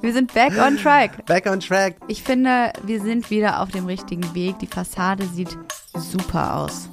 [0.00, 1.26] Wir sind back on track.
[1.26, 1.96] Back on track.
[2.06, 4.58] Ich finde, wir sind wieder auf dem richtigen Weg.
[4.60, 5.56] Die Fassade sieht
[5.96, 6.88] super aus.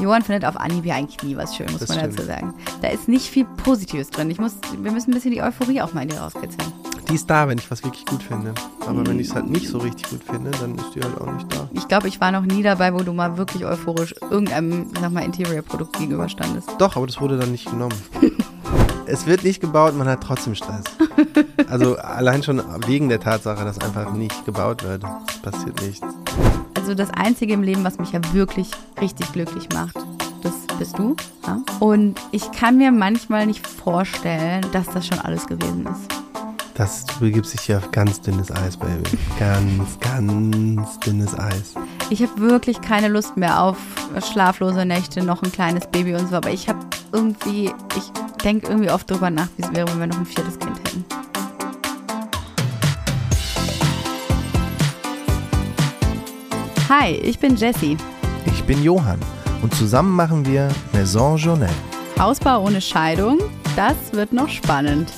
[0.00, 2.18] Johann findet auf Anhieb ja eigentlich nie was schön, muss Das man stimmt.
[2.18, 2.54] dazu sagen.
[2.82, 4.30] Da ist nicht viel Positives drin.
[4.30, 6.72] Ich muss, wir müssen ein bisschen die Euphorie auch mal in dir rauskitzeln.
[7.08, 8.54] Die ist da, wenn ich was wirklich gut finde.
[8.86, 11.30] Aber wenn ich es halt nicht so richtig gut finde, dann ist die halt auch
[11.32, 11.68] nicht da.
[11.72, 15.24] Ich glaube, ich war noch nie dabei, wo du mal wirklich euphorisch irgendeinem, sag mal,
[15.24, 16.70] Interior-Produkt gegenüberstandest.
[16.78, 17.94] Doch, aber das wurde dann nicht genommen.
[19.06, 20.84] es wird nicht gebaut, man hat trotzdem Stress.
[21.72, 25.04] Also allein schon wegen der Tatsache, dass einfach nicht gebaut wird.
[25.26, 26.06] Es passiert nichts.
[26.76, 28.70] Also das Einzige im Leben, was mich ja wirklich
[29.00, 29.96] richtig glücklich macht,
[30.42, 31.16] das bist du.
[31.46, 31.62] Ja?
[31.80, 36.14] Und ich kann mir manchmal nicht vorstellen, dass das schon alles gewesen ist.
[36.74, 39.16] Das du begibst dich hier auf ganz dünnes Eis, Baby.
[39.38, 41.72] Ganz, ganz dünnes Eis.
[42.10, 43.78] Ich habe wirklich keine Lust mehr auf
[44.30, 46.36] schlaflose Nächte, noch ein kleines Baby und so.
[46.36, 46.80] Aber ich habe
[47.12, 48.12] irgendwie, ich
[48.44, 51.21] denke irgendwie oft drüber nach, wie es wäre, wenn wir noch ein viertes Kind hätten.
[56.94, 57.96] Hi, ich bin Jessie.
[58.44, 59.18] Ich bin Johann
[59.62, 61.70] und zusammen machen wir Maison Journal.
[62.18, 63.38] Hausbau ohne Scheidung,
[63.76, 65.10] das wird noch spannend.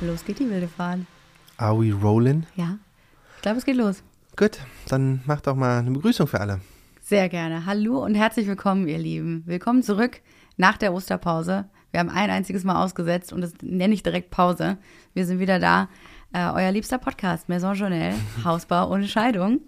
[0.00, 1.02] Los geht die wilde Fahrt.
[1.56, 2.44] Are we rolling?
[2.56, 2.76] Ja,
[3.36, 4.02] ich glaube, es geht los.
[4.36, 6.60] Gut, dann mach doch mal eine Begrüßung für alle.
[7.02, 7.66] Sehr gerne.
[7.66, 9.44] Hallo und herzlich willkommen, ihr Lieben.
[9.46, 10.22] Willkommen zurück
[10.56, 11.66] nach der Osterpause.
[11.92, 14.78] Wir haben ein einziges Mal ausgesetzt und das nenne ich direkt Pause.
[15.12, 15.88] Wir sind wieder da.
[16.34, 18.12] Äh, euer liebster Podcast, Maison Journal,
[18.44, 19.60] Hausbau ohne Scheidung.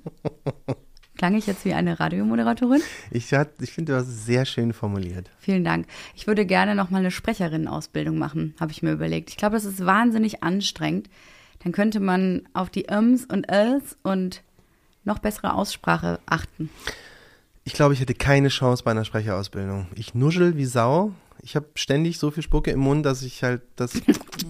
[1.17, 2.83] Klang ich jetzt wie eine Radiomoderatorin?
[3.13, 5.31] Ich, ich finde, du hast es sehr schön formuliert.
[5.39, 5.87] Vielen Dank.
[6.17, 9.31] Ich würde gerne noch mal eine Sprecherinnenausbildung machen, habe ich mir überlegt.
[9.31, 11.09] Ich glaube, das ist wahnsinnig anstrengend.
[11.63, 14.43] Dann könnte man auf die Ms und Ls und
[15.05, 16.69] noch bessere Aussprache achten.
[17.63, 19.87] Ich glaube, ich hätte keine Chance bei einer Sprecherausbildung.
[19.95, 21.13] Ich nuschel wie Sau.
[21.43, 23.93] Ich habe ständig so viel Spucke im Mund, dass ich halt das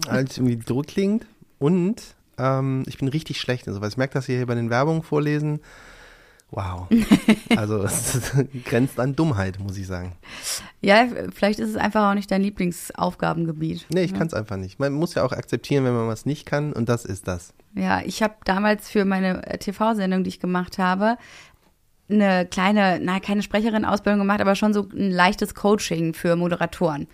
[0.09, 1.27] halt irgendwie so klingt.
[1.59, 2.01] Und
[2.37, 3.93] ähm, ich bin richtig schlecht in sowas.
[3.93, 5.59] Ich merke das hier bei den Werbungen vorlesen.
[6.51, 6.87] Wow.
[7.55, 8.31] Also es
[8.65, 10.15] grenzt an Dummheit, muss ich sagen.
[10.81, 13.87] Ja, vielleicht ist es einfach auch nicht dein Lieblingsaufgabengebiet.
[13.89, 14.79] Nee, ich kann es einfach nicht.
[14.79, 17.53] Man muss ja auch akzeptieren, wenn man was nicht kann und das ist das.
[17.73, 21.17] Ja, ich habe damals für meine äh, TV-Sendung, die ich gemacht habe,
[22.09, 27.07] eine kleine, na, keine Sprecherin-Ausbildung gemacht, aber schon so ein leichtes Coaching für Moderatoren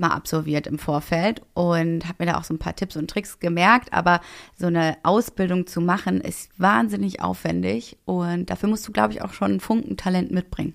[0.00, 3.38] mal absolviert im Vorfeld und habe mir da auch so ein paar Tipps und Tricks
[3.38, 4.20] gemerkt, aber
[4.58, 9.32] so eine Ausbildung zu machen ist wahnsinnig aufwendig und dafür musst du, glaube ich, auch
[9.32, 10.74] schon ein Funkentalent mitbringen.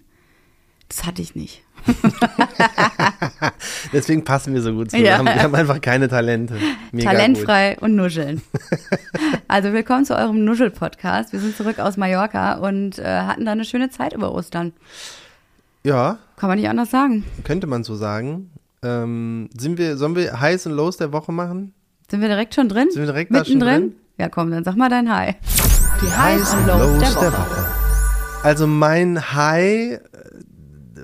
[0.88, 1.64] Das hatte ich nicht.
[3.94, 5.06] Deswegen passen wir so gut zusammen.
[5.28, 5.36] Ja.
[5.36, 6.56] Wir haben einfach keine Talente.
[6.92, 8.42] Mega Talentfrei und nuscheln.
[9.48, 11.34] also willkommen zu eurem Nuschel-Podcast.
[11.34, 14.72] Wir sind zurück aus Mallorca und äh, hatten da eine schöne Zeit über Ostern.
[14.72, 14.82] Gut.
[15.86, 17.24] Ja, Kann man nicht anders sagen.
[17.44, 18.50] könnte man so sagen.
[18.86, 21.74] Ähm, sind wir, sollen wir Highs und Lows der Woche machen?
[22.10, 22.90] Sind wir direkt schon drin?
[22.92, 23.82] Sind wir direkt da schon Mittendrin?
[23.90, 23.96] drin?
[24.20, 25.34] Ja, komm, dann sag mal dein Hi.
[26.02, 27.68] Die Highs und Lows der Woche.
[28.44, 30.00] Also mein High äh,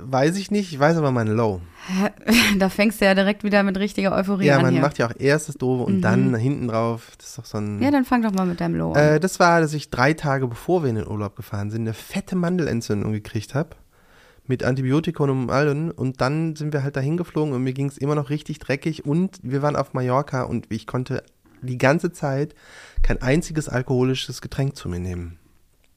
[0.04, 1.62] weiß ich nicht, ich weiß aber mein Low.
[2.60, 4.82] Da fängst du ja direkt wieder mit richtiger Euphorie Ja, an man hier.
[4.82, 7.12] macht ja auch erst das Doofe und dann hinten drauf.
[7.18, 7.82] Das ist doch so ein.
[7.82, 9.00] ja, dann fang doch mal mit deinem Low an.
[9.16, 11.94] äh, das war, dass ich drei Tage bevor wir in den Urlaub gefahren sind, eine
[11.94, 13.70] fette Mandelentzündung gekriegt habe.
[14.48, 15.92] Mit Antibiotika und allem.
[15.92, 19.06] Und dann sind wir halt dahin geflogen und mir ging es immer noch richtig dreckig.
[19.06, 21.24] Und wir waren auf Mallorca und ich konnte
[21.62, 22.56] die ganze Zeit
[23.04, 25.38] kein einziges alkoholisches Getränk zu mir nehmen.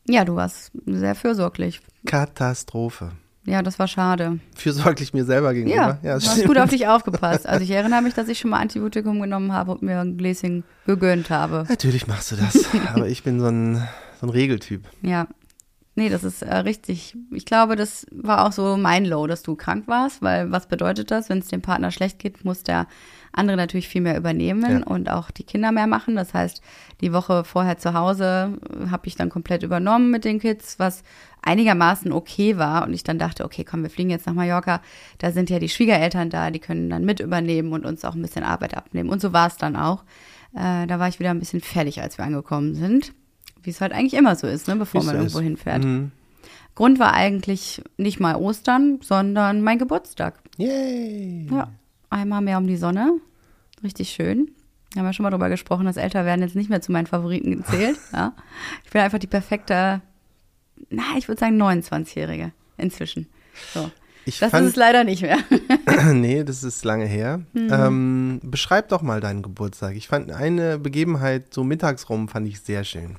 [0.06, 1.81] ja, du warst sehr fürsorglich.
[2.06, 3.12] Katastrophe.
[3.47, 4.38] Ja, das war schade.
[4.56, 5.99] Fürsorglich mir selber Ja, gegenüber.
[6.03, 7.47] du hast gut auf dich aufgepasst.
[7.47, 10.65] Also ich erinnere mich, dass ich schon mal Antibiotikum genommen habe und mir ein Gläschen
[10.87, 11.65] gegönnt habe.
[11.69, 12.65] Natürlich machst du das.
[12.94, 13.87] aber ich bin so ein,
[14.21, 14.84] so ein Regeltyp.
[15.03, 15.27] Ja.
[15.97, 17.16] Nee, das ist äh, richtig.
[17.31, 21.12] Ich glaube, das war auch so mein Low, dass du krank warst, weil was bedeutet
[21.12, 21.28] das?
[21.28, 22.88] Wenn es dem Partner schlecht geht, muss der
[23.31, 24.87] andere natürlich viel mehr übernehmen Ja.
[24.87, 26.16] und auch die Kinder mehr machen.
[26.16, 26.62] Das heißt,
[27.00, 28.59] die Woche vorher zu Hause
[28.91, 31.04] habe ich dann komplett übernommen mit den Kids, was
[31.43, 32.84] einigermaßen okay war.
[32.87, 34.81] Und ich dann dachte, okay, komm, wir fliegen jetzt nach Mallorca.
[35.19, 38.22] Da sind ja die Schwiegereltern da, die können dann mit übernehmen und uns auch ein
[38.22, 39.10] bisschen Arbeit abnehmen.
[39.10, 40.03] Und so war es dann auch.
[40.57, 43.13] Äh, da war ich wieder ein bisschen fertig, als wir angekommen sind.
[43.65, 45.84] Wie es halt eigentlich immer so ist, ne, bevor man irgendwo hinfährt.
[45.84, 46.13] Mhm.
[46.75, 50.41] Grund war eigentlich nicht mal Ostern, sondern mein Geburtstag.
[50.57, 51.47] Yay.
[51.51, 51.69] Ja,
[52.11, 53.21] einmal mehr um die Sonne.
[53.83, 54.51] Richtig schön.
[54.93, 57.59] Wir haben ja schon mal drüber gesprochen, dass Älterwerden jetzt nicht mehr zu meinen Favoriten
[57.59, 57.99] gezählt.
[58.13, 58.34] ja.
[58.84, 60.01] Ich bin einfach die perfekte,
[60.91, 63.28] na, ich würde sagen 29-Jährige inzwischen.
[63.72, 63.91] So.
[64.26, 65.36] Ich Das fand, ist es leider nicht mehr.
[66.12, 67.42] nee, das ist lange her.
[67.53, 67.68] Mhm.
[67.71, 69.97] Ähm, beschreib doch mal deinen Geburtstag.
[69.97, 73.16] Ich fand eine Begebenheit so mittags rum fand ich sehr schön.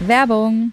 [0.00, 0.72] Werbung.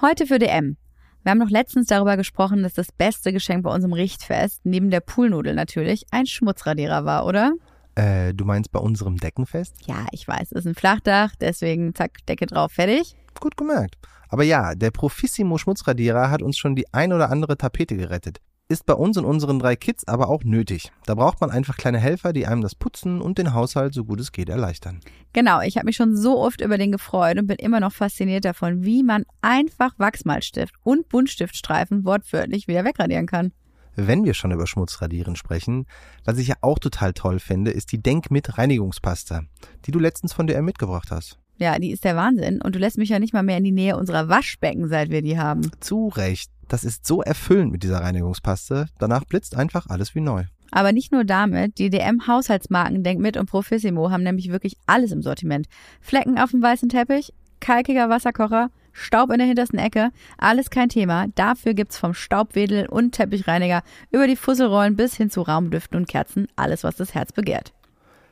[0.00, 0.76] Heute für DM.
[1.24, 5.00] Wir haben noch letztens darüber gesprochen, dass das beste Geschenk bei unserem Richtfest, neben der
[5.00, 7.52] Poolnudel natürlich, ein Schmutzradierer war, oder?
[7.94, 9.74] Äh, du meinst bei unserem Deckenfest?
[9.86, 13.14] Ja, ich weiß, ist ein Flachdach, deswegen zack, Decke drauf, fertig.
[13.40, 13.96] Gut gemerkt.
[14.28, 18.40] Aber ja, der Profissimo Schmutzradierer hat uns schon die ein oder andere Tapete gerettet.
[18.68, 20.90] Ist bei uns und unseren drei Kids aber auch nötig.
[21.04, 24.18] Da braucht man einfach kleine Helfer, die einem das Putzen und den Haushalt so gut
[24.20, 25.00] es geht erleichtern.
[25.34, 28.46] Genau, ich habe mich schon so oft über den gefreut und bin immer noch fasziniert
[28.46, 33.52] davon, wie man einfach Wachsmalstift und Buntstiftstreifen wortwörtlich wieder wegradieren kann.
[33.94, 35.84] Wenn wir schon über Schmutzradieren sprechen,
[36.24, 40.46] was ich ja auch total toll finde, ist die Denk mit die du letztens von
[40.46, 41.41] DM mitgebracht hast.
[41.58, 43.72] Ja, die ist der Wahnsinn und du lässt mich ja nicht mal mehr in die
[43.72, 45.70] Nähe unserer Waschbecken, seit wir die haben.
[45.80, 46.50] Zu Recht.
[46.68, 48.86] Das ist so erfüllend mit dieser Reinigungspaste.
[48.98, 50.44] Danach blitzt einfach alles wie neu.
[50.70, 55.66] Aber nicht nur damit, die DM-Haushaltsmarken Denkmit und Profissimo haben nämlich wirklich alles im Sortiment.
[56.00, 61.26] Flecken auf dem weißen Teppich, kalkiger Wasserkocher, Staub in der hintersten Ecke, alles kein Thema.
[61.34, 66.48] Dafür gibt's vom Staubwedel und Teppichreiniger über die Fusselrollen bis hin zu Raumdüften und Kerzen
[66.56, 67.74] alles, was das Herz begehrt.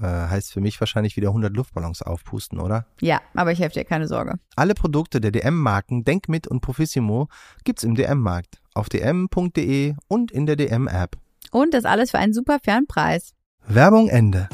[0.00, 2.86] Äh, heißt für mich wahrscheinlich wieder 100 Luftballons aufpusten, oder?
[3.00, 4.34] Ja, aber ich helfe dir, keine Sorge.
[4.54, 7.28] Alle Produkte der DM-Marken Denkmit und Profissimo
[7.64, 11.16] gibt's im DM-Markt, auf dm.de und in der DM-App.
[11.50, 13.32] Und das alles für einen super fairen Preis.
[13.66, 14.48] Werbung Ende.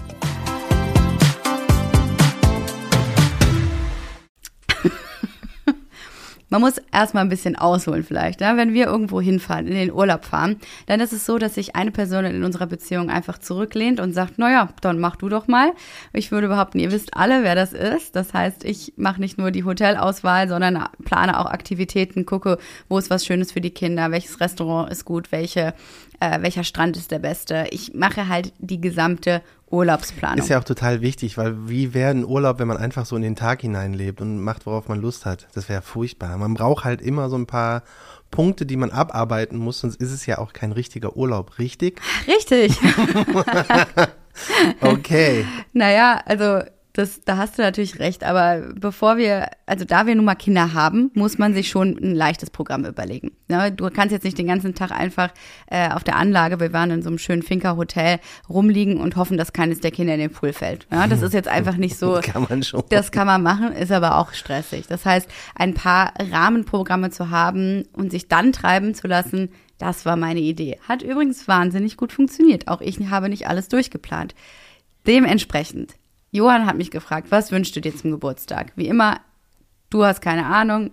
[6.53, 8.41] Man muss erstmal ein bisschen ausholen vielleicht.
[8.41, 8.53] Ne?
[8.57, 11.93] Wenn wir irgendwo hinfahren, in den Urlaub fahren, dann ist es so, dass sich eine
[11.93, 15.73] Person in unserer Beziehung einfach zurücklehnt und sagt, naja, dann mach du doch mal.
[16.13, 18.17] Ich würde behaupten, ihr wisst alle, wer das ist.
[18.17, 22.59] Das heißt, ich mache nicht nur die Hotelauswahl, sondern plane auch Aktivitäten, gucke,
[22.91, 25.73] wo ist was Schönes für die Kinder, welches Restaurant ist gut, welche,
[26.21, 27.65] äh, welcher Strand ist der beste.
[27.71, 29.41] Ich mache halt die gesamte
[29.73, 30.39] Urlaubsplanung.
[30.39, 33.23] Ist ja auch total wichtig, weil wie wäre ein Urlaub, wenn man einfach so in
[33.23, 35.49] den Tag hineinlebt und macht, worauf man Lust hat?
[35.55, 36.37] Das wäre furchtbar.
[36.37, 37.83] Man braucht halt immer so ein paar
[38.31, 42.01] Punkte, die man abarbeiten muss, sonst ist es ja auch kein richtiger Urlaub, richtig?
[42.27, 42.79] Richtig.
[44.81, 45.45] okay.
[45.73, 46.63] Naja, also
[46.95, 50.75] das, da hast du natürlich recht, aber bevor wir, also da wir nun mal Kinder
[50.75, 53.33] haben, muss man sich schon ein leichtes Programm überlegen.
[53.49, 53.73] Ne?
[53.73, 55.31] Du kannst jetzt nicht den ganzen Tag einfach
[55.71, 58.19] äh, auf der Anlage, wir waren in so einem schönen Finca-Hotel,
[58.49, 60.87] rumliegen und hoffen, dass keines der Kinder in den Pool fällt.
[60.93, 62.21] Ja, das ist jetzt einfach nicht so.
[62.23, 62.83] kann man schon.
[62.91, 64.87] Das kann man machen, ist aber auch stressig.
[64.87, 69.49] Das heißt, ein paar Rahmenprogramme zu haben und sich dann treiben zu lassen,
[69.79, 70.79] das war meine Idee.
[70.87, 72.69] Hat übrigens wahnsinnig gut funktioniert.
[72.69, 74.35] Auch ich habe nicht alles durchgeplant.
[75.07, 75.95] Dementsprechend
[76.33, 78.73] Johann hat mich gefragt, was wünschst du dir zum Geburtstag?
[78.75, 79.21] Wie immer,
[79.91, 80.91] du hast keine Ahnung,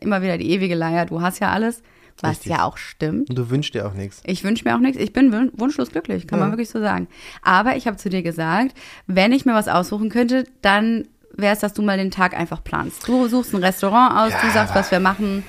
[0.00, 1.82] immer wieder die ewige Leier, du hast ja alles,
[2.20, 2.52] was Richtig.
[2.52, 3.30] ja auch stimmt.
[3.30, 4.20] Und du wünschst dir auch nichts.
[4.26, 5.00] Ich wünsche mir auch nichts.
[5.00, 6.52] Ich bin wun- wunschlos glücklich, kann man Ja.
[6.52, 7.06] wirklich so sagen.
[7.42, 8.76] Aber ich habe zu dir gesagt,
[9.06, 12.62] wenn ich mir was aussuchen könnte, dann wäre es, dass du mal den Tag einfach
[12.62, 13.06] planst.
[13.08, 15.44] Du suchst ein Restaurant aus, du Ja, sagst, aber- was wir machen.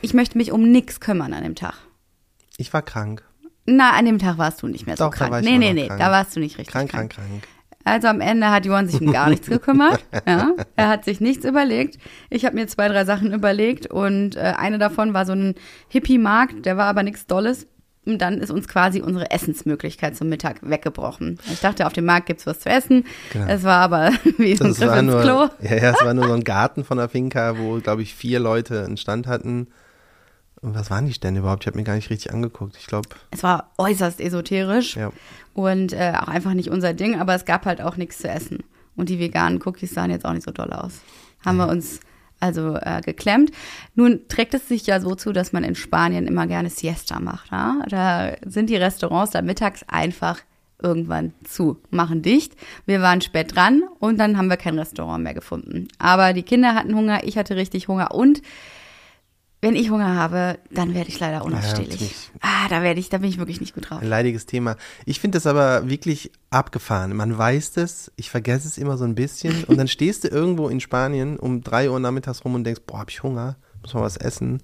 [0.00, 1.74] Ich möchte mich um nichts kümmern an dem Tag.
[2.56, 3.24] Ich war krank.
[3.66, 5.30] Na, an dem Tag warst du nicht mehr so Doch, da krank.
[5.32, 5.98] war ich nee, nee, nee, krank.
[6.00, 7.48] da warst du nicht richtig Krank, krank, krank.
[7.84, 10.04] Also am Ende hat Johann sich um gar nichts gekümmert.
[10.26, 11.98] Ja, er hat sich nichts überlegt.
[12.30, 15.54] Ich habe mir zwei, drei Sachen überlegt und äh, eine davon war so ein
[15.88, 17.66] Hippie-Markt, der war aber nichts Dolles.
[18.06, 21.38] Und dann ist uns quasi unsere Essensmöglichkeit zum Mittag weggebrochen.
[21.50, 23.04] Ich dachte, auf dem Markt gibt's was zu essen.
[23.32, 23.46] Genau.
[23.48, 25.48] Es war aber wie so ein Griff war ins nur, Klo.
[25.62, 28.40] ja, ja, es war nur so ein Garten von der Finca, wo, glaube ich, vier
[28.40, 29.68] Leute einen Stand hatten.
[30.64, 31.64] Und was waren die Stände überhaupt?
[31.64, 32.76] Ich habe mir gar nicht richtig angeguckt.
[32.78, 35.12] Ich glaube, Es war äußerst esoterisch ja.
[35.52, 38.60] und äh, auch einfach nicht unser Ding, aber es gab halt auch nichts zu essen.
[38.96, 41.02] Und die veganen Cookies sahen jetzt auch nicht so doll aus.
[41.44, 42.00] Haben wir uns
[42.40, 43.50] also äh, geklemmt.
[43.94, 47.50] Nun trägt es sich ja so zu, dass man in Spanien immer gerne Siesta macht.
[47.52, 47.82] Ja?
[47.88, 50.40] Da sind die Restaurants da mittags einfach
[50.82, 52.54] irgendwann zu, machen dicht.
[52.86, 55.88] Wir waren spät dran und dann haben wir kein Restaurant mehr gefunden.
[55.98, 58.40] Aber die Kinder hatten Hunger, ich hatte richtig Hunger und
[59.64, 61.96] wenn ich Hunger habe, dann werde ich leider unausstehlich.
[61.96, 62.30] ziemlich.
[62.42, 64.02] ah, da werde ich, da bin ich wirklich nicht gut drauf.
[64.02, 64.76] Ein leidiges Thema.
[65.06, 67.16] Ich finde das aber wirklich abgefahren.
[67.16, 69.64] Man weiß das, ich vergesse es immer so ein bisschen.
[69.64, 72.98] Und dann stehst du irgendwo in Spanien um drei Uhr nachmittags rum und denkst, boah,
[72.98, 74.62] hab ich Hunger, muss mal was essen.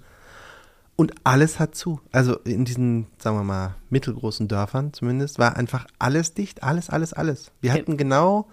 [0.96, 2.02] Und alles hat zu.
[2.12, 6.62] Also in diesen, sagen wir mal, mittelgroßen Dörfern zumindest, war einfach alles dicht.
[6.62, 7.52] Alles, alles, alles.
[7.62, 8.48] Wir hatten genau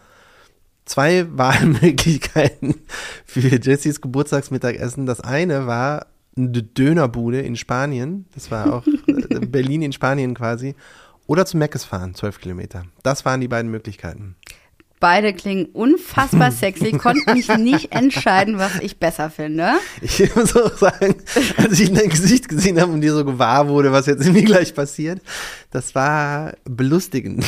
[0.86, 2.76] zwei Wahlmöglichkeiten
[3.26, 5.06] für Jessys Geburtstagsmittagessen.
[5.06, 6.06] Das eine war
[6.38, 8.26] eine Dönerbude in Spanien.
[8.34, 10.76] Das war auch äh, Berlin in Spanien quasi.
[11.26, 12.86] Oder zu Meckes fahren, zwölf Kilometer.
[13.04, 14.36] Das waren die beiden Möglichkeiten.
[15.00, 19.74] Beide klingen unfassbar sexy, konnte mich nicht entscheiden, was ich besser finde.
[20.02, 21.16] Ich muss auch sagen,
[21.58, 24.44] als ich in dein Gesicht gesehen habe und dir so gewahr wurde, was jetzt irgendwie
[24.44, 25.22] gleich passiert,
[25.70, 27.46] das war belustigend.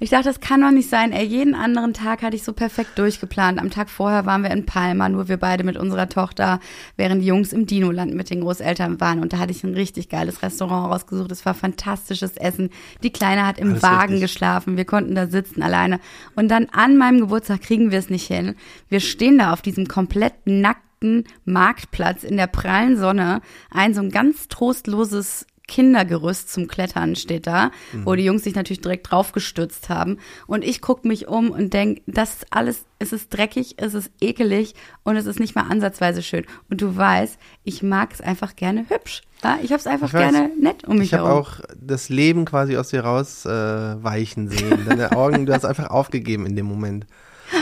[0.00, 1.12] Ich dachte, das kann doch nicht sein.
[1.12, 3.60] Ey, jeden anderen Tag hatte ich so perfekt durchgeplant.
[3.60, 6.58] Am Tag vorher waren wir in Palma, nur wir beide mit unserer Tochter,
[6.96, 9.20] während die Jungs im Dinoland mit den Großeltern waren.
[9.20, 11.30] Und da hatte ich ein richtig geiles Restaurant rausgesucht.
[11.30, 12.70] Es war fantastisches Essen.
[13.04, 14.22] Die Kleine hat im Alles Wagen richtig.
[14.22, 14.76] geschlafen.
[14.76, 16.00] Wir konnten da sitzen alleine.
[16.36, 18.54] Und dann an meinem Geburtstag kriegen wir es nicht hin.
[18.88, 23.40] Wir stehen da auf diesem komplett nackten Marktplatz in der prallen Sonne.
[23.70, 27.70] Ein so ein ganz trostloses Kindergerüst zum Klettern steht da,
[28.04, 30.18] wo die Jungs sich natürlich direkt draufgestürzt haben.
[30.46, 34.10] Und ich gucke mich um und denke, das ist alles, es ist dreckig, es ist
[34.20, 36.44] ekelig und es ist nicht mal ansatzweise schön.
[36.68, 39.22] Und du weißt, ich mag es einfach gerne hübsch.
[39.44, 39.58] Ja?
[39.62, 40.32] Ich habe es einfach Ich weiß.
[40.32, 44.48] gerne nett um mich Ich habe auch das Leben quasi aus dir raus äh, weichen
[44.48, 44.84] sehen.
[44.88, 47.06] Deine Augen, du hast einfach aufgegeben in dem Moment.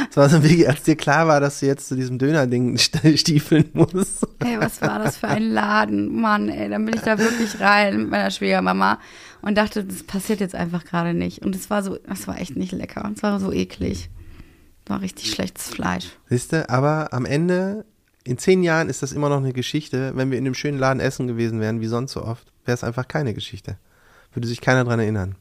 [0.08, 3.16] Es war so wie, als dir klar war, dass du jetzt zu diesem Döner-Ding st-
[3.18, 4.24] stiefeln musst.
[4.38, 6.20] Ey, was war das für ein Laden?
[6.20, 9.00] Mann, ey, dann bin ich da wirklich rein mit meiner Schwiegermama
[9.42, 11.44] und dachte, das passiert jetzt einfach gerade nicht.
[11.44, 13.10] Und es war so, es war echt nicht lecker.
[13.16, 14.10] Es war so eklig.
[14.86, 16.06] War richtig schlechtes Fleisch.
[16.28, 17.84] Siehst du, aber am Ende,
[18.30, 20.12] in zehn Jahren ist das immer noch eine Geschichte.
[20.14, 22.84] Wenn wir in dem schönen Laden essen gewesen wären, wie sonst so oft, wäre es
[22.84, 23.76] einfach keine Geschichte.
[24.32, 25.34] Würde sich keiner dran erinnern.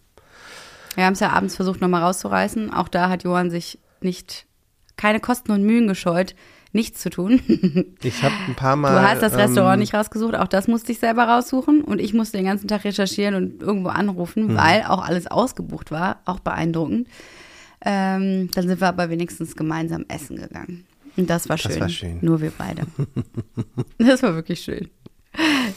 [0.95, 2.73] Wir haben es ja abends versucht, nochmal rauszureißen.
[2.73, 4.47] Auch da hat Johann sich nicht,
[4.97, 6.33] keine Kosten und Mühen gescheut,
[6.71, 7.39] nichts zu tun.
[8.01, 8.91] Ich habe ein paar Mal.
[8.91, 12.15] Du hast das Restaurant ähm, nicht rausgesucht, auch das musste ich selber raussuchen und ich
[12.15, 14.57] musste den ganzen Tag recherchieren und irgendwo anrufen, Hm.
[14.57, 17.07] weil auch alles ausgebucht war, auch beeindruckend.
[17.85, 20.87] Ähm, dann sind wir aber wenigstens gemeinsam essen gegangen.
[21.19, 21.81] Und das war Das schön.
[21.81, 22.17] war schön.
[22.21, 22.83] Nur wir beide.
[23.97, 24.89] das war wirklich schön.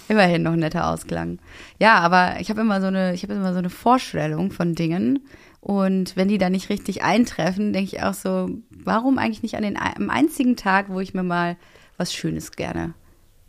[0.09, 1.39] Immerhin noch ein netter Ausklang.
[1.79, 5.21] Ja, aber ich habe immer so eine, ich habe immer so eine Vorstellung von Dingen.
[5.61, 9.63] Und wenn die dann nicht richtig eintreffen, denke ich auch so, warum eigentlich nicht an
[9.63, 11.57] den am einzigen Tag, wo ich mir mal
[11.99, 12.95] was Schönes gerne,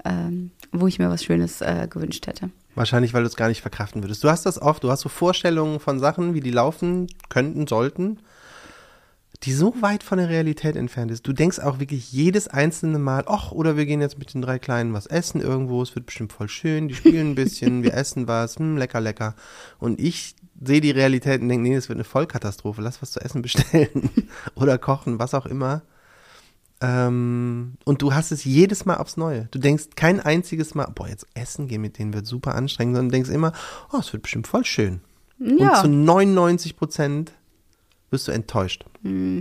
[0.05, 2.50] ähm, wo ich mir was Schönes äh, gewünscht hätte.
[2.75, 4.23] Wahrscheinlich, weil du es gar nicht verkraften würdest.
[4.23, 8.19] Du hast das oft, du hast so Vorstellungen von Sachen, wie die laufen könnten, sollten,
[9.43, 11.27] die so weit von der Realität entfernt ist.
[11.27, 14.57] Du denkst auch wirklich jedes einzelne Mal, ach, oder wir gehen jetzt mit den drei
[14.57, 18.27] Kleinen was essen irgendwo, es wird bestimmt voll schön, die spielen ein bisschen, wir essen
[18.27, 19.35] was, hm, lecker, lecker.
[19.79, 23.19] Und ich sehe die Realität und denke, nee, das wird eine Vollkatastrophe, lass was zu
[23.19, 24.09] essen bestellen
[24.55, 25.81] oder kochen, was auch immer.
[26.79, 29.50] Ähm, und du hast es jedes Mal aufs Neue.
[29.51, 33.12] Du denkst kein einziges Mal, boah, jetzt essen gehen mit denen wird super anstrengend, sondern
[33.12, 33.51] denkst immer,
[33.91, 35.01] oh, es wird bestimmt voll schön.
[35.39, 37.33] Und Ja, zu 99 Prozent
[38.13, 38.86] wirst du enttäuscht.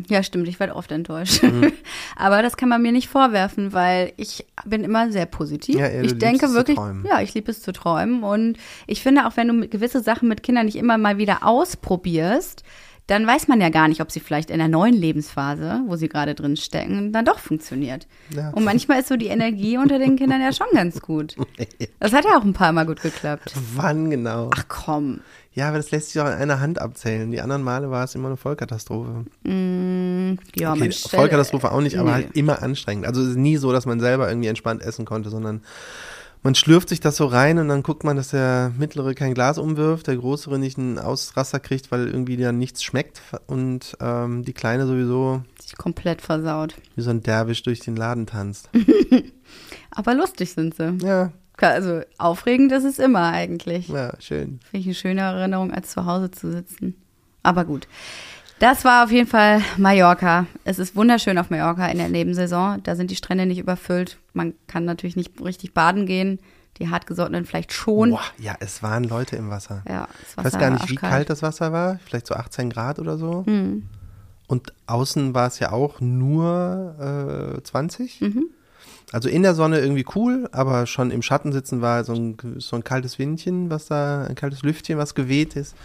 [0.09, 0.49] ja, stimmt.
[0.49, 1.45] Ich werde oft enttäuscht.
[1.45, 1.73] Mhm.
[2.17, 5.77] Aber das kann man mir nicht vorwerfen, weil ich bin immer sehr positiv.
[5.77, 8.25] Ja, ja, ich denke wirklich, ja, ich liebe es zu träumen.
[8.25, 12.65] Und ich finde auch, wenn du gewisse Sachen mit Kindern nicht immer mal wieder ausprobierst,
[13.09, 16.09] dann weiß man ja gar nicht, ob sie vielleicht in der neuen Lebensphase, wo sie
[16.09, 18.07] gerade drin stecken, dann doch funktioniert.
[18.35, 18.51] Ja.
[18.51, 21.37] Und manchmal ist so die Energie unter den Kindern ja schon ganz gut.
[21.99, 23.53] Das hat ja auch ein paar Mal gut geklappt.
[23.75, 24.51] Wann genau?
[24.55, 25.21] Ach komm.
[25.55, 27.31] Ja, aber das lässt sich auch in einer Hand abzählen.
[27.31, 29.27] Die anderen Male war es immer eine Vollkatastrophe.
[30.57, 32.15] Ja, Okay, Vollkatastrophe auch nicht, aber Nee.
[32.25, 33.07] halt immer anstrengend.
[33.07, 35.61] Also es ist nie so, dass man selber irgendwie entspannt essen konnte, sondern
[36.45, 39.59] man schlürft sich das so rein und dann guckt man, dass der Mittlere kein Glas
[39.59, 44.53] umwirft, der Größere nicht einen Ausraster kriegt, weil irgendwie dann nichts schmeckt und ähm, die
[44.55, 46.75] Kleine sowieso Sich komplett versaut.
[46.97, 48.71] wie so ein Derwisch durch den Laden tanzt.
[49.91, 50.97] Aber lustig sind sie.
[51.03, 51.31] Ja,
[51.71, 53.89] Also aufregend ist es immer eigentlich.
[53.89, 54.61] ja, schön.
[54.71, 56.95] Finde ich eine schöne Erinnerung, als zu Hause zu sitzen.
[57.43, 57.87] Aber gut.
[58.59, 60.47] Das war auf jeden Fall Mallorca.
[60.65, 62.81] Es ist wunderschön auf Mallorca in der Nebensaison.
[62.85, 64.19] Da sind die Strände nicht überfüllt.
[64.35, 66.39] Man kann natürlich nicht richtig baden gehen.
[66.79, 68.11] Die hartgesottenen vielleicht schon.
[68.11, 69.83] Boah, ja, es waren Leute im Wasser.
[69.89, 71.13] Ja, das Ich Wasser weiß gar nicht, wie arschkalt.
[71.13, 71.99] kalt das Wasser war.
[72.05, 73.43] Vielleicht so 18 Grad oder so.
[73.47, 73.89] Mhm.
[74.47, 78.21] Und außen war es ja auch nur äh, 20.
[78.21, 78.45] Mhm.
[79.13, 82.77] Also in der Sonne irgendwie cool, aber schon im Schatten sitzen war so ein, so
[82.77, 85.77] ein kaltes Windchen, was da, ein kaltes Lüftchen, was geweht ist.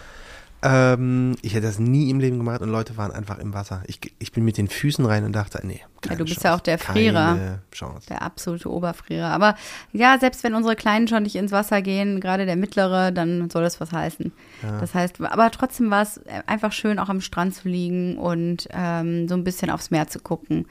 [0.64, 3.84] Ähm, ich hätte das nie im Leben gemacht und Leute waren einfach im Wasser.
[3.86, 6.56] Ich, ich bin mit den Füßen rein und dachte, nee, keine du bist Chance, ja
[6.56, 7.60] auch der Frierer.
[7.72, 8.08] Chance.
[8.10, 9.28] Der absolute Oberfrierer.
[9.28, 9.56] Aber
[9.94, 13.62] ja, selbst wenn unsere Kleinen schon nicht ins Wasser gehen, gerade der mittlere, dann soll
[13.62, 14.32] das was heißen.
[14.80, 19.28] Das heißt, aber trotzdem war es einfach schön, auch am Strand zu liegen und ähm,
[19.28, 20.66] so ein bisschen aufs Meer zu gucken.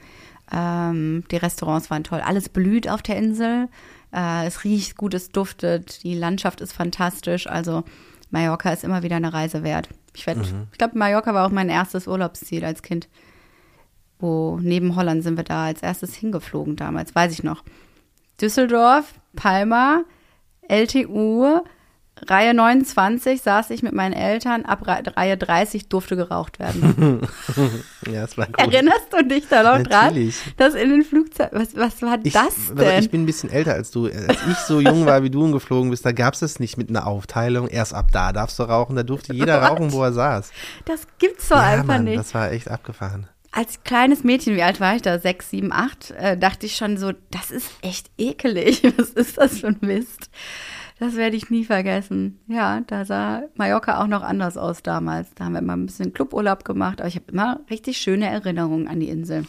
[0.51, 2.21] Ähm, die Restaurants waren toll.
[2.21, 3.67] Alles blüht auf der Insel.
[4.13, 6.03] Äh, es riecht gut, es duftet.
[6.03, 7.47] Die Landschaft ist fantastisch.
[7.47, 7.83] Also
[8.31, 9.89] Mallorca ist immer wieder eine Reise wert.
[10.15, 10.39] Ich, werd-
[10.71, 13.07] ich glaube, Mallorca war auch mein erstes Urlaubsziel als Kind
[14.19, 17.63] wo neben Holland sind wir da als erstes hingeflogen damals, weiß ich noch.
[18.41, 20.05] Düsseldorf, Palma,
[20.67, 21.61] LTU,
[22.27, 27.21] Reihe 29 saß ich mit meinen Eltern, ab Reihe 30 durfte geraucht werden.
[28.11, 28.59] ja, das war gut.
[28.59, 30.07] Erinnerst du dich da noch dran?
[30.07, 30.37] Natürlich.
[30.57, 32.99] Dass in den Flugzeugen, was, was war Ich, das denn?
[33.03, 34.05] ich bin ein bisschen älter als du.
[34.05, 36.77] Als ich so jung war, wie du und geflogen bist, da gab es das nicht
[36.77, 37.67] mit einer Aufteilung.
[37.67, 38.95] Erst ab da darfst du rauchen.
[38.95, 39.69] Da durfte jeder What?
[39.71, 40.51] rauchen, wo er saß.
[40.85, 42.17] das gibt's doch ja, einfach Mann, nicht.
[42.17, 43.27] das war echt abgefahren.
[43.51, 45.19] Als kleines Mädchen, wie alt war ich da?
[45.19, 48.83] Sechs, sieben, acht, äh, dachte ich schon so, das ist echt ekelig.
[48.97, 50.29] Was ist das für ein Mist?
[50.99, 52.39] Das werde ich nie vergessen.
[52.47, 55.33] Ja, da sah Mallorca auch noch anders aus damals.
[55.35, 58.87] Da haben wir immer ein bisschen Cluburlaub gemacht, aber ich habe immer richtig schöne Erinnerungen
[58.87, 59.45] an die Insel.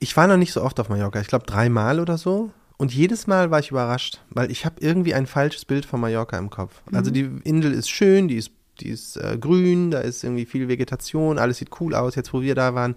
[0.00, 1.20] Ich war noch nicht so oft auf Mallorca.
[1.20, 2.50] Ich glaube dreimal oder so.
[2.78, 6.36] Und jedes Mal war ich überrascht, weil ich habe irgendwie ein falsches Bild von Mallorca
[6.36, 6.82] im Kopf.
[6.92, 10.68] Also die Insel ist schön, die ist, die ist äh, grün, da ist irgendwie viel
[10.68, 12.16] Vegetation, alles sieht cool aus.
[12.16, 12.96] Jetzt, wo wir da waren,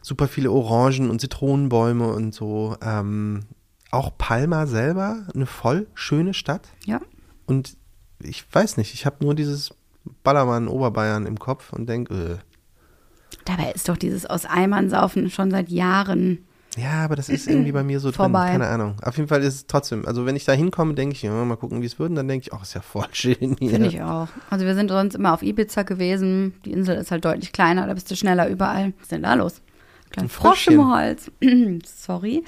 [0.00, 2.76] super viele Orangen und Zitronenbäume und so.
[2.82, 3.40] Ähm,
[3.92, 6.68] auch Palma selber, eine voll schöne Stadt.
[6.84, 7.00] Ja,
[7.46, 7.76] Und
[8.20, 9.74] ich weiß nicht, ich habe nur dieses
[10.24, 15.50] Ballermann Oberbayern im Kopf und denke, äh, dabei ist doch dieses aus Eimern saufen schon
[15.50, 16.44] seit Jahren.
[16.76, 18.50] Ja, aber das ist irgendwie bei mir so Vorbei.
[18.50, 18.60] drin.
[18.60, 18.96] Keine Ahnung.
[19.02, 20.06] Auf jeden Fall ist es trotzdem.
[20.06, 22.08] Also wenn ich da hinkomme, denke ich, ja, mal gucken, wie es wird.
[22.10, 23.70] Und dann denke ich, ach, ist ja voll schön hier.
[23.70, 24.28] Finde ich auch.
[24.48, 26.54] Also wir sind sonst immer auf Ibiza gewesen.
[26.64, 28.94] Die Insel ist halt deutlich kleiner, da bist du schneller überall.
[28.96, 29.60] Was ist denn da los?
[30.10, 31.30] Klein Ein Frosch im Hals.
[31.84, 32.42] Sorry.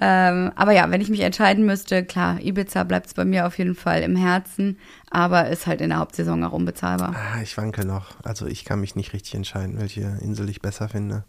[0.00, 3.58] Ähm, aber ja, wenn ich mich entscheiden müsste, klar, Ibiza bleibt es bei mir auf
[3.58, 4.78] jeden Fall im Herzen,
[5.10, 7.14] aber ist halt in der Hauptsaison auch unbezahlbar.
[7.16, 8.06] Ah, ich wanke noch.
[8.24, 11.24] Also ich kann mich nicht richtig entscheiden, welche Insel ich besser finde.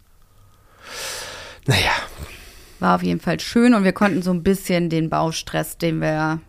[1.66, 1.90] Naja,
[2.80, 6.40] War auf jeden Fall schön und wir konnten so ein bisschen den Baustress, den wir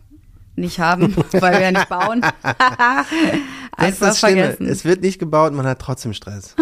[0.56, 2.22] nicht haben, weil wir ja nicht bauen.
[2.44, 3.42] das ist
[3.78, 4.42] Einfach das Schlimme.
[4.42, 4.68] vergessen.
[4.68, 6.56] Es wird nicht gebaut, man hat trotzdem Stress.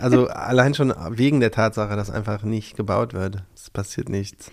[0.00, 3.42] Also allein schon wegen der Tatsache, dass einfach nicht gebaut wird.
[3.54, 4.50] Es passiert nichts.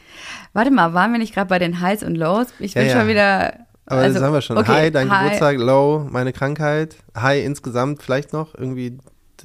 [0.54, 2.48] Warte mal, waren wir nicht gerade bei den Highs und Lows?
[2.60, 3.00] Ich bin Ja, ja.
[3.00, 3.54] schon wieder.
[3.86, 4.58] Aber also, das haben wir schon.
[4.58, 5.24] okay, Hi, dein High.
[5.24, 6.98] Geburtstag, low, meine Krankheit.
[7.16, 8.98] Hi, insgesamt vielleicht noch irgendwie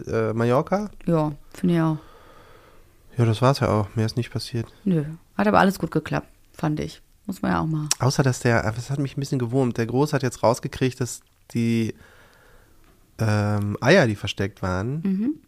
[0.07, 0.91] äh, Mallorca.
[1.07, 1.99] Ja, finde ich auch.
[3.17, 3.95] Ja, das war's ja auch.
[3.95, 4.67] Mehr ist nicht passiert.
[4.85, 5.05] Nö,
[5.37, 7.03] hat aber alles gut geklappt, fand ich.
[7.27, 7.87] Muss man ja auch mal.
[8.01, 9.79] Außer, dass der, das hat mich ein bisschen gewurmt.
[9.79, 11.21] Der Groß hat jetzt rausgekriegt, dass
[11.53, 11.95] die
[13.19, 15.39] ähm, Eier, die versteckt waren,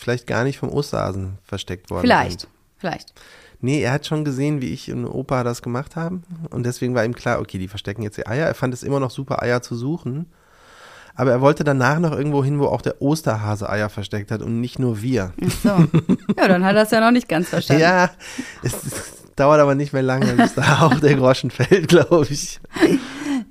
[0.00, 2.02] vielleicht gar nicht vom Osterhasen versteckt worden.
[2.02, 2.52] Vielleicht, sind.
[2.78, 3.12] vielleicht.
[3.60, 6.22] Nee, er hat schon gesehen, wie ich und Opa das gemacht haben.
[6.50, 8.46] Und deswegen war ihm klar, okay, die verstecken jetzt die Eier.
[8.46, 10.26] Er fand es immer noch super, Eier zu suchen.
[11.14, 14.60] Aber er wollte danach noch irgendwo hin, wo auch der Osterhase Eier versteckt hat und
[14.60, 15.34] nicht nur wir.
[15.44, 15.68] Ach so.
[16.38, 17.82] ja, dann hat er es ja noch nicht ganz verstanden.
[17.82, 18.10] Ja,
[18.62, 22.60] es, es dauert aber nicht mehr lange, bis da auch der Groschen fällt, glaube ich.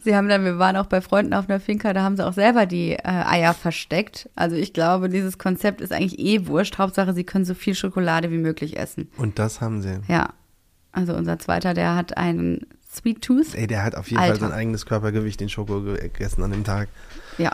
[0.04, 2.34] Sie haben dann, wir waren auch bei Freunden auf einer Finca, da haben sie auch
[2.34, 4.30] selber die äh, Eier versteckt.
[4.36, 6.78] Also ich glaube, dieses Konzept ist eigentlich eh wurscht.
[6.78, 9.10] Hauptsache, sie können so viel Schokolade wie möglich essen.
[9.18, 10.00] Und das haben sie.
[10.08, 10.30] Ja.
[10.92, 13.54] Also unser zweiter, der hat einen Sweet Tooth.
[13.54, 14.48] Ey, der hat auf jeden Fall Alter.
[14.48, 16.90] sein eigenes Körpergewicht in Schoko gegessen an dem Tag.
[17.38, 17.52] Ja.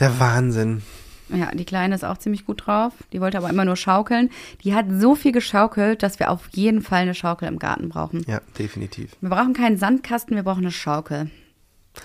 [0.00, 0.82] Der Wahnsinn.
[1.28, 2.92] Ja, die Kleine ist auch ziemlich gut drauf.
[3.12, 4.30] Die wollte aber immer nur schaukeln.
[4.64, 8.24] Die hat so viel geschaukelt, dass wir auf jeden Fall eine Schaukel im Garten brauchen.
[8.26, 9.16] Ja, definitiv.
[9.20, 11.30] Wir brauchen keinen Sandkasten, wir brauchen eine Schaukel.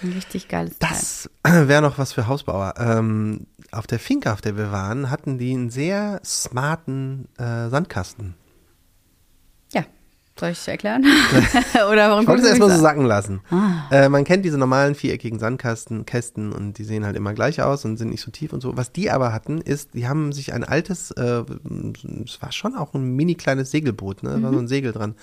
[0.02, 0.78] Ein richtig geiles.
[0.80, 2.76] Das wäre noch was für Hausbauer.
[2.78, 8.36] Ähm, auf der Finca, auf der wir waren, hatten die einen sehr smarten äh, Sandkasten.
[9.74, 9.86] Ja.
[10.40, 11.04] Soll ich es erklären?
[11.92, 13.42] Oder warum Ich wollte es erstmal so sacken lassen.
[13.50, 13.88] Ah.
[13.90, 17.84] Äh, man kennt diese normalen viereckigen Sandkasten, Kästen und die sehen halt immer gleich aus
[17.86, 18.78] und sind nicht so tief und so.
[18.78, 21.44] Was die aber hatten, ist, die haben sich ein altes, äh,
[22.24, 24.36] es war schon auch ein mini kleines Segelboot, ne?
[24.36, 25.16] Da war so ein Segel dran.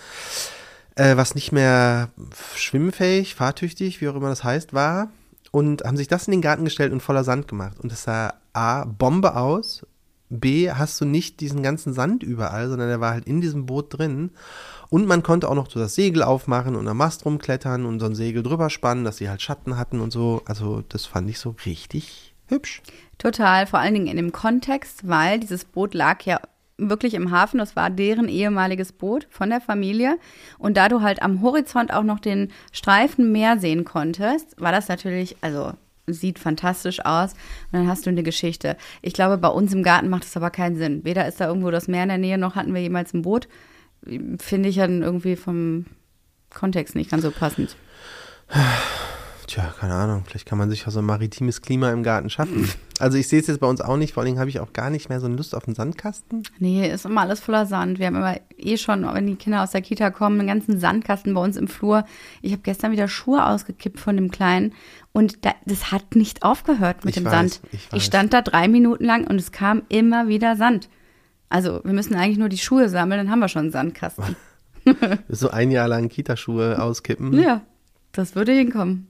[0.97, 2.11] Äh, was nicht mehr
[2.55, 5.11] schwimmfähig, fahrtüchtig, wie auch immer das heißt, war.
[5.51, 7.79] Und haben sich das in den Garten gestellt und voller Sand gemacht.
[7.81, 9.87] Und das sah A, Bombe aus.
[10.31, 13.97] B, hast du nicht diesen ganzen Sand überall, sondern der war halt in diesem Boot
[13.97, 14.31] drin.
[14.89, 18.07] Und man konnte auch noch so das Segel aufmachen und am Mast rumklettern und so
[18.07, 20.43] ein Segel drüber spannen, dass sie halt Schatten hatten und so.
[20.47, 22.83] Also das fand ich so richtig hübsch.
[23.19, 26.41] Total, vor allen Dingen in dem Kontext, weil dieses Boot lag ja
[26.79, 27.59] wirklich im Hafen.
[27.59, 30.19] Das war deren ehemaliges Boot von der Familie.
[30.59, 34.89] Und da du halt am Horizont auch noch den Streifen Meer sehen konntest, war das
[34.89, 35.73] natürlich, also
[36.07, 37.33] sieht fantastisch aus.
[37.33, 38.77] Und dann hast du eine Geschichte.
[39.03, 41.05] Ich glaube, bei uns im Garten macht es aber keinen Sinn.
[41.05, 43.49] Weder ist da irgendwo das Meer in der Nähe, noch hatten wir jemals ein Boot.
[44.39, 45.87] Finde ich dann irgendwie vom
[46.51, 47.77] Kontext nicht ganz so passend.
[49.55, 50.25] Tja, keine Ahnung.
[50.27, 52.69] Vielleicht kann man sich ja so ein maritimes Klima im Garten schaffen.
[52.99, 54.13] Also ich sehe es jetzt bei uns auch nicht.
[54.13, 56.43] Vor allen Dingen habe ich auch gar nicht mehr so eine Lust auf einen Sandkasten.
[56.59, 58.01] Nee, ist immer alles voller Sand.
[58.01, 61.35] Wir haben immer eh schon, wenn die Kinder aus der Kita kommen, einen ganzen Sandkasten
[61.35, 62.05] bei uns im Flur.
[62.43, 64.73] Ich habe gestern wieder Schuhe ausgekippt von dem Kleinen
[65.13, 67.61] und da, das hat nicht aufgehört mit Ich dem weiß, Sand.
[67.71, 68.05] ich weiß.
[68.05, 70.89] stand da drei Minuten lang und es kam immer wieder Sand.
[71.49, 74.35] Also wir müssen eigentlich nur die Schuhe sammeln, dann haben wir schon einen Sandkasten.
[75.29, 77.33] So ein Jahr lang Kitaschuhe auskippen.
[77.41, 77.63] Ja,
[78.13, 79.09] das würde hinkommen.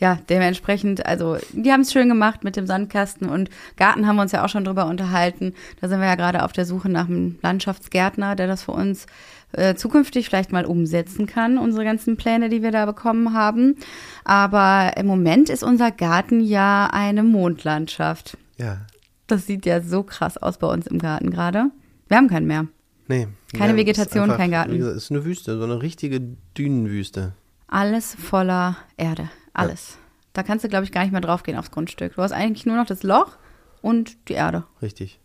[0.00, 4.22] Ja, dementsprechend, also die haben es schön gemacht mit dem Sandkasten und Garten haben wir
[4.22, 5.54] uns ja auch schon drüber unterhalten.
[5.80, 9.04] Da sind wir ja gerade auf der Suche nach einem Landschaftsgärtner, der das für uns
[9.52, 13.76] äh, zukünftig vielleicht mal umsetzen kann, unsere ganzen Pläne, die wir da bekommen haben.
[14.24, 18.38] Aber im Moment ist unser Garten ja eine Mondlandschaft.
[18.56, 18.78] Ja.
[19.26, 21.66] Das sieht ja so krass aus bei uns im Garten gerade.
[22.08, 22.66] Wir haben keinen mehr.
[23.06, 23.28] Nee.
[23.52, 24.78] Keine ja, Vegetation, einfach, kein Garten.
[24.78, 26.20] Gesagt, ist eine Wüste, so eine richtige
[26.56, 27.34] Dünenwüste.
[27.68, 29.28] Alles voller Erde.
[29.52, 29.98] Alles.
[30.32, 32.14] Da kannst du, glaube ich, gar nicht mehr draufgehen aufs Grundstück.
[32.14, 33.36] Du hast eigentlich nur noch das Loch
[33.82, 34.64] und die Erde.
[34.80, 35.18] Richtig.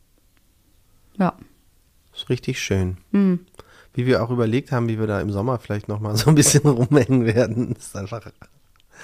[1.18, 1.34] Ja.
[2.14, 2.98] Ist richtig schön.
[3.12, 3.46] Hm.
[3.94, 6.68] Wie wir auch überlegt haben, wie wir da im Sommer vielleicht nochmal so ein bisschen
[6.68, 7.74] rumhängen werden.
[7.74, 8.22] Das ist einfach.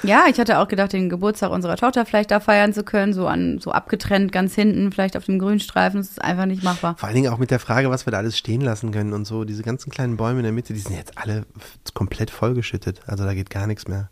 [0.03, 3.27] Ja, ich hatte auch gedacht, den Geburtstag unserer Tochter vielleicht da feiern zu können, so
[3.27, 5.99] an, so abgetrennt ganz hinten, vielleicht auf dem Grünstreifen.
[5.99, 6.95] Das ist einfach nicht machbar.
[6.97, 9.25] Vor allen Dingen auch mit der Frage, was wir da alles stehen lassen können und
[9.25, 9.43] so.
[9.43, 11.45] Diese ganzen kleinen Bäume in der Mitte, die sind jetzt alle
[11.93, 13.01] komplett vollgeschüttet.
[13.05, 14.09] Also da geht gar nichts mehr.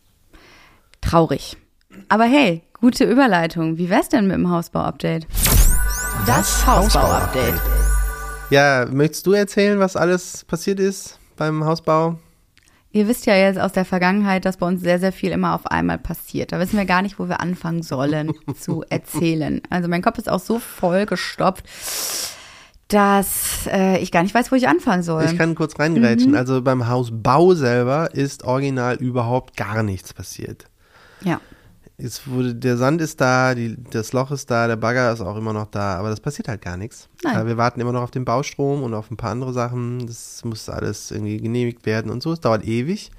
[1.02, 1.58] Traurig.
[2.08, 3.78] Aber hey, gute Überleitung.
[3.78, 5.28] Wie wär's denn mit dem Hausbau-Update?
[6.26, 7.60] Das Hausbau-Update.
[8.50, 12.18] Ja, möchtest du erzählen, was alles passiert ist beim Hausbau?
[12.92, 15.68] Ihr wisst ja jetzt aus der Vergangenheit, dass bei uns sehr, sehr viel immer auf
[15.68, 16.52] einmal passiert.
[16.52, 19.62] Da wissen wir gar nicht, wo wir anfangen sollen zu erzählen.
[19.70, 21.66] Also mein Kopf ist auch so voll gestopft,
[22.88, 25.26] dass äh, ich gar nicht weiß, wo ich anfangen soll.
[25.26, 26.36] Ich kann kurz reingrätschen.
[26.36, 30.66] Also beim Hausbau selber ist original überhaupt gar nichts passiert.
[31.22, 31.40] Ja.
[32.02, 35.36] Es wurde, der Sand ist da, die, das Loch ist da, der Bagger ist auch
[35.36, 37.10] immer noch da, aber das passiert halt gar nichts.
[37.24, 37.46] Nein.
[37.46, 40.08] Wir warten immer noch auf den Baustrom und auf ein paar andere Sachen.
[40.08, 42.32] Das muss alles irgendwie genehmigt werden und so.
[42.32, 43.12] Es dauert ewig.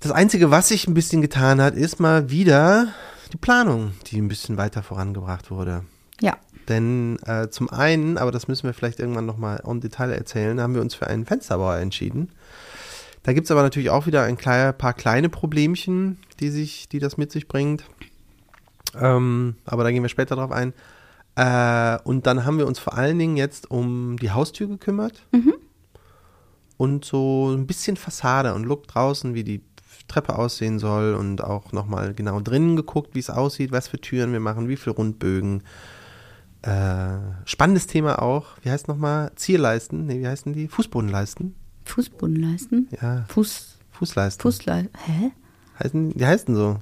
[0.00, 2.88] Das Einzige, was sich ein bisschen getan hat, ist mal wieder
[3.32, 5.82] die Planung, die ein bisschen weiter vorangebracht wurde.
[6.20, 6.36] Ja.
[6.68, 10.74] Denn äh, zum einen, aber das müssen wir vielleicht irgendwann nochmal en Detail erzählen, haben
[10.74, 12.30] wir uns für einen Fensterbauer entschieden.
[13.26, 17.16] Da gibt es aber natürlich auch wieder ein paar kleine Problemchen, die, sich, die das
[17.16, 17.82] mit sich bringt.
[18.94, 20.72] Ähm, aber da gehen wir später drauf ein.
[21.34, 25.26] Äh, und dann haben wir uns vor allen Dingen jetzt um die Haustür gekümmert.
[26.76, 29.60] Und so ein bisschen Fassade und Look draußen, wie die
[30.06, 34.30] Treppe aussehen soll und auch nochmal genau drinnen geguckt, wie es aussieht, was für Türen
[34.30, 35.64] wir machen, wie viele Rundbögen.
[36.62, 38.50] Äh, spannendes Thema auch.
[38.62, 39.32] Wie heißt nochmal?
[39.34, 40.06] Zierleisten?
[40.06, 40.68] Nee, wie heißen die?
[40.68, 41.65] Fußbodenleisten?
[41.86, 42.88] Fußbodenleisten?
[43.00, 44.42] Ja, Fuß, Fußleisten.
[44.42, 44.90] Fußleisten.
[45.06, 45.30] Hä?
[45.82, 46.78] Heißen, die heißen so.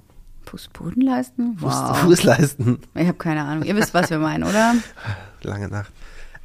[0.47, 1.59] Fußbodenleisten?
[1.59, 1.99] Fuß, Wow.
[1.99, 2.79] Fußleisten.
[2.95, 3.65] Ich habe keine Ahnung.
[3.65, 4.75] Ihr wisst, was wir meinen, oder?
[5.43, 5.93] Lange Nacht.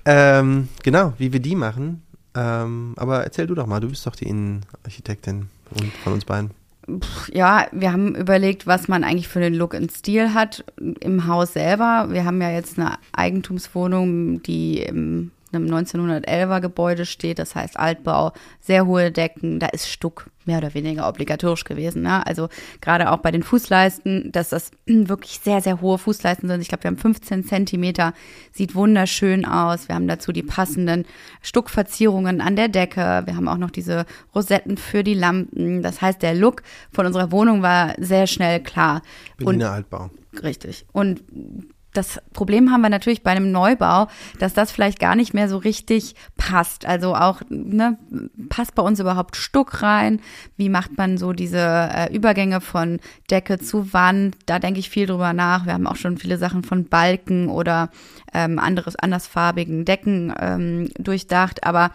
[0.06, 2.04] Ähm, genau, wie wir die machen.
[2.36, 5.48] Ähm, aber erzähl du doch mal, du bist doch die Innenarchitektin
[6.04, 6.52] von uns beiden.
[7.32, 10.63] Ja, wir haben überlegt, was man eigentlich für den Look und Stil hat
[11.02, 12.08] im Haus selber.
[12.10, 18.33] Wir haben ja jetzt eine Eigentumswohnung, die im einem 1911er Gebäude steht, das heißt Altbau,
[18.59, 22.01] sehr hohe Decken, da ist Stuck mehr oder weniger obligatorisch gewesen.
[22.01, 22.25] Ne?
[22.25, 22.49] Also
[22.81, 26.62] gerade auch bei den Fußleisten, dass das wirklich sehr, sehr hohe Fußleisten sind.
[26.62, 28.13] Ich glaube, wir haben 15 Zentimeter,
[28.51, 29.88] sieht wunderschön aus.
[29.88, 31.05] Wir haben dazu die passenden
[31.41, 33.21] Stuckverzierungen an der Decke.
[33.25, 35.83] Wir haben auch noch diese Rosetten für die Lampen.
[35.83, 39.01] Das heißt, der Look von unserer Wohnung war sehr schnell klar.
[39.38, 40.09] Berliner Altbau.
[40.43, 40.85] Richtig.
[40.91, 41.21] Und
[41.93, 45.58] das Problem haben wir natürlich bei einem Neubau, dass das vielleicht gar nicht mehr so
[45.58, 46.86] richtig passt.
[46.86, 47.97] Also auch, ne,
[48.49, 50.21] passt bei uns überhaupt Stuck rein?
[50.56, 52.99] Wie macht man so diese äh, Übergänge von
[53.32, 54.36] Decke zu Wand?
[54.45, 55.65] Da denke ich viel drüber nach.
[55.65, 57.89] Wir haben auch schon viele Sachen von Balken oder
[58.34, 61.63] ähm, anderes, andersfarbigen Decken ähm, durchdacht.
[61.63, 61.91] Aber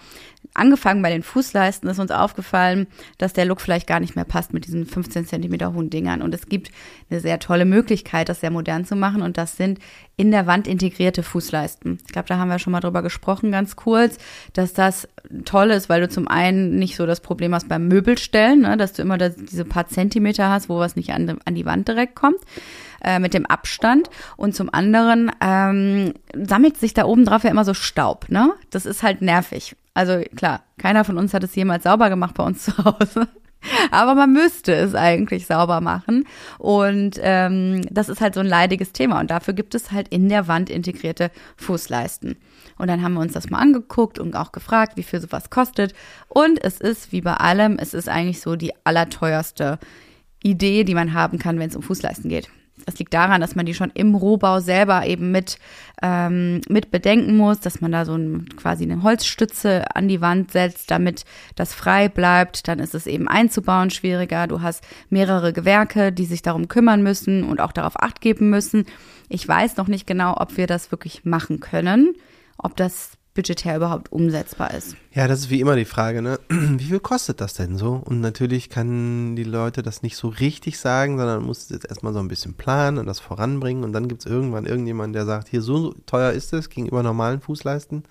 [0.54, 2.86] angefangen bei den Fußleisten ist uns aufgefallen,
[3.18, 6.22] dass der Look vielleicht gar nicht mehr passt mit diesen 15 Zentimeter hohen Dingern.
[6.22, 6.70] Und es gibt
[7.10, 9.22] eine sehr tolle Möglichkeit, das sehr modern zu machen.
[9.22, 9.80] Und das sind
[10.16, 11.98] in der Wand integrierte Fußleisten.
[12.06, 14.18] Ich glaube, da haben wir schon mal drüber gesprochen, ganz kurz,
[14.52, 15.08] dass das
[15.44, 18.92] toll ist, weil du zum einen nicht so das Problem hast beim Möbelstellen, ne, dass
[18.92, 22.14] du immer das, diese paar Zentimeter hast, wo was nicht an, an die Wand direkt
[22.14, 22.38] kommt
[23.02, 27.64] äh, mit dem Abstand und zum anderen ähm, sammelt sich da oben drauf ja immer
[27.64, 28.52] so Staub, ne?
[28.70, 29.76] Das ist halt nervig.
[29.94, 33.28] Also klar, keiner von uns hat es jemals sauber gemacht bei uns zu Hause.
[33.90, 36.26] Aber man müsste es eigentlich sauber machen.
[36.59, 39.20] Und ähm, das ist halt so ein leidiges Thema.
[39.20, 42.37] Und dafür gibt es halt in der Wand integrierte Fußleisten.
[42.76, 45.94] Und dann haben wir uns das mal angeguckt und auch gefragt, wie viel sowas kostet.
[46.28, 49.78] Und es ist, wie bei allem, es ist eigentlich so die allerteuerste
[50.42, 52.50] Idee, die man haben kann, wenn es um Fußleisten geht.
[52.84, 55.58] Das liegt daran, dass man die schon im Rohbau selber eben mit,
[56.02, 60.50] ähm, mit bedenken muss, dass man da so ein, quasi eine Holzstütze an die Wand
[60.52, 62.68] setzt, damit das frei bleibt.
[62.68, 64.46] Dann ist es eben einzubauen schwieriger.
[64.46, 68.86] Du hast mehrere Gewerke, die sich darum kümmern müssen und auch darauf acht geben müssen.
[69.28, 72.14] Ich weiß noch nicht genau, ob wir das wirklich machen können,
[72.58, 74.96] ob das budgetär überhaupt umsetzbar ist.
[75.12, 76.38] Ja, das ist wie immer die Frage, ne?
[76.48, 78.00] Wie viel kostet das denn so?
[78.04, 82.12] Und natürlich kann die Leute das nicht so richtig sagen, sondern man muss jetzt erstmal
[82.12, 83.82] so ein bisschen planen und das voranbringen.
[83.82, 87.40] Und dann gibt es irgendwann irgendjemanden, der sagt, hier so teuer ist es gegenüber normalen
[87.40, 88.04] Fußleisten.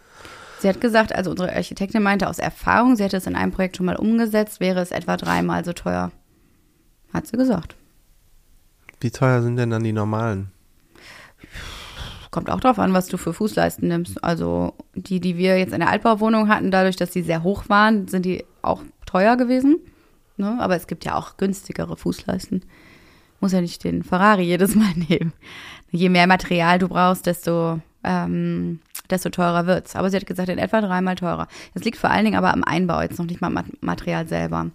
[0.59, 3.77] Sie hat gesagt, also unsere Architektin meinte aus Erfahrung, sie hätte es in einem Projekt
[3.77, 6.11] schon mal umgesetzt, wäre es etwa dreimal so teuer.
[7.13, 7.75] Hat sie gesagt.
[8.99, 10.51] Wie teuer sind denn dann die normalen?
[12.33, 14.23] Kommt auch drauf an, was du für Fußleisten nimmst.
[14.23, 18.07] Also die, die wir jetzt in der Altbauwohnung hatten, dadurch, dass die sehr hoch waren,
[18.07, 19.77] sind die auch teuer gewesen.
[20.37, 20.57] Ne?
[20.59, 22.65] Aber es gibt ja auch günstigere Fußleisten.
[23.39, 25.31] Muss ja nicht den Ferrari jedes Mal nehmen.
[25.91, 28.79] Je mehr Material du brauchst, desto, ähm,
[29.11, 29.95] desto teurer wird's.
[29.95, 31.47] Aber sie hat gesagt, in etwa dreimal teurer.
[31.75, 34.71] Das liegt vor allen Dingen aber am Einbau, jetzt noch nicht mal am Material selber.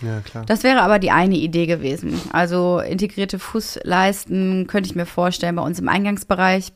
[0.00, 0.44] Ja, klar.
[0.46, 2.20] Das wäre aber die eine Idee gewesen.
[2.32, 6.72] Also integrierte Fußleisten könnte ich mir vorstellen bei uns im Eingangsbereich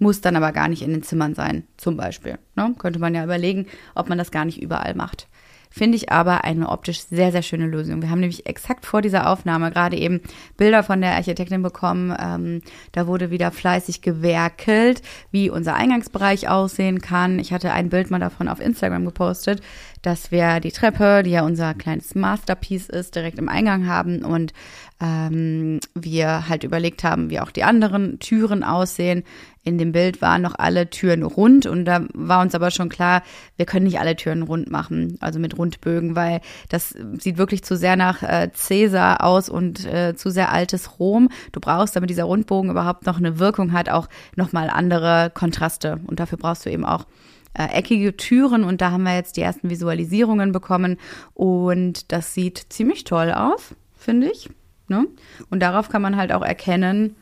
[0.00, 2.38] muss dann aber gar nicht in den Zimmern sein, zum Beispiel.
[2.56, 2.74] Ne?
[2.78, 5.28] Könnte man ja überlegen, ob man das gar nicht überall macht.
[5.72, 8.02] Finde ich aber eine optisch sehr, sehr schöne Lösung.
[8.02, 10.20] Wir haben nämlich exakt vor dieser Aufnahme gerade eben
[10.56, 12.12] Bilder von der Architektin bekommen.
[12.20, 17.38] Ähm, da wurde wieder fleißig gewerkelt, wie unser Eingangsbereich aussehen kann.
[17.38, 19.62] Ich hatte ein Bild mal davon auf Instagram gepostet,
[20.02, 24.52] dass wir die Treppe, die ja unser kleines Masterpiece ist, direkt im Eingang haben und
[25.00, 29.22] ähm, wir halt überlegt haben, wie auch die anderen Türen aussehen.
[29.62, 33.22] In dem Bild waren noch alle Türen rund und da war uns aber schon klar,
[33.56, 37.76] wir können nicht alle Türen rund machen, also mit Rundbögen, weil das sieht wirklich zu
[37.76, 41.28] sehr nach äh, Cäsar aus und äh, zu sehr altes Rom.
[41.52, 46.20] Du brauchst, damit dieser Rundbogen überhaupt noch eine Wirkung hat, auch nochmal andere Kontraste und
[46.20, 47.04] dafür brauchst du eben auch
[47.52, 50.96] äh, eckige Türen und da haben wir jetzt die ersten Visualisierungen bekommen
[51.34, 54.48] und das sieht ziemlich toll aus, finde ich.
[54.88, 55.06] Ne?
[55.50, 57.16] Und darauf kann man halt auch erkennen,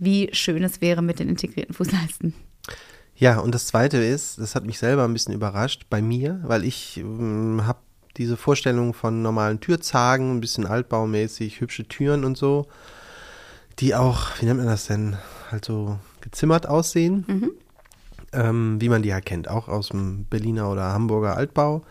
[0.00, 2.34] wie schön es wäre mit den integrierten Fußleisten.
[3.14, 6.64] Ja, und das Zweite ist, das hat mich selber ein bisschen überrascht bei mir, weil
[6.64, 7.80] ich ähm, habe
[8.16, 12.66] diese Vorstellung von normalen Türzagen, ein bisschen altbaumäßig, hübsche Türen und so,
[13.78, 15.16] die auch, wie nennt man das denn,
[15.50, 17.50] halt so gezimmert aussehen, mhm.
[18.32, 21.82] ähm, wie man die ja kennt, auch aus dem Berliner oder Hamburger Altbau.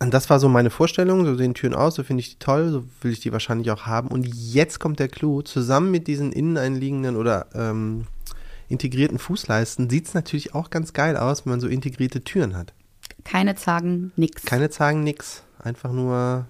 [0.00, 2.70] Und das war so meine Vorstellung, so sehen Türen aus, so finde ich die toll,
[2.70, 4.08] so will ich die wahrscheinlich auch haben.
[4.08, 8.06] Und jetzt kommt der Clou, zusammen mit diesen innen einliegenden oder ähm,
[8.68, 12.72] integrierten Fußleisten sieht es natürlich auch ganz geil aus, wenn man so integrierte Türen hat.
[13.24, 14.44] Keine Zagen, nix.
[14.44, 15.42] Keine Zagen, nix.
[15.58, 16.46] Einfach nur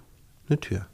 [0.49, 0.87] eine Tür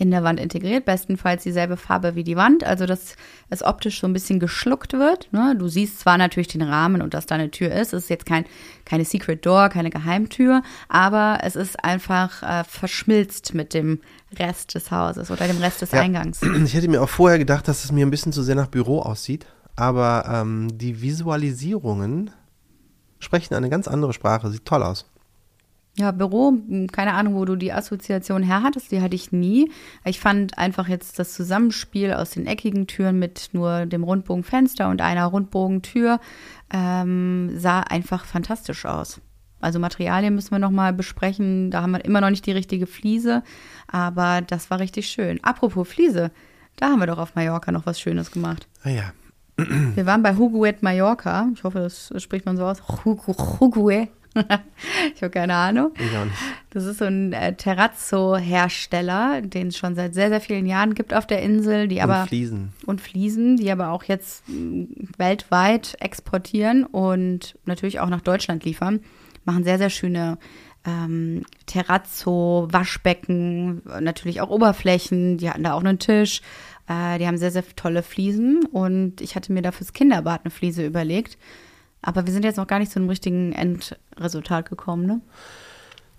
[0.00, 3.16] in der Wand integriert, bestenfalls dieselbe Farbe wie die Wand, also dass
[3.48, 5.32] es optisch so ein bisschen geschluckt wird.
[5.32, 5.54] Ne?
[5.58, 8.26] Du siehst zwar natürlich den Rahmen und dass da eine Tür ist, es ist jetzt
[8.26, 8.44] kein,
[8.84, 14.00] keine Secret Door, keine Geheimtür, aber es ist einfach äh, verschmilzt mit dem
[14.38, 16.40] Rest des Hauses oder dem Rest des ja, Eingangs.
[16.64, 19.00] Ich hätte mir auch vorher gedacht, dass es mir ein bisschen zu sehr nach Büro
[19.00, 22.30] aussieht, aber ähm, die Visualisierungen
[23.18, 25.06] sprechen eine ganz andere Sprache, sieht toll aus.
[26.00, 29.70] Ja, Büro, hm, keine Ahnung, wo du die Assoziation her hattest, die hatte ich nie.
[30.06, 35.02] Ich fand einfach jetzt das Zusammenspiel aus den eckigen Türen mit nur dem Rundbogenfenster und
[35.02, 36.18] einer Rundbogentür
[36.72, 39.20] ähm, sah einfach fantastisch aus.
[39.60, 41.70] Also Materialien müssen wir nochmal besprechen.
[41.70, 43.42] Da haben wir immer noch nicht die richtige Fliese,
[43.86, 45.38] aber das war richtig schön.
[45.44, 46.30] Apropos Fliese,
[46.76, 48.66] da haben wir doch auf Mallorca noch was Schönes gemacht.
[48.84, 49.12] Ah ja.
[49.94, 51.50] Wir waren bei Huguet Mallorca.
[51.52, 52.82] Ich hoffe, das spricht man so aus.
[53.04, 54.08] Huguet
[55.14, 55.92] ich habe keine Ahnung.
[55.96, 56.36] Ich auch nicht.
[56.70, 61.12] Das ist so ein äh, Terrazzo-Hersteller, den es schon seit sehr, sehr vielen Jahren gibt
[61.14, 62.22] auf der Insel, die aber.
[62.22, 62.72] Und Fliesen.
[62.86, 64.86] Und Fliesen, die aber auch jetzt mh,
[65.18, 69.00] weltweit exportieren und natürlich auch nach Deutschland liefern.
[69.44, 70.38] Machen sehr, sehr schöne
[70.86, 75.38] ähm, Terrazzo, Waschbecken, natürlich auch Oberflächen.
[75.38, 76.40] Die hatten da auch einen Tisch.
[76.88, 80.50] Äh, die haben sehr, sehr tolle Fliesen und ich hatte mir da fürs Kinderbad eine
[80.50, 81.38] Fliese überlegt.
[82.02, 85.20] Aber wir sind jetzt noch gar nicht zu einem richtigen Endresultat gekommen, ne?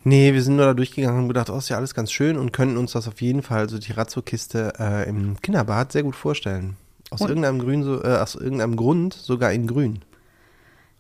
[0.03, 2.51] Nee, wir sind nur da durchgegangen und gedacht, oh, ist ja alles ganz schön und
[2.51, 6.75] könnten uns das auf jeden Fall, so die Razzo-Kiste äh, im Kinderbad, sehr gut vorstellen.
[7.11, 9.99] Aus irgendeinem, Grün so, äh, aus irgendeinem Grund sogar in Grün.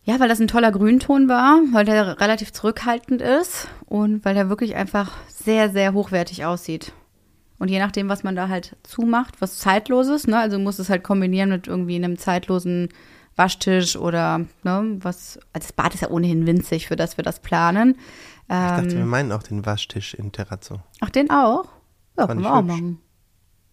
[0.03, 4.49] Ja, weil das ein toller Grünton war, weil der relativ zurückhaltend ist und weil der
[4.49, 6.91] wirklich einfach sehr, sehr hochwertig aussieht.
[7.59, 11.03] Und je nachdem, was man da halt zumacht, was zeitloses, ne, also muss es halt
[11.03, 12.89] kombinieren mit irgendwie einem zeitlosen
[13.35, 15.39] Waschtisch oder ne, was.
[15.53, 17.97] Also das Bad ist ja ohnehin winzig, für das wir das planen.
[18.49, 20.79] Ähm, ich dachte, wir ähm, meinen auch den Waschtisch in Terrazzo.
[20.99, 21.65] Ach, den auch?
[22.17, 22.99] Ja, können wir auch machen.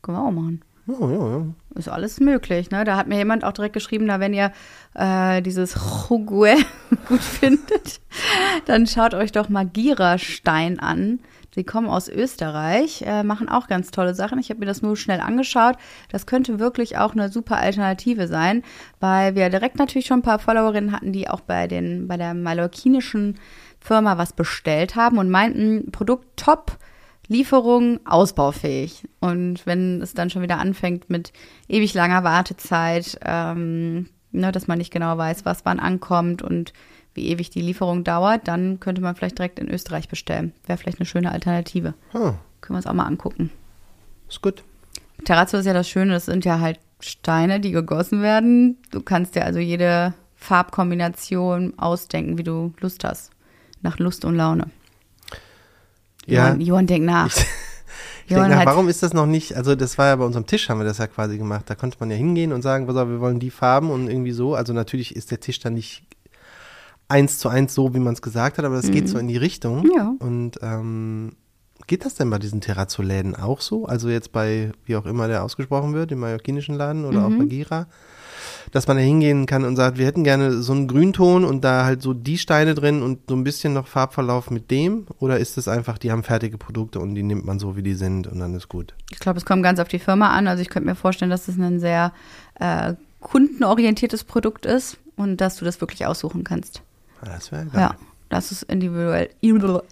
[0.03, 0.65] Können wir auch machen.
[0.87, 1.47] Ja, ja, ja.
[1.75, 2.85] Ist alles möglich, ne?
[2.85, 4.53] Da hat mir jemand auch direkt geschrieben, da wenn ihr
[4.95, 5.77] äh, dieses
[6.09, 6.57] Jugue
[7.09, 8.01] gut findet,
[8.65, 11.21] dann schaut euch doch mal Gira-Stein an.
[11.59, 14.39] Sie kommen aus Österreich, äh, machen auch ganz tolle Sachen.
[14.39, 15.75] Ich habe mir das nur schnell angeschaut.
[16.09, 18.63] Das könnte wirklich auch eine super Alternative sein,
[19.01, 22.33] weil wir direkt natürlich schon ein paar Followerinnen hatten, die auch bei, den, bei der
[22.35, 23.41] mallorquinischen
[23.81, 26.79] Firma was bestellt haben und meinten, Produkt top,
[27.27, 29.09] Lieferung ausbaufähig.
[29.19, 31.33] Und wenn es dann schon wieder anfängt mit
[31.67, 36.73] ewig langer Wartezeit, ähm, ne, dass man nicht genau weiß, was wann ankommt und
[37.19, 40.53] wie ewig die Lieferung dauert, dann könnte man vielleicht direkt in Österreich bestellen.
[40.67, 41.95] Wäre vielleicht eine schöne Alternative.
[42.13, 42.21] Hm,
[42.61, 43.51] Können wir uns auch mal angucken.
[44.29, 44.63] ist gut.
[45.25, 48.77] Terrazzo ist ja das Schöne, das sind ja halt Steine, die gegossen werden.
[48.93, 53.31] Du kannst dir also jede Farbkombination ausdenken, wie du Lust hast.
[53.83, 54.71] Nach Lust und Laune.
[56.27, 56.47] Ja.
[56.47, 57.27] Johann, Johann denkt nach.
[57.27, 57.37] Ich,
[58.27, 60.69] ich denke nach, warum ist das noch nicht, also das war ja bei unserem Tisch,
[60.69, 61.65] haben wir das ja quasi gemacht.
[61.67, 64.33] Da konnte man ja hingehen und sagen, pass auf, wir wollen die Farben und irgendwie
[64.33, 64.55] so.
[64.55, 66.05] Also natürlich ist der Tisch dann nicht
[67.09, 69.37] eins zu eins so, wie man es gesagt hat, aber das geht so in die
[69.37, 69.83] Richtung.
[69.83, 69.93] Mhm.
[69.97, 70.15] Ja.
[70.19, 71.33] Und ähm,
[71.87, 73.87] geht das denn bei diesen Terrazzo-Läden auch so?
[73.87, 77.45] Also jetzt bei, wie auch immer der ausgesprochen wird, im mallorquinischen Laden oder auch bei
[77.45, 77.49] Mhm.
[77.49, 77.87] Gira?
[78.73, 81.87] Dass man da hingehen kann und sagt, wir hätten gerne so einen Grünton und da
[81.87, 85.07] halt so die Steine drin und so ein bisschen noch Farbverlauf mit dem?
[85.19, 87.95] Oder ist es einfach, die haben fertige Produkte und die nimmt man so, wie die
[87.95, 88.95] sind und dann ist gut?
[89.11, 90.47] Ich glaube, es kommt ganz auf die Firma an.
[90.47, 92.13] Also ich könnte mir vorstellen, dass es ein sehr
[92.61, 96.83] äh, kundenorientiertes Produkt ist und dass du das wirklich aussuchen kannst.
[97.25, 97.81] Das wäre geil.
[97.81, 97.95] Ja,
[98.29, 99.31] dass es individuell,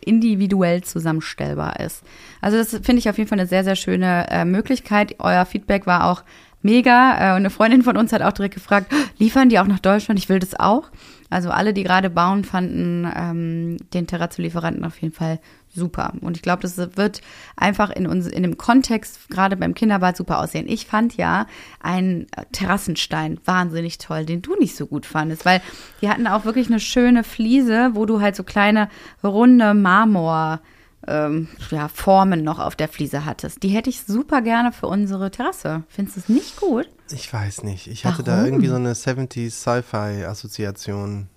[0.00, 2.02] individuell zusammenstellbar ist.
[2.40, 5.16] Also das finde ich auf jeden Fall eine sehr, sehr schöne äh, Möglichkeit.
[5.18, 6.22] Euer Feedback war auch
[6.62, 7.14] mega.
[7.14, 10.18] Äh, eine Freundin von uns hat auch direkt gefragt, liefern die auch nach Deutschland?
[10.18, 10.90] Ich will das auch.
[11.30, 15.40] Also alle, die gerade bauen, fanden ähm, den Terrazzo-Lieferanten auf jeden Fall
[15.76, 16.12] super.
[16.20, 17.20] Und ich glaube, das wird
[17.56, 20.66] einfach in, uns, in dem Kontext, gerade beim Kinderbad, super aussehen.
[20.68, 21.46] Ich fand ja
[21.80, 25.62] einen Terrassenstein wahnsinnig toll, den du nicht so gut fandest, weil
[26.00, 28.88] die hatten auch wirklich eine schöne Fliese, wo du halt so kleine
[29.22, 30.60] runde Marmor
[31.06, 33.62] ähm, ja, Formen noch auf der Fliese hattest.
[33.62, 35.84] Die hätte ich super gerne für unsere Terrasse.
[35.88, 36.88] Findest du es nicht gut?
[37.10, 37.86] Ich weiß nicht.
[37.86, 38.46] Ich hatte da Warum?
[38.46, 41.28] irgendwie so eine 70s Sci-Fi-Assoziation.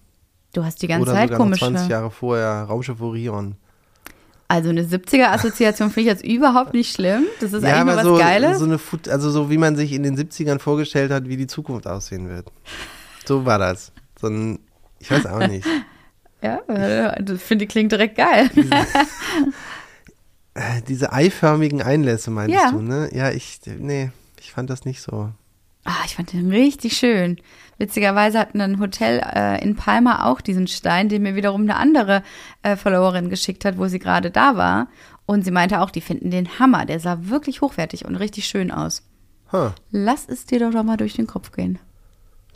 [0.54, 1.66] Du hast die ganze Oder Zeit sogar noch komische.
[1.66, 3.56] 20 Jahre vorher, Raumschiff Orion.
[4.52, 7.24] Also eine 70er-Assoziation finde ich jetzt überhaupt nicht schlimm.
[7.40, 8.58] Das ist eigentlich nur was so, Geiles.
[8.60, 11.46] so eine Food, also so wie man sich in den 70ern vorgestellt hat, wie die
[11.48, 12.52] Zukunft aussehen wird.
[13.26, 13.92] So war das.
[14.20, 14.58] So ein,
[15.00, 15.68] ich weiß auch nicht.
[16.42, 16.60] ja,
[17.22, 18.50] das finde ich klingt direkt geil.
[20.56, 22.72] Äh, Diese eiförmigen Einlässe meintest Ja.
[22.72, 23.10] du, ne?
[23.14, 24.10] Ja, ich, nee,
[24.40, 25.30] ich fand das nicht so.
[25.86, 27.40] Ah, ich fand den richtig schön.
[27.80, 32.24] Witzigerweise hat ein Hotel äh, in Palma auch diesen Stein, den mir wiederum eine andere
[32.62, 34.90] äh, Followerin geschickt hat, wo sie gerade da war.
[35.26, 36.86] Und sie meinte auch, die finden den Hammer.
[36.86, 39.04] Der sah wirklich hochwertig und richtig schön aus.
[39.52, 39.72] Huh.
[39.92, 41.80] Lass es dir doch doch mal durch den Kopf gehen.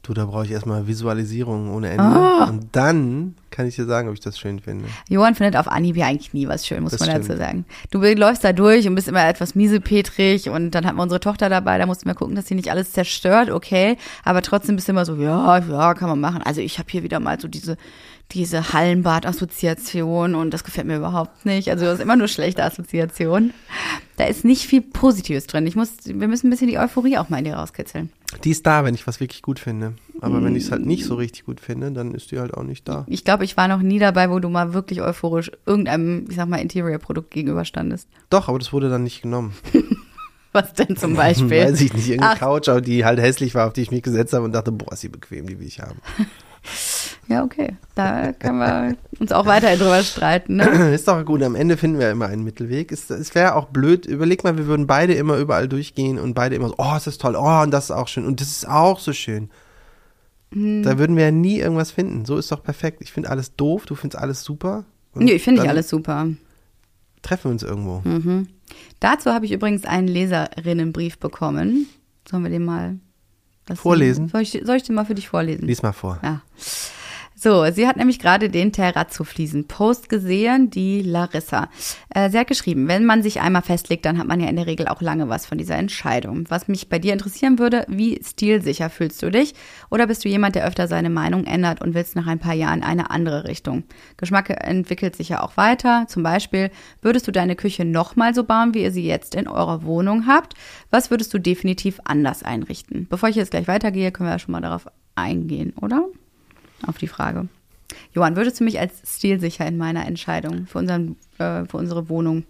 [0.04, 2.04] Du, da brauche ich erstmal Visualisierung ohne Ende.
[2.04, 2.50] Ah.
[2.50, 4.84] Und dann kann ich dir sagen, ob ich das schön finde.
[5.08, 7.40] Johann findet auf Anhieb ja eigentlich nie was schön, muss Das man dazu stimmt.
[7.40, 7.66] sagen.
[7.90, 11.48] Du läufst da durch und bist immer etwas miesepetrig und dann hatten wir unsere Tochter
[11.48, 14.92] dabei, da mussten wir gucken, dass sie nicht alles zerstört, okay, aber trotzdem bist du
[14.92, 16.42] immer so, ja, ja, kann man machen.
[16.44, 17.78] Also ich habe hier wieder mal so diese
[18.32, 21.70] diese Hallenbad-Assoziation und das gefällt mir überhaupt nicht.
[21.70, 23.54] Also das ist immer nur schlechte Assoziationen.
[24.18, 25.68] Da ist nicht viel Positives drin.
[25.68, 28.12] Ich muss, wir müssen ein bisschen die Euphorie auch mal in dir rauskitzeln.
[28.44, 29.94] Die ist da, wenn ich was wirklich gut finde.
[30.22, 30.74] Aber wenn ich es Mm.
[30.74, 33.06] halt nicht so richtig gut finde, dann ist die halt auch nicht da.
[33.08, 36.48] Ich glaube, ich war noch nie dabei, wo du mal wirklich euphorisch irgendeinem, ich sag
[36.48, 38.08] mal, Interior-Produkt gegenüberstandest.
[38.32, 39.54] Doch, aber das wurde dann nicht genommen.
[40.54, 41.50] Was denn zum Beispiel?
[41.66, 42.40] Weiß ich nicht, irgendeine Ach.
[42.40, 44.94] Couch, aber die halt hässlich war, auf die ich mich gesetzt habe und dachte, boah,
[44.94, 46.00] ist die bequem, die will ich haben.
[47.28, 47.78] Ja, okay.
[47.96, 50.58] Da können wir uns auch weiterhin drüber streiten.
[50.58, 50.66] Ne?
[50.94, 52.92] ist doch gut, am Ende finden wir immer einen Mittelweg.
[52.92, 56.56] Es, es wäre auch blöd, überleg mal, wir würden beide immer überall durchgehen und beide
[56.56, 58.68] immer so, oh, ist das toll, oh, und das ist auch schön und das ist
[58.68, 59.50] auch so schön.
[60.52, 60.84] Hm.
[60.84, 62.26] Da würden wir ja nie irgendwas finden.
[62.26, 63.00] So ist doch perfekt.
[63.02, 64.86] Ich finde alles doof, du findest alles super.
[65.14, 66.28] Und Nee, ich finde ich dann alles super.
[67.22, 68.02] Treffen wir uns irgendwo.
[68.04, 68.48] Mhm.
[69.00, 71.88] Dazu habe ich übrigens einen Leserinnenbrief bekommen.
[72.30, 72.98] Sollen wir den mal
[73.76, 74.28] Vorlesen?
[74.28, 75.68] Soll ich, soll ich den mal für dich vorlesen?
[75.68, 76.20] Lies mal vor.
[76.22, 76.42] Ja.
[77.44, 81.68] So, sie hat nämlich gerade den Terrazzo-Fliesen-Post gesehen, die Larissa.
[82.16, 84.66] Äh, sie hat geschrieben, wenn man sich einmal festlegt, dann hat man ja in der
[84.66, 86.46] Regel auch lange was von dieser Entscheidung.
[86.48, 89.56] Was mich bei dir interessieren würde, wie stilsicher fühlst du dich?
[89.92, 92.82] Oder bist du jemand, der öfter seine Meinung ändert und willst nach ein paar Jahren
[92.82, 93.84] eine andere Richtung?
[94.16, 96.06] Geschmack entwickelt sich ja auch weiter.
[96.08, 99.84] Zum Beispiel, würdest du deine Küche nochmal so bauen, wie ihr sie jetzt in eurer
[99.84, 100.54] Wohnung habt?
[100.92, 103.06] Was würdest du definitiv anders einrichten?
[103.10, 106.06] Bevor ich jetzt gleich weitergehe, können wir ja schon mal darauf eingehen, oder?
[106.88, 107.48] Auf die Frage.
[108.14, 112.44] Johann, würdest du mich als stilsicher in meiner Entscheidung für, unseren, äh, für unsere Wohnung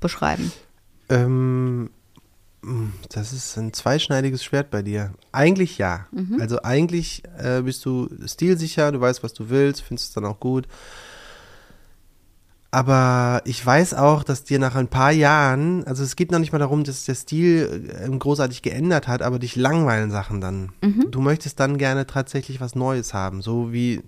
[0.00, 0.52] beschreiben?
[1.08, 1.90] Ähm,
[3.08, 5.12] das ist ein zweischneidiges Schwert bei dir.
[5.32, 6.06] Eigentlich ja.
[6.12, 6.40] Mhm.
[6.40, 10.40] Also eigentlich äh, bist du stilsicher, du weißt, was du willst, findest es dann auch
[10.40, 10.66] gut.
[12.72, 16.52] Aber ich weiß auch, dass dir nach ein paar Jahren, also es geht noch nicht
[16.52, 20.70] mal darum, dass der Stil äh, großartig geändert hat, aber dich langweilen Sachen dann.
[20.80, 21.10] Mhm.
[21.10, 23.42] Du möchtest dann gerne tatsächlich was Neues haben.
[23.42, 24.02] So wie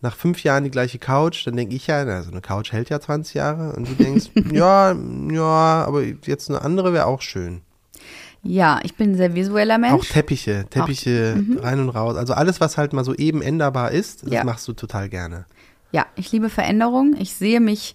[0.00, 2.90] nach fünf Jahren die gleiche Couch, dann denke ich ja, na, so eine Couch hält
[2.90, 4.96] ja 20 Jahre und du denkst, ja,
[5.30, 7.60] ja, aber jetzt eine andere wäre auch schön.
[8.42, 9.92] Ja, ich bin ein sehr visueller Mensch.
[9.94, 12.16] Auch Teppiche, Teppiche rein und raus.
[12.16, 14.42] Also alles, was halt mal so eben änderbar ist, das Ja.
[14.42, 15.44] machst du total gerne.
[15.92, 17.14] Ja, ich liebe Veränderung.
[17.18, 17.94] Ich sehe mich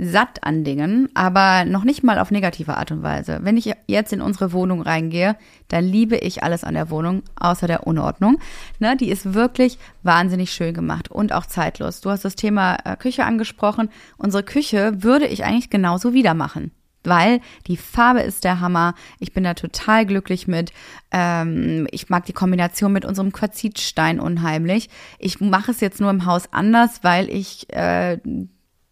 [0.00, 3.40] satt an Dingen, aber noch nicht mal auf negative Art und Weise.
[3.42, 5.36] Wenn ich jetzt in unsere Wohnung reingehe,
[5.66, 8.38] dann liebe ich alles an der Wohnung, außer der Unordnung.
[8.78, 12.00] Ne, die ist wirklich wahnsinnig schön gemacht und auch zeitlos.
[12.00, 13.88] Du hast das Thema äh, Küche angesprochen.
[14.18, 16.70] Unsere Küche würde ich eigentlich genauso wieder machen.
[17.08, 18.94] Weil die Farbe ist der Hammer.
[19.18, 20.72] Ich bin da total glücklich mit.
[21.10, 24.88] Ähm, ich mag die Kombination mit unserem Quarzitstein unheimlich.
[25.18, 28.18] Ich mache es jetzt nur im Haus anders, weil ich äh,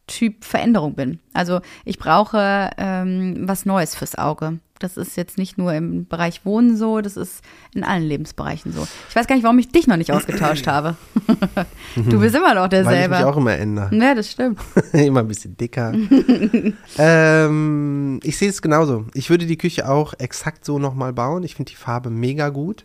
[0.07, 1.19] Typ Veränderung bin.
[1.33, 4.61] Also ich brauche ähm, was Neues fürs Auge.
[4.79, 7.43] Das ist jetzt nicht nur im Bereich Wohnen so, das ist
[7.75, 8.87] in allen Lebensbereichen so.
[9.09, 10.97] Ich weiß gar nicht, warum ich dich noch nicht ausgetauscht habe.
[11.97, 13.17] du bist immer noch Weil ich derselbe.
[13.17, 13.95] mich auch immer ändere.
[13.95, 14.61] ja, das stimmt.
[14.93, 15.93] immer ein bisschen dicker.
[16.99, 19.07] ähm, ich sehe es genauso.
[19.15, 21.43] Ich würde die Küche auch exakt so nochmal bauen.
[21.43, 22.85] Ich finde die Farbe mega gut.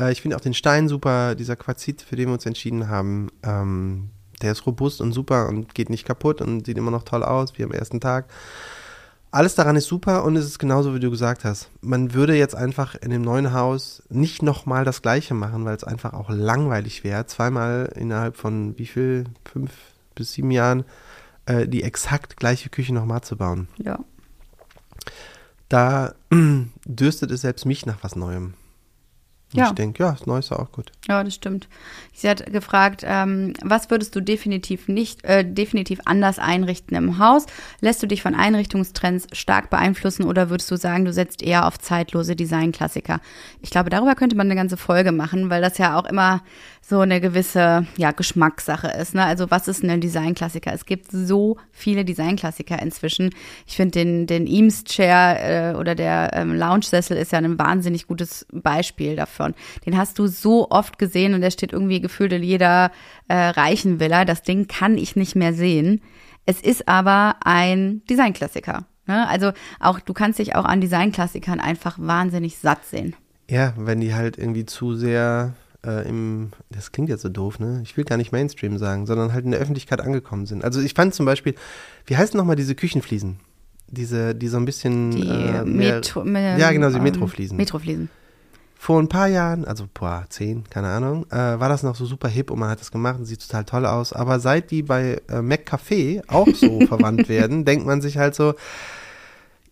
[0.00, 3.28] Äh, ich finde auch den Stein super, dieser Quarzit, für den wir uns entschieden haben.
[3.42, 4.10] Ähm,
[4.42, 7.56] der ist robust und super und geht nicht kaputt und sieht immer noch toll aus,
[7.56, 8.26] wie am ersten Tag.
[9.36, 11.68] Alles daran ist super und es ist genauso, wie du gesagt hast.
[11.82, 15.84] Man würde jetzt einfach in dem neuen Haus nicht nochmal das Gleiche machen, weil es
[15.84, 19.72] einfach auch langweilig wäre, zweimal innerhalb von wie viel, fünf
[20.14, 20.86] bis sieben Jahren,
[21.44, 23.68] äh, die exakt gleiche Küche nochmal zu bauen.
[23.76, 23.98] Ja.
[25.68, 26.14] Da
[26.86, 28.54] dürstet es selbst mich nach was Neuem.
[29.52, 29.66] Und Ja.
[29.68, 30.90] Ich denke, ja, das Neue ist auch gut.
[31.08, 31.68] Ja, das stimmt.
[32.12, 37.46] Sie hat gefragt, ähm, was würdest du definitiv nicht, äh, definitiv anders einrichten im Haus?
[37.80, 41.78] Lässt du dich von Einrichtungstrends stark beeinflussen oder würdest du sagen, du setzt eher auf
[41.78, 43.20] zeitlose Designklassiker?
[43.62, 46.42] Ich glaube, darüber könnte man eine ganze Folge machen, weil das ja auch immer
[46.88, 49.14] so eine gewisse ja, Geschmackssache ist.
[49.14, 49.24] Ne?
[49.24, 50.72] Also was ist ein Designklassiker?
[50.72, 53.30] Es gibt so viele Designklassiker inzwischen.
[53.66, 58.06] Ich finde den, den Eames Chair äh, oder der ähm, Lounge-Sessel ist ja ein wahnsinnig
[58.06, 59.54] gutes Beispiel davon.
[59.84, 62.90] Den hast du so oft gesehen und der steht irgendwie gefühlt in jeder
[63.28, 64.24] äh, reichen Villa.
[64.24, 66.00] Das Ding kann ich nicht mehr sehen.
[66.46, 68.86] Es ist aber ein Designklassiker.
[69.06, 69.28] Ne?
[69.28, 73.14] Also auch du kannst dich auch an Designklassikern einfach wahnsinnig satt sehen.
[73.48, 77.80] Ja, wenn die halt irgendwie zu sehr äh, im, das klingt jetzt so doof, ne?
[77.84, 80.64] Ich will gar nicht Mainstream sagen, sondern halt in der Öffentlichkeit angekommen sind.
[80.64, 81.54] Also ich fand zum Beispiel,
[82.06, 83.38] wie heißen nochmal diese Küchenfliesen?
[83.88, 87.56] Diese, die so ein bisschen Die äh, mehr- Metro, ähm, Ja, genau, die Metrofliesen.
[87.56, 88.08] Metrofliesen.
[88.78, 92.28] Vor ein paar Jahren, also boah, zehn, keine Ahnung, äh, war das noch so super
[92.28, 94.12] hip und man hat das gemacht und sieht total toll aus.
[94.12, 98.54] Aber seit die bei äh, McCafé auch so verwandt werden, denkt man sich halt so,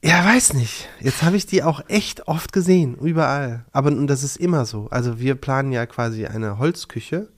[0.04, 0.88] ja, weiß nicht.
[1.00, 3.64] Jetzt habe ich die auch echt oft gesehen, überall.
[3.72, 4.88] Aber und das ist immer so.
[4.90, 7.28] Also wir planen ja quasi eine Holzküche.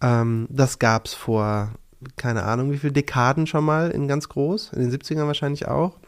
[0.00, 1.72] Ähm, das gab's vor,
[2.16, 5.98] keine Ahnung, wie viele Dekaden schon mal in ganz groß, in den 70ern wahrscheinlich auch.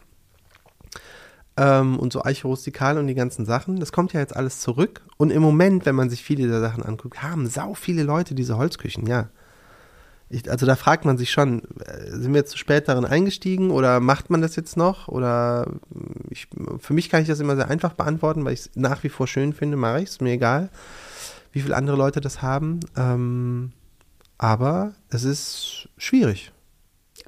[1.57, 3.79] Ähm, und so Eiche-Rustikal und die ganzen Sachen.
[3.79, 5.01] Das kommt ja jetzt alles zurück.
[5.17, 8.57] Und im Moment, wenn man sich viele dieser Sachen anguckt, haben sau viele Leute diese
[8.57, 9.29] Holzküchen, ja.
[10.29, 13.71] Ich, also da fragt man sich schon, äh, sind wir jetzt zu spät darin eingestiegen
[13.71, 15.07] oder macht man das jetzt noch?
[15.07, 15.99] Oder äh,
[16.31, 16.47] ich,
[16.79, 19.27] für mich kann ich das immer sehr einfach beantworten, weil ich es nach wie vor
[19.27, 20.69] schön finde, mache ich es, mir egal,
[21.53, 22.81] wie viele andere Leute das haben.
[22.97, 23.71] Ähm,
[24.37, 26.51] aber es ist schwierig.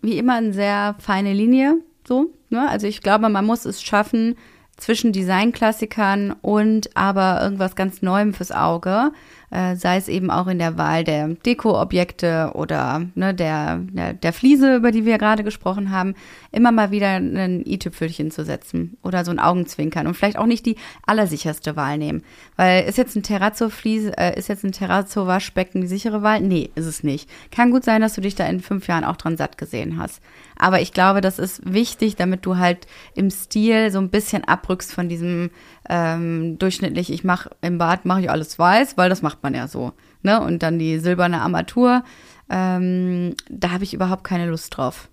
[0.01, 1.77] wie immer eine sehr feine Linie,
[2.09, 2.33] so.
[2.49, 2.67] Ne?
[2.67, 4.35] Also ich glaube, man muss es schaffen,
[4.79, 9.11] zwischen Designklassikern und aber irgendwas ganz Neuem fürs Auge,
[9.51, 14.33] äh, sei es eben auch in der Wahl der Dekoobjekte oder ne, der, der, der
[14.33, 16.15] Fliese, über die wir gerade gesprochen haben,
[16.51, 20.65] immer mal wieder ein i-Tüpfelchen zu setzen oder so ein Augenzwinkern und vielleicht auch nicht
[20.65, 22.23] die allersicherste Wahl nehmen.
[22.55, 26.41] Weil ist jetzt ein Terrazzo-Fliese, äh, ist jetzt ein Terrazzo-Waschbecken die sichere Wahl?
[26.41, 27.29] Nee, ist es nicht.
[27.51, 30.21] Kann gut sein, dass du dich da in fünf Jahren auch dran satt gesehen hast.
[30.59, 32.85] Aber ich glaube, das ist wichtig, damit du halt
[33.15, 35.51] im Stil so ein bisschen abrückst von diesem
[35.89, 39.67] ähm, durchschnittlich, ich mache im Bad mache ich alles weiß, weil das macht man ja
[39.67, 39.93] so.
[40.21, 40.39] Ne?
[40.41, 42.03] Und dann die silberne Armatur,
[42.49, 45.09] ähm, da habe ich überhaupt keine Lust drauf.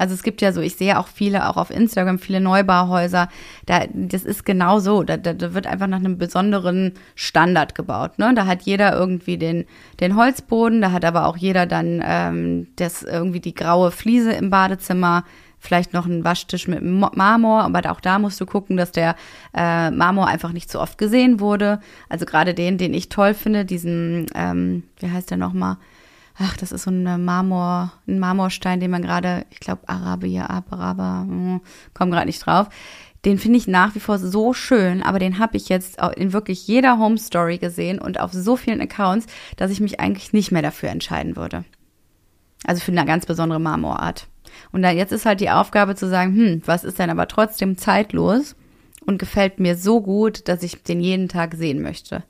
[0.00, 3.28] Also es gibt ja so, ich sehe auch viele, auch auf Instagram, viele Neubauhäuser,
[3.66, 8.18] da, das ist genau so, da, da, wird einfach nach einem besonderen Standard gebaut.
[8.18, 8.32] Ne?
[8.34, 9.66] Da hat jeder irgendwie den,
[10.00, 14.48] den Holzboden, da hat aber auch jeder dann ähm, das irgendwie die graue Fliese im
[14.48, 15.24] Badezimmer,
[15.58, 19.16] vielleicht noch einen Waschtisch mit Mo- Marmor, aber auch da musst du gucken, dass der
[19.54, 21.78] äh, Marmor einfach nicht so oft gesehen wurde.
[22.08, 25.76] Also gerade den, den ich toll finde, diesen, ähm, wie heißt der nochmal?
[26.40, 31.26] Ach, das ist so eine Marmor, ein Marmorstein, den man gerade, ich glaube, Arabia, Araber,
[31.28, 31.60] hm,
[31.92, 32.68] komme gerade nicht drauf.
[33.26, 36.66] Den finde ich nach wie vor so schön, aber den habe ich jetzt in wirklich
[36.66, 39.26] jeder Home Story gesehen und auf so vielen Accounts,
[39.58, 41.64] dass ich mich eigentlich nicht mehr dafür entscheiden würde.
[42.64, 44.26] Also für eine ganz besondere Marmorart.
[44.72, 47.76] Und dann jetzt ist halt die Aufgabe zu sagen, hm, was ist denn aber trotzdem
[47.76, 48.56] zeitlos
[49.04, 52.24] und gefällt mir so gut, dass ich den jeden Tag sehen möchte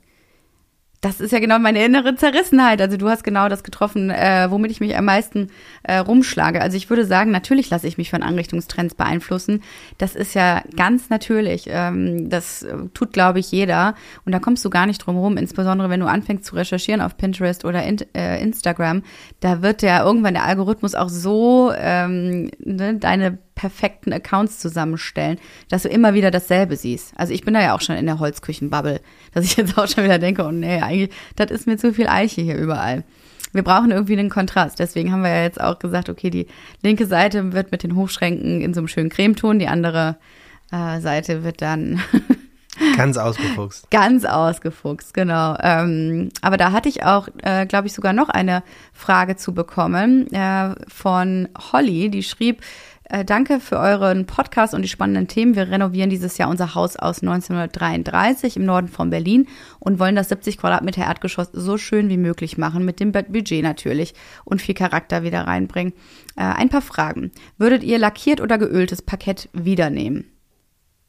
[1.01, 2.79] das ist ja genau meine innere Zerrissenheit.
[2.79, 5.49] Also du hast genau das getroffen, äh, womit ich mich am meisten
[5.81, 6.61] äh, rumschlage.
[6.61, 9.63] Also ich würde sagen, natürlich lasse ich mich von Anrichtungstrends beeinflussen.
[9.97, 11.65] Das ist ja ganz natürlich.
[11.67, 13.95] Ähm, das äh, tut, glaube ich, jeder.
[14.25, 17.17] Und da kommst du gar nicht drum rum, insbesondere wenn du anfängst zu recherchieren auf
[17.17, 19.01] Pinterest oder in, äh, Instagram.
[19.39, 25.39] Da wird ja irgendwann der Algorithmus auch so ähm, ne, deine perfekten Accounts zusammenstellen,
[25.69, 27.13] dass du immer wieder dasselbe siehst.
[27.15, 29.01] Also ich bin da ja auch schon in der Holzküchenbubble,
[29.33, 32.07] dass ich jetzt auch schon wieder denke, oh nee, eigentlich, das ist mir zu viel
[32.07, 33.03] Eiche hier überall.
[33.53, 34.79] Wir brauchen irgendwie einen Kontrast.
[34.79, 36.47] Deswegen haben wir ja jetzt auch gesagt, okay, die
[36.81, 40.17] linke Seite wird mit den Hochschränken in so einem schönen Cremeton, die andere
[40.71, 42.01] äh, Seite wird dann
[42.95, 43.91] Ganz ausgefuchst.
[43.91, 45.57] Ganz ausgefuchst, genau.
[45.61, 50.31] Ähm, aber da hatte ich auch, äh, glaube ich, sogar noch eine Frage zu bekommen
[50.33, 52.61] äh, von Holly, die schrieb,
[53.11, 55.55] äh, danke für euren Podcast und die spannenden Themen.
[55.55, 59.47] Wir renovieren dieses Jahr unser Haus aus 1933 im Norden von Berlin
[59.79, 64.13] und wollen das 70 Quadratmeter Erdgeschoss so schön wie möglich machen, mit dem Budget natürlich
[64.45, 65.93] und viel Charakter wieder reinbringen.
[66.37, 67.31] Äh, ein paar Fragen.
[67.57, 70.25] Würdet ihr lackiert oder geöltes Parkett wiedernehmen?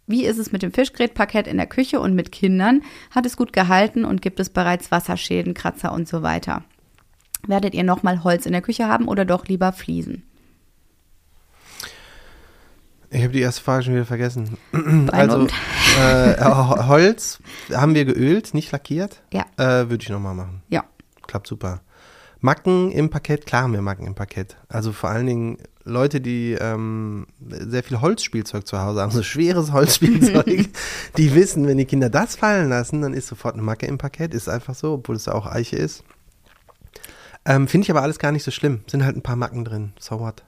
[0.09, 2.83] Wie ist es mit dem Fischgrätparkett in der Küche und mit Kindern?
[3.13, 6.65] Hat es gut gehalten und gibt es bereits Wasserschäden, Kratzer und so weiter?
[7.47, 10.25] Werdet ihr nochmal Holz in der Küche haben oder doch lieber Fliesen?
[13.13, 14.57] Ich habe die erste Frage schon wieder vergessen.
[15.13, 15.47] also
[16.01, 17.41] äh, Holz
[17.71, 19.21] haben wir geölt, nicht lackiert.
[19.33, 19.45] Ja.
[19.59, 20.63] Äh, Würde ich nochmal machen.
[20.71, 20.85] Ja.
[21.27, 21.83] Klappt super.
[22.41, 24.57] Macken im Parkett, klar haben wir Macken im Parkett.
[24.69, 29.73] Also vor allen Dingen Leute, die ähm, sehr viel Holzspielzeug zu Hause haben, so schweres
[29.73, 30.71] Holzspielzeug,
[31.19, 34.33] die wissen, wenn die Kinder das fallen lassen, dann ist sofort eine Macke im Parkett.
[34.33, 36.03] Ist einfach so, obwohl es auch Eiche ist.
[37.45, 38.81] Ähm, Finde ich aber alles gar nicht so schlimm.
[38.87, 39.93] Sind halt ein paar Macken drin.
[39.99, 40.43] So what?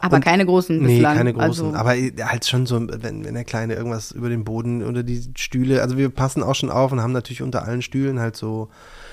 [0.00, 1.12] Aber und, keine großen bislang.
[1.12, 1.74] Nee, keine großen.
[1.74, 5.22] Also, aber halt schon so, wenn, wenn der Kleine irgendwas über den Boden oder die
[5.36, 8.68] Stühle, also wir passen auch schon auf und haben natürlich unter allen Stühlen halt so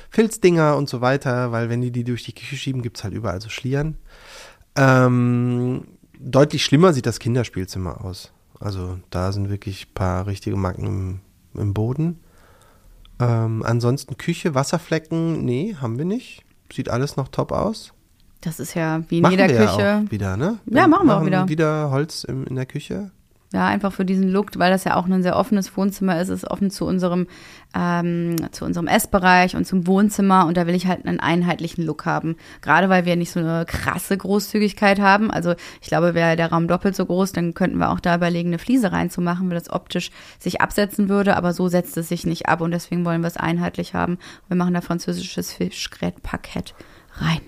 [0.09, 3.13] Filzdinger und so weiter, weil wenn die die durch die Küche schieben, gibt es halt
[3.13, 3.97] überall so Schlieren.
[4.75, 5.85] Ähm,
[6.19, 8.31] deutlich schlimmer sieht das Kinderspielzimmer aus.
[8.59, 11.19] Also da sind wirklich ein paar richtige Macken im,
[11.59, 12.19] im Boden.
[13.19, 16.43] Ähm, ansonsten Küche, Wasserflecken, nee, haben wir nicht.
[16.71, 17.93] Sieht alles noch top aus.
[18.45, 19.81] Das ist ja wie in machen jeder wir Küche.
[19.81, 20.59] Ja, auch wieder, ne?
[20.65, 21.49] Wir ja, machen wir auch wieder.
[21.49, 23.11] Wieder Holz im, in der Küche.
[23.53, 26.49] Ja, einfach für diesen Look, weil das ja auch ein sehr offenes Wohnzimmer ist, ist
[26.51, 27.25] offen zu unserem,
[27.73, 32.05] ähm, zu unserem Essbereich und zum Wohnzimmer und da will ich halt einen einheitlichen Look
[32.05, 32.35] haben.
[32.61, 35.31] Gerade weil wir nicht so eine krasse Großzügigkeit haben.
[35.31, 38.49] Also ich glaube, wäre der Raum doppelt so groß, dann könnten wir auch da überlegen,
[38.49, 42.47] eine Fliese reinzumachen, weil das optisch sich absetzen würde, aber so setzt es sich nicht
[42.47, 44.17] ab und deswegen wollen wir es einheitlich haben.
[44.49, 46.75] Wir machen da französisches Fischgrätparkett
[47.13, 47.41] rein.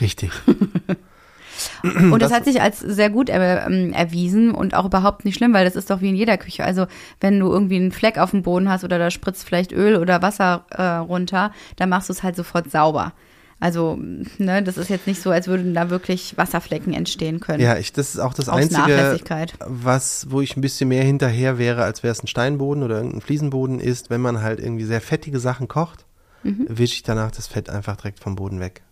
[0.00, 0.30] Richtig.
[1.82, 5.36] Und das, das, hat sich als sehr gut er, ähm, erwiesen und auch überhaupt nicht
[5.36, 6.64] schlimm, weil das ist doch wie in jeder Küche.
[6.64, 6.86] Also
[7.20, 10.22] wenn du irgendwie einen Fleck auf dem Boden hast oder da spritzt vielleicht Öl oder
[10.22, 13.12] Wasser äh, runter, dann machst du es halt sofort sauber.
[13.60, 13.96] Also,
[14.38, 17.62] ne, das ist jetzt nicht so, als würden da wirklich Wasserflecken entstehen können.
[17.62, 19.18] Ja, ich, das ist auch das Aus Einzige,
[19.64, 23.20] was, wo ich ein bisschen mehr hinterher wäre, als wäre es ein Steinboden oder irgendein
[23.20, 26.04] Fliesenboden ist, wenn man halt irgendwie sehr fettige Sachen kocht,
[26.42, 26.66] mhm.
[26.68, 28.82] wische ich danach das Fett einfach direkt vom Boden weg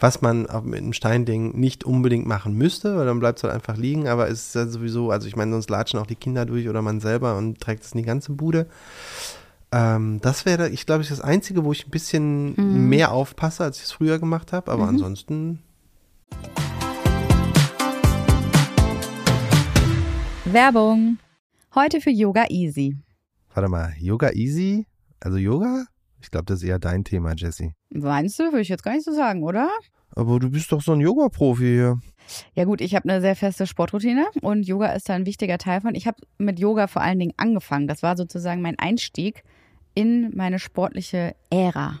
[0.00, 3.76] was man mit einem Steinding nicht unbedingt machen müsste, weil dann bleibt es halt einfach
[3.76, 6.68] liegen, aber es ist ja sowieso, also ich meine, sonst latschen auch die Kinder durch
[6.68, 8.66] oder man selber und trägt es in die ganze Bude.
[9.72, 12.88] Ähm, das wäre, ich glaube, das Einzige, wo ich ein bisschen mhm.
[12.88, 14.88] mehr aufpasse, als ich es früher gemacht habe, aber mhm.
[14.88, 15.58] ansonsten.
[20.46, 21.18] Werbung.
[21.74, 22.96] Heute für Yoga Easy.
[23.54, 24.86] Warte mal, Yoga Easy?
[25.20, 25.84] Also Yoga?
[26.22, 27.72] Ich glaube, das ist eher dein Thema, Jesse.
[27.90, 28.44] Meinst du?
[28.44, 29.68] Würde ich jetzt gar nicht so sagen, oder?
[30.14, 32.00] Aber du bist doch so ein Yoga-Profi hier.
[32.54, 35.80] Ja gut, ich habe eine sehr feste Sportroutine und Yoga ist da ein wichtiger Teil
[35.80, 35.94] von.
[35.94, 37.88] Ich habe mit Yoga vor allen Dingen angefangen.
[37.88, 39.42] Das war sozusagen mein Einstieg
[39.94, 42.00] in meine sportliche Ära.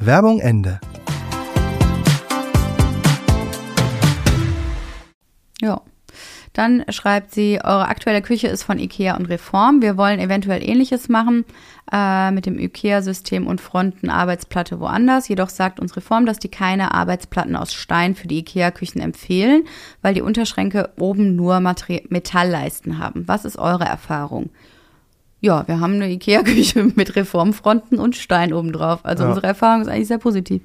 [0.00, 0.80] Werbung Ende.
[5.60, 5.80] Ja.
[6.52, 9.80] Dann schreibt sie, eure aktuelle Küche ist von IKEA und Reform.
[9.80, 11.44] Wir wollen eventuell ähnliches machen
[11.92, 15.28] äh, mit dem IKEA-System und Fronten-Arbeitsplatte woanders.
[15.28, 19.64] Jedoch sagt uns Reform, dass die keine Arbeitsplatten aus Stein für die IKEA-Küchen empfehlen,
[20.02, 23.28] weil die Unterschränke oben nur Metallleisten haben.
[23.28, 24.50] Was ist eure Erfahrung?
[25.40, 29.04] Ja, wir haben eine Ikea-Küche mit Reformfronten und Stein obendrauf.
[29.04, 29.28] Also ja.
[29.30, 30.62] unsere Erfahrung ist eigentlich sehr positiv.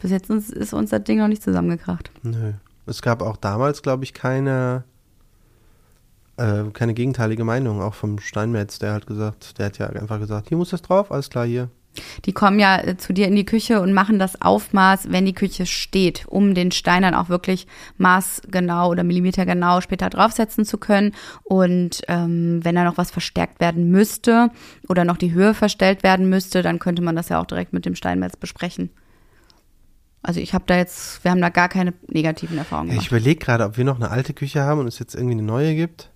[0.00, 2.10] Bis jetzt ist uns das Ding noch nicht zusammengekracht.
[2.22, 2.52] Nö.
[2.86, 4.84] Es gab auch damals, glaube ich, keine,
[6.36, 10.48] äh, keine gegenteilige Meinung, auch vom Steinmetz, der hat gesagt, der hat ja einfach gesagt,
[10.48, 11.68] hier muss das drauf, alles klar, hier.
[12.24, 15.34] Die kommen ja äh, zu dir in die Küche und machen das Aufmaß, wenn die
[15.34, 17.66] Küche steht, um den Stein dann auch wirklich
[17.98, 21.12] maßgenau oder millimetergenau später draufsetzen zu können.
[21.42, 24.50] Und ähm, wenn da noch was verstärkt werden müsste
[24.88, 27.86] oder noch die Höhe verstellt werden müsste, dann könnte man das ja auch direkt mit
[27.86, 28.90] dem Steinmetz besprechen.
[30.22, 33.06] Also ich habe da jetzt, wir haben da gar keine negativen Erfahrungen gemacht.
[33.06, 35.42] Ich überlege gerade, ob wir noch eine alte Küche haben und es jetzt irgendwie eine
[35.42, 36.10] neue gibt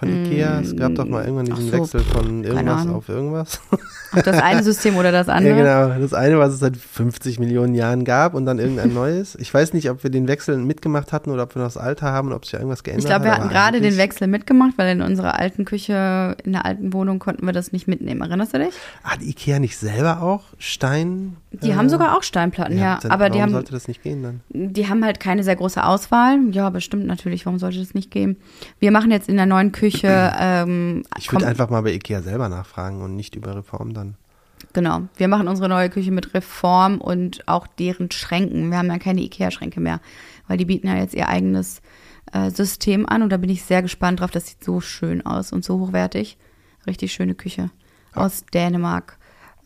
[0.00, 0.60] von Ikea?
[0.60, 3.60] Es gab doch mal irgendwann diesen so, Wechsel von irgendwas auf irgendwas.
[4.12, 5.58] Ach, das eine System oder das andere?
[5.58, 6.00] Ja, genau.
[6.00, 9.36] Das eine, was es seit 50 Millionen Jahren gab und dann irgendein neues.
[9.36, 12.06] Ich weiß nicht, ob wir den Wechsel mitgemacht hatten oder ob wir noch das alte
[12.06, 13.10] haben und ob sich ja irgendwas geändert hat.
[13.10, 16.64] Ich glaube, wir hatten gerade den Wechsel mitgemacht, weil in unserer alten Küche, in der
[16.64, 18.20] alten Wohnung konnten wir das nicht mitnehmen.
[18.22, 18.74] Erinnerst du dich?
[19.04, 21.36] Hat Ikea nicht selber auch Stein?
[21.52, 23.00] Die äh, haben sogar auch Steinplatten, ja.
[23.02, 23.10] ja.
[23.10, 24.40] aber die haben, sollte das nicht gehen dann?
[24.50, 26.38] Die haben halt keine sehr große Auswahl.
[26.52, 27.44] Ja, bestimmt natürlich.
[27.44, 28.36] Warum sollte das nicht gehen?
[28.78, 30.70] Wir machen jetzt in der neuen Küche ähm,
[31.00, 34.14] ähm, ich würde einfach mal bei Ikea selber nachfragen und nicht über Reform dann.
[34.72, 35.02] Genau.
[35.16, 38.70] Wir machen unsere neue Küche mit Reform und auch deren Schränken.
[38.70, 40.00] Wir haben ja keine Ikea-Schränke mehr,
[40.46, 41.82] weil die bieten ja jetzt ihr eigenes
[42.32, 44.30] äh, System an und da bin ich sehr gespannt drauf.
[44.30, 46.38] Das sieht so schön aus und so hochwertig.
[46.86, 47.70] Richtig schöne Küche
[48.14, 49.18] aus Dänemark.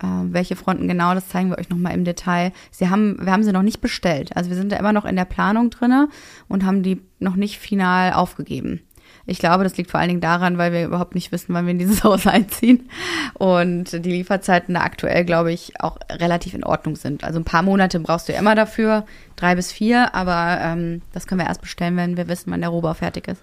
[0.04, 2.52] Äh, welche Fronten genau, das zeigen wir euch nochmal im Detail.
[2.70, 4.36] Sie haben, wir haben sie noch nicht bestellt.
[4.36, 6.08] Also wir sind da immer noch in der Planung drinne
[6.48, 8.80] und haben die noch nicht final aufgegeben.
[9.26, 11.70] Ich glaube, das liegt vor allen Dingen daran, weil wir überhaupt nicht wissen, wann wir
[11.70, 12.90] in dieses Haus einziehen.
[13.34, 17.24] Und die Lieferzeiten da aktuell, glaube ich, auch relativ in Ordnung sind.
[17.24, 21.26] Also ein paar Monate brauchst du ja immer dafür, drei bis vier, aber ähm, das
[21.26, 23.40] können wir erst bestellen, wenn wir wissen, wann der Rohbau fertig ist.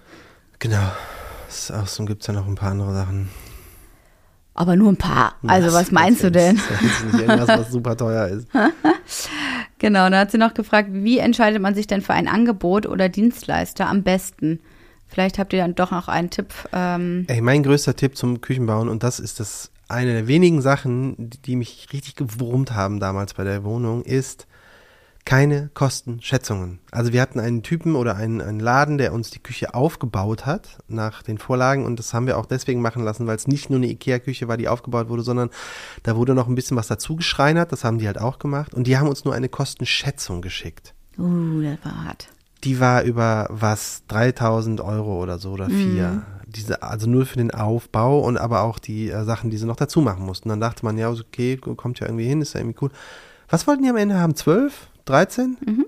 [0.60, 0.92] Genau.
[1.48, 3.28] Außerdem gibt es ja noch ein paar andere Sachen.
[4.54, 5.34] Aber nur ein paar.
[5.46, 6.56] Also was, was meinst du denn?
[6.56, 8.48] Das ist nicht irgendwas, was super teuer ist.
[9.78, 13.08] genau, da hat sie noch gefragt, wie entscheidet man sich denn für ein Angebot oder
[13.08, 14.60] Dienstleister am besten?
[15.08, 16.52] Vielleicht habt ihr dann doch noch einen Tipp.
[16.72, 21.14] Ähm Ey, mein größter Tipp zum Küchenbauen, und das ist das eine der wenigen Sachen,
[21.18, 24.46] die, die mich richtig gewurmt haben damals bei der Wohnung, ist
[25.24, 26.80] keine Kostenschätzungen.
[26.90, 30.78] Also wir hatten einen Typen oder einen, einen Laden, der uns die Küche aufgebaut hat
[30.88, 33.78] nach den Vorlagen und das haben wir auch deswegen machen lassen, weil es nicht nur
[33.78, 35.50] eine Ikea-Küche war, die aufgebaut wurde, sondern
[36.02, 38.86] da wurde noch ein bisschen was dazu geschreinert, das haben die halt auch gemacht und
[38.86, 40.94] die haben uns nur eine Kostenschätzung geschickt.
[41.18, 42.28] Uh, das war hart.
[42.64, 46.08] die war über was 3000 Euro oder so oder vier.
[46.08, 46.22] Mhm.
[46.46, 49.76] Diese, also nur für den Aufbau und aber auch die äh, Sachen, die sie noch
[49.76, 50.50] dazu machen mussten.
[50.50, 52.90] Dann dachte man, ja, okay, kommt ja irgendwie hin, ist ja irgendwie cool.
[53.48, 54.34] Was wollten die am Ende haben?
[54.34, 54.88] 12?
[55.04, 55.56] 13?
[55.66, 55.86] Mhm.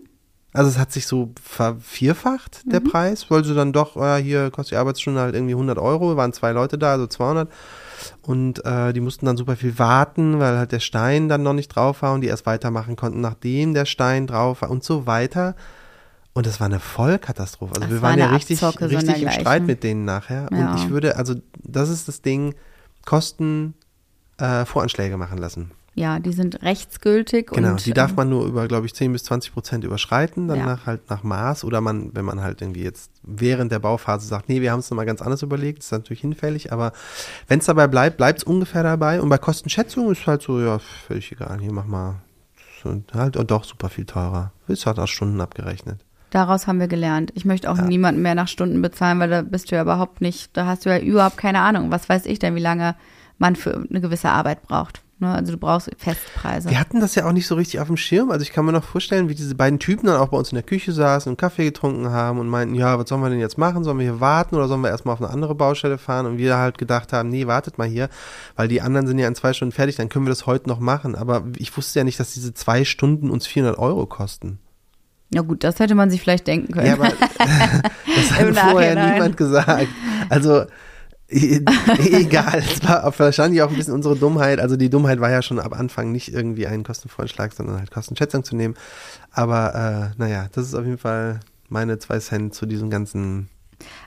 [0.52, 2.84] Also es hat sich so vervierfacht, der Mhm.
[2.84, 6.32] Preis, weil sie dann doch, äh, hier kostet die Arbeitsstunde halt irgendwie 100 Euro, waren
[6.32, 7.50] zwei Leute da, also 200.
[8.22, 11.68] Und äh, die mussten dann super viel warten, weil halt der Stein dann noch nicht
[11.68, 15.56] drauf war und die erst weitermachen konnten, nachdem der Stein drauf war und so weiter.
[16.34, 17.72] Und das war eine Vollkatastrophe.
[17.74, 19.30] Also Das wir war waren ja richtig, Abzocke richtig im.
[19.30, 20.48] Streit mit denen nachher.
[20.52, 20.72] Ja.
[20.72, 22.54] Und ich würde, also das ist das Ding,
[23.04, 23.74] Kosten
[24.38, 25.70] äh, Voranschläge machen lassen.
[25.96, 27.50] Ja, die sind rechtsgültig.
[27.52, 30.48] Genau, und, die darf ähm, man nur über, glaube ich, 10 bis 20 Prozent überschreiten,
[30.48, 30.66] dann Ja.
[30.66, 31.62] nach, halt nach Maß.
[31.64, 34.90] Oder man, wenn man halt irgendwie jetzt während der Bauphase sagt, nee, wir haben es
[34.90, 36.92] nochmal ganz anders überlegt, ist natürlich hinfällig, aber
[37.46, 39.20] wenn es dabei bleibt, bleibt es ungefähr dabei.
[39.20, 42.22] Und bei Kostenschätzung ist halt so, ja, völlig egal, hier mach mal
[42.82, 44.52] so, halt und doch super viel teurer.
[44.66, 46.04] Ist halt aus Stunden abgerechnet.
[46.30, 47.30] Daraus haben wir gelernt.
[47.36, 50.56] Ich möchte auch niemanden mehr nach Stunden bezahlen, weil da bist du ja überhaupt nicht,
[50.56, 51.92] da hast du ja überhaupt keine Ahnung.
[51.92, 52.96] Was weiß ich denn, wie lange
[53.38, 55.02] man für eine gewisse Arbeit braucht.
[55.18, 55.32] Ne?
[55.32, 56.70] Also du brauchst Festpreise.
[56.70, 58.30] Wir hatten das ja auch nicht so richtig auf dem Schirm.
[58.30, 60.56] Also ich kann mir noch vorstellen, wie diese beiden Typen dann auch bei uns in
[60.56, 63.58] der Küche saßen und Kaffee getrunken haben und meinten, ja, was sollen wir denn jetzt
[63.58, 63.84] machen?
[63.84, 66.26] Sollen wir hier warten oder sollen wir erstmal auf eine andere Baustelle fahren?
[66.26, 68.08] Und wir halt gedacht haben, nee, wartet mal hier,
[68.56, 70.80] weil die anderen sind ja in zwei Stunden fertig, dann können wir das heute noch
[70.80, 71.14] machen.
[71.14, 74.58] Aber ich wusste ja nicht, dass diese zwei Stunden uns 400 Euro kosten.
[75.32, 76.86] Ja gut, das hätte man sich vielleicht denken können.
[76.86, 77.08] Ja, aber
[77.38, 79.88] das hat vorher niemand gesagt.
[80.28, 80.64] Also
[82.12, 84.60] egal, es war wahrscheinlich auch ein bisschen unsere Dummheit.
[84.60, 88.44] Also die Dummheit war ja schon ab Anfang nicht irgendwie einen Kostenvorschlag, sondern halt Kostenschätzung
[88.44, 88.74] zu nehmen.
[89.32, 93.48] Aber äh, naja, das ist auf jeden Fall meine zwei Cent zu diesem ganzen.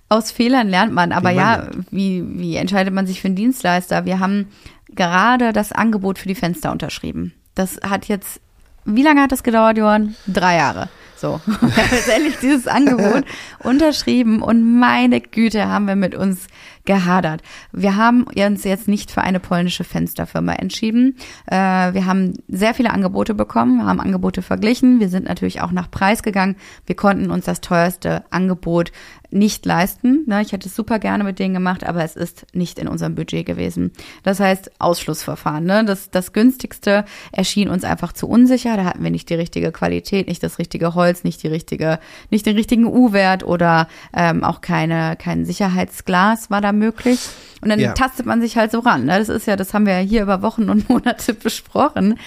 [0.07, 4.05] Aus Fehlern lernt man, aber ja, wie, wie entscheidet man sich für einen Dienstleister?
[4.05, 4.47] Wir haben
[4.95, 7.34] gerade das Angebot für die Fenster unterschrieben.
[7.55, 8.39] Das hat jetzt,
[8.86, 10.15] wie lange hat das gedauert, Johann?
[10.28, 10.88] Drei Jahre.
[11.18, 13.26] So, wir haben letztendlich dieses Angebot
[13.59, 16.47] unterschrieben und meine Güte haben wir mit uns
[16.88, 17.43] gehadert.
[17.72, 21.18] Wir haben uns jetzt nicht für eine polnische Fensterfirma entschieden.
[21.45, 21.55] Äh,
[21.93, 24.99] wir haben sehr viele Angebote bekommen, haben Angebote verglichen.
[24.99, 26.55] Wir sind natürlich auch nach Preis gegangen.
[26.86, 28.91] Wir konnten uns das teuerste Angebot
[29.30, 30.24] nicht leisten.
[30.26, 33.15] Ne, ich hätte es super gerne mit denen gemacht, aber es ist nicht in unserem
[33.15, 33.91] Budget gewesen.
[34.24, 35.65] Das heißt Ausschlussverfahren.
[35.65, 35.84] Ne?
[35.84, 37.03] Das, das günstigste
[37.34, 38.78] erschien uns einfach zu unsicher.
[38.78, 41.99] Da hatten wir nicht die richtige Qualität, nicht das richtige Holz, nicht die richtige,
[42.29, 47.19] nicht den richtigen U-Wert oder ähm, auch keine kein Sicherheitsglas war da möglich.
[47.61, 47.93] Und dann Ja.
[47.93, 49.05] tastet man sich halt so ran.
[49.05, 49.17] Ne?
[49.17, 52.19] Das ist ja, das haben wir ja hier über Wochen und Monate besprochen,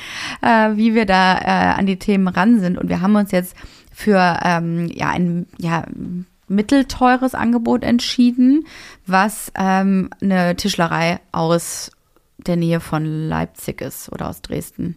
[0.43, 2.79] äh, wie wir da äh, an die Themen ran sind.
[2.79, 3.55] Und wir haben uns jetzt
[3.93, 5.85] für ähm, ja ein ja
[6.49, 8.67] mittelteures Angebot entschieden,
[9.07, 11.93] was ähm, eine Tischlerei aus
[12.39, 14.97] der Nähe von Leipzig ist oder aus Dresden.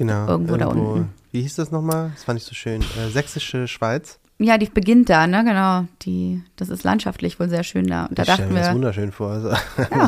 [0.00, 0.26] Genau.
[0.26, 1.10] Irgendwo da unten.
[1.30, 2.10] Wie hieß das nochmal?
[2.14, 2.80] Das fand ich so schön.
[2.80, 4.18] Äh, Sächsische Schweiz.
[4.38, 5.44] Ja, die beginnt da, ne?
[5.44, 5.84] Genau.
[6.00, 8.06] Die, das ist landschaftlich wohl sehr schön da.
[8.06, 9.30] Und da ich dachten mir das wunderschön vor.
[9.30, 9.54] Also,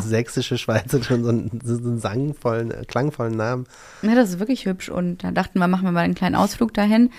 [0.09, 3.66] Sächsische Schweiz hat schon so einen, so einen sangvollen, äh, klangvollen Namen.
[4.01, 4.88] ne, das ist wirklich hübsch.
[4.88, 7.11] Und da dachten wir, machen wir mal einen kleinen Ausflug dahin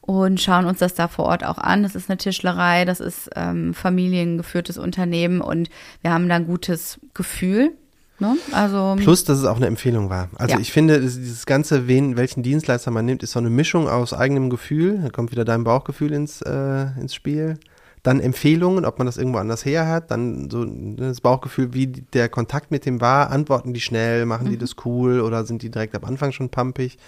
[0.00, 1.84] und schauen uns das da vor Ort auch an.
[1.84, 5.70] Das ist eine Tischlerei, das ist ähm, familiengeführtes Unternehmen und
[6.02, 7.70] wir haben da ein gutes Gefühl.
[8.18, 8.34] Ne?
[8.52, 10.28] Also Plus, dass es auch eine Empfehlung war.
[10.36, 10.60] Also Ja.
[10.60, 14.48] ich finde, dieses ganze, wen, welchen Dienstleister man nimmt, ist so eine Mischung aus eigenem
[14.50, 15.00] Gefühl.
[15.02, 17.58] Da kommt wieder dein Bauchgefühl ins, äh, ins Spiel.
[18.02, 20.10] Dann Empfehlungen, ob man das irgendwo anders her hat.
[20.10, 23.30] Dann so das Bauchgefühl, wie der Kontakt mit dem war.
[23.30, 24.50] Antworten die schnell, machen Mhm.
[24.50, 26.98] die das cool oder sind die direkt am Anfang schon pumpig?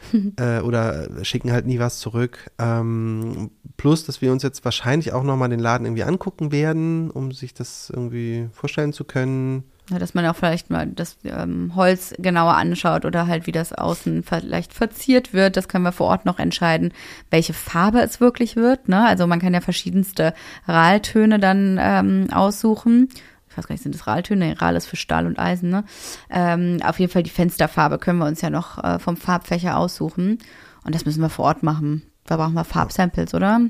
[0.38, 2.50] äh, oder schicken halt nie was zurück.
[2.58, 7.32] Ähm, plus, dass wir uns jetzt wahrscheinlich auch nochmal den Laden irgendwie angucken werden, um
[7.32, 9.64] sich das irgendwie vorstellen zu können.
[9.98, 14.22] Dass man auch vielleicht mal das ähm, Holz genauer anschaut oder halt wie das außen
[14.22, 15.56] vielleicht verziert wird.
[15.56, 16.92] Das können wir vor Ort noch entscheiden,
[17.30, 18.88] welche Farbe es wirklich wird.
[18.88, 19.04] Ne?
[19.06, 20.34] Also man kann ja verschiedenste
[20.66, 23.08] Rahltöne dann ähm, aussuchen.
[23.50, 24.46] Ich weiß gar nicht, sind das Rahltöne?
[24.46, 25.70] Nee, Rahl ist für Stahl und Eisen.
[25.70, 25.84] Ne?
[26.30, 30.38] Ähm, auf jeden Fall die Fensterfarbe können wir uns ja noch äh, vom Farbfächer aussuchen.
[30.84, 32.02] Und das müssen wir vor Ort machen.
[32.26, 33.60] Da brauchen wir Farbsamples, oder?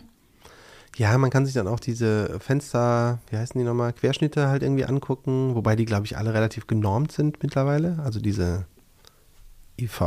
[1.01, 4.85] Ja, man kann sich dann auch diese Fenster, wie heißen die nochmal, Querschnitte halt irgendwie
[4.85, 7.99] angucken, wobei die, glaube ich, alle relativ genormt sind mittlerweile.
[8.05, 8.67] Also diese
[9.81, 10.03] IV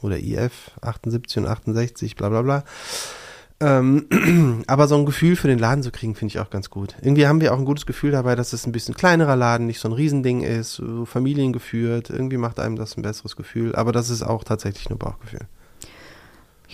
[0.00, 2.64] oder IF 78 und 68, bla bla bla.
[3.60, 6.96] Ähm, aber so ein Gefühl für den Laden zu kriegen, finde ich auch ganz gut.
[7.02, 9.80] Irgendwie haben wir auch ein gutes Gefühl dabei, dass es ein bisschen kleinerer Laden, nicht
[9.80, 12.08] so ein Riesending ist, so familiengeführt.
[12.08, 13.74] Irgendwie macht einem das ein besseres Gefühl.
[13.74, 15.46] Aber das ist auch tatsächlich nur Bauchgefühl.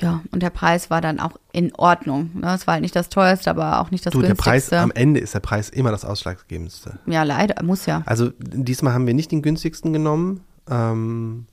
[0.00, 2.30] Ja, und der Preis war dann auch in Ordnung.
[2.34, 2.54] Ne?
[2.54, 4.80] Es war halt nicht das teuerste, aber auch nicht das Du, der Preis, günstigste.
[4.80, 6.98] am Ende ist der Preis immer das Ausschlaggebendste.
[7.06, 8.02] ja, leider, muss ja.
[8.06, 10.42] Also diesmal haben wir nicht den günstigsten genommen.
[10.70, 11.46] Ähm,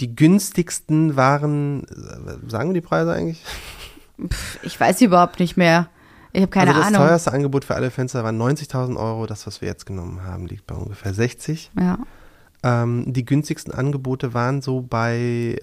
[0.00, 3.42] die günstigsten waren, äh, sagen wir die Preise eigentlich?
[4.30, 5.88] Pff, ich weiß überhaupt nicht mehr.
[6.32, 7.08] Ich habe keine also das Ahnung.
[7.08, 9.26] teuerste Angebot für alle Fenster war 90.000 Euro.
[9.26, 11.70] Das, was wir jetzt genommen haben, liegt bei ungefähr 60.
[11.80, 11.98] Ja.
[12.62, 15.58] Ähm, die günstigsten Angebote waren so bei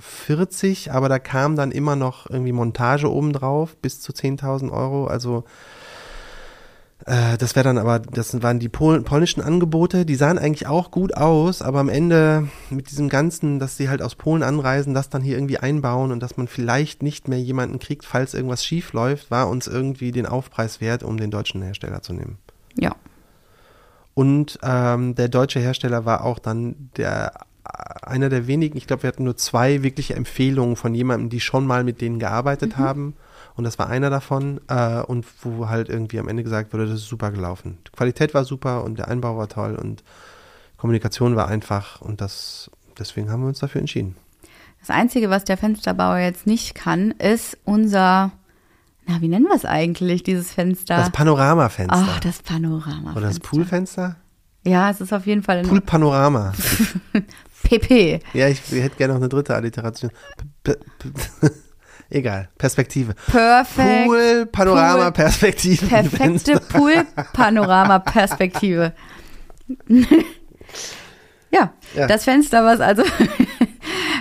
[0.00, 5.06] 40, aber da kam dann immer noch irgendwie Montage obendrauf bis zu 10.000 Euro.
[5.06, 5.44] Also
[7.06, 10.90] äh, das wäre dann aber, das waren die Pol polnischen Angebote, die sahen eigentlich auch
[10.90, 15.08] gut aus, aber am Ende mit diesem Ganzen, dass sie halt aus Polen anreisen, das
[15.08, 18.92] dann hier irgendwie einbauen und dass man vielleicht nicht mehr jemanden kriegt, falls irgendwas schief
[18.92, 22.38] läuft, war uns irgendwie den Aufpreis wert, um den deutschen Hersteller zu nehmen.
[22.78, 22.94] Ja.
[24.14, 27.32] Und ähm, der deutsche Hersteller war auch dann der
[28.02, 31.66] einer der wenigen, ich glaube, wir hatten nur zwei wirkliche Empfehlungen von jemandem, die schon
[31.66, 32.82] mal mit denen gearbeitet Mhm.
[32.82, 33.16] haben.
[33.56, 34.60] Und das war einer davon.
[34.68, 37.78] Äh, und wo halt irgendwie am Ende gesagt wurde, das ist super gelaufen.
[37.86, 40.02] Die Qualität war super und der Einbau war toll und
[40.76, 42.00] Kommunikation war einfach.
[42.00, 44.16] Und das, deswegen haben wir uns dafür entschieden.
[44.80, 48.32] Das Einzige, was der Fensterbauer jetzt nicht kann, ist unser,
[49.06, 50.96] na, wie nennen wir es eigentlich, dieses Fenster?
[50.96, 52.06] Das Panoramafenster.
[52.08, 53.12] Ach, das Panorama.
[53.12, 54.16] Oder das Poolfenster?
[54.64, 56.52] Ja, es ist auf jeden Fall ein Poolpanorama.
[57.62, 58.20] PP.
[58.34, 60.10] ja, ich, ich hätte gerne noch eine dritte Alliteration.
[60.62, 60.74] P
[62.12, 63.14] Egal, Perspektive.
[63.30, 64.06] Perfekt.
[64.06, 65.86] Pool, Panorama, Perspektive.
[65.86, 68.92] Perfekte Pool-Panorama-Perspektive.
[71.52, 72.06] ja, Ja.
[72.08, 73.04] das Fenster, was also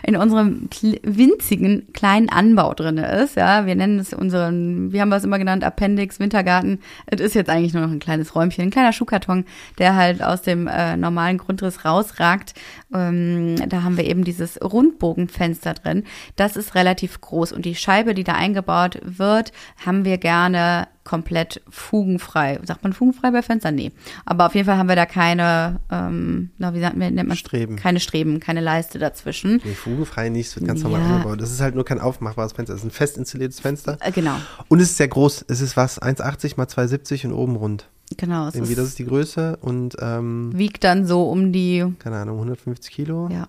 [0.09, 0.67] in unserem
[1.03, 5.37] winzigen kleinen Anbau drin ist, ja, wir nennen es unseren, wie haben wir es immer
[5.37, 6.79] genannt, Appendix, Wintergarten.
[7.05, 9.45] Es ist jetzt eigentlich nur noch ein kleines Räumchen, ein kleiner Schuhkarton,
[9.77, 12.55] der halt aus dem äh, normalen Grundriss rausragt.
[12.91, 16.05] Ähm, da haben wir eben dieses Rundbogenfenster drin.
[16.35, 19.51] Das ist relativ groß und die Scheibe, die da eingebaut wird,
[19.85, 22.59] haben wir gerne komplett fugenfrei.
[22.63, 23.73] Sagt man fugenfrei bei Fenstern?
[23.75, 23.91] Nee.
[24.25, 27.35] Aber auf jeden Fall haben wir da keine, ähm, na, wie sagt man, nennt man
[27.37, 27.75] Streben.
[27.77, 29.59] Keine Streben, keine Leiste dazwischen.
[29.65, 31.07] Nee, fugenfrei nicht, es wird ganz normal Ja.
[31.15, 31.41] angebaut.
[31.41, 33.97] Das ist halt nur kein aufmachbares Fenster, es ist ein fest installiertes Fenster.
[34.01, 34.35] Äh, genau,
[34.67, 35.45] Und es ist sehr groß.
[35.47, 37.89] Es ist was, 1,80 mal 2,70 und oben rund.
[38.15, 38.47] genau.
[38.47, 42.17] Es Irgendwie, das ist, ist die Größe und, ähm, wiegt dann so um die, keine
[42.17, 43.29] Ahnung, 150 Kilo.
[43.31, 43.47] ja.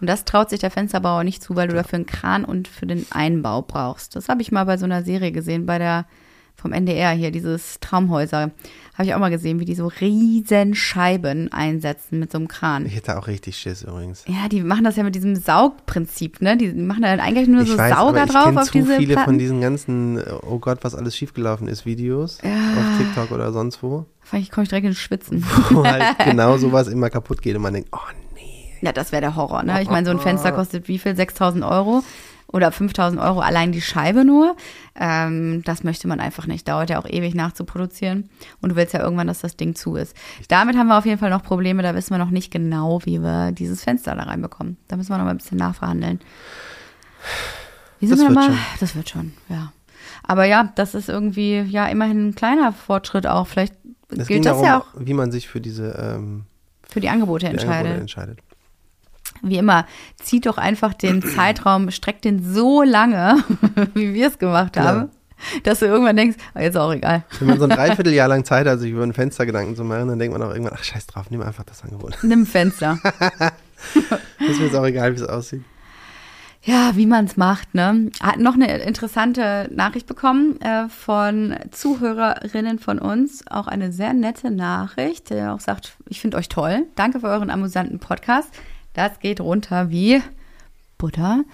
[0.00, 2.86] Und das traut sich der Fensterbauer nicht zu, weil du dafür einen Kran und für
[2.86, 4.14] den Einbau brauchst.
[4.14, 6.06] Das habe ich mal bei so einer Serie gesehen, bei der
[6.60, 8.50] vom NDR hier, dieses Traumhäuser.
[8.94, 12.84] Habe ich auch mal gesehen, wie die so riesen Scheiben einsetzen mit so einem Kran.
[12.84, 14.24] Ich hätte auch richtig Schiss übrigens.
[14.26, 16.56] Ja, die machen das ja mit diesem Saugprinzip, ne?
[16.56, 18.96] Die machen da eigentlich nur Ich so weiß, Sauger ich drauf kenne auf zu diese
[18.96, 19.30] viele Platten.
[19.30, 24.06] von diesen ganzen, oh Gott, was alles schiefgelaufen ist, Videos auf TikTok oder sonst wo,
[24.22, 25.44] Vielleicht komme ich direkt ins Schwitzen.
[25.70, 27.98] wo halt genau sowas immer kaputt geht und man denkt, oh
[28.34, 28.72] nee.
[28.82, 29.80] Ja, das wäre der Horror, ne?
[29.80, 31.14] Ich meine, so ein Fenster kostet wie viel?
[31.14, 32.02] 6000 Euro
[32.50, 34.56] oder 5000 Euro allein die Scheibe nur.
[34.98, 36.66] Ähm, das möchte man einfach nicht.
[36.66, 38.30] Dauert ja auch ewig nachzuproduzieren.
[38.60, 40.16] Und du willst ja irgendwann, dass das Ding zu ist.
[40.48, 41.82] Damit haben wir auf jeden Fall noch Probleme.
[41.82, 44.78] Da wissen wir noch nicht genau, wie wir dieses Fenster da reinbekommen.
[44.88, 46.20] Da müssen wir noch mal ein bisschen nachverhandeln.
[48.00, 48.46] Wie sind Das wir wird mal?
[48.46, 48.58] schon.
[48.80, 49.72] Das wird schon, ja.
[50.22, 53.46] Aber ja, das ist irgendwie, ja, immerhin ein kleiner Fortschritt auch.
[53.46, 53.74] Vielleicht
[54.16, 56.44] Es gilt das darum, ja auch wie man sich für diese ähm,
[56.88, 57.76] für die Angebote die entscheidet.
[57.76, 58.38] Angebote entscheidet.
[59.42, 59.86] Wie immer,
[60.16, 63.42] zieht doch einfach den Zeitraum, streckt den so lange,
[63.94, 65.10] wie wir es gemacht haben,
[65.62, 67.24] dass du irgendwann denkst, oh, jetzt ist auch egal.
[67.38, 70.08] Wenn man so ein Dreivierteljahr lang Zeit hat, sich über ein Fenster Gedanken zu machen,
[70.08, 72.18] dann denkt man auch irgendwann, ach scheiß drauf, nimm einfach das Angebot.
[72.22, 72.98] Nimm Fenster.
[74.40, 75.62] Ist mir jetzt auch egal, wie es aussieht.
[76.62, 78.10] Ja, wie man es macht, ne?
[78.20, 83.44] Hat noch eine interessante Nachricht bekommen äh, von Zuhörerinnen von uns.
[83.48, 86.86] Auch eine sehr nette Nachricht, der auch sagt, ich finde euch toll.
[86.96, 88.50] Danke für euren amüsanten Podcast.
[88.98, 90.20] Das geht runter wie
[90.98, 91.44] Butter.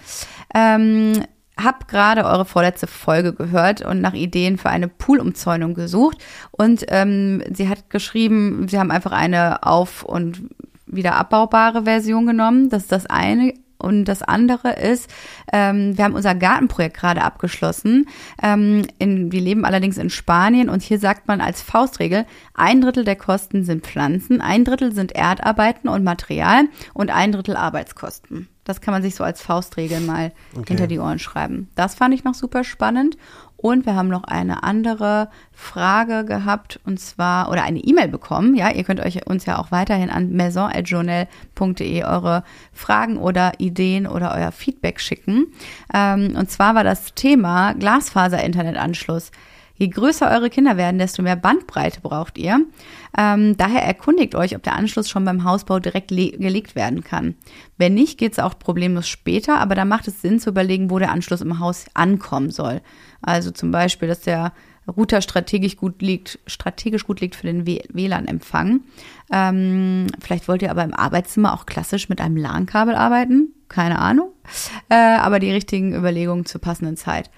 [0.55, 1.23] Ähm,
[1.55, 6.17] hab gerade eure vorletzte Folge gehört und nach Ideen für eine Poolumzäunung gesucht.
[6.49, 10.49] Und ähm, sie hat geschrieben, sie haben einfach eine auf- und
[10.87, 12.69] wieder abbaubare Version genommen.
[12.69, 13.53] Das ist das eine.
[13.85, 15.13] Und das andere ist,
[15.53, 18.07] ähm, wir haben unser Gartenprojekt gerade abgeschlossen.
[18.41, 22.25] Ähm, in, wir leben allerdings in Spanien und hier sagt man als Faustregel,
[22.55, 26.63] ein Drittel der Kosten sind Pflanzen, ein Drittel sind Erdarbeiten und Material
[26.95, 28.47] und ein Drittel Arbeitskosten.
[28.63, 30.31] Das kann man sich so als Faustregel mal
[30.67, 31.69] hinter die Ohren schreiben.
[31.75, 33.17] Das fand ich noch super spannend.
[33.65, 38.53] Und wir haben noch eine andere Frage gehabt und zwar, oder eine E-Mail bekommen.
[38.53, 44.35] Ja, ihr könnt euch uns ja auch weiterhin an maison.journal.de eure Fragen oder Ideen oder
[44.35, 45.47] euer Feedback schicken.
[45.91, 49.31] Ähm, und zwar war das Thema Glasfaser-Internetanschluss.
[49.77, 52.61] Je größer eure Kinder werden, desto mehr Bandbreite braucht ihr.
[53.17, 57.35] Ähm, daher erkundigt euch, ob der Anschluss schon beim Hausbau direkt gelegt werden kann.
[57.77, 60.99] Wenn nicht, geht es auch problemlos später, aber da macht es Sinn zu überlegen, wo
[60.99, 62.81] der Anschluss im Haus ankommen soll.
[63.25, 64.53] Also zum Beispiel, dass der
[64.87, 68.81] Router strategisch gut liegt, strategisch gut liegt für den WLAN-Empfang.
[69.31, 73.53] Ähm, vielleicht wollt ihr aber im Arbeitszimmer auch klassisch mit einem LAN-Kabel arbeiten.
[73.67, 74.29] Keine Ahnung.
[74.89, 77.31] Äh, aber die richtigen Überlegungen zur passenden Zeit.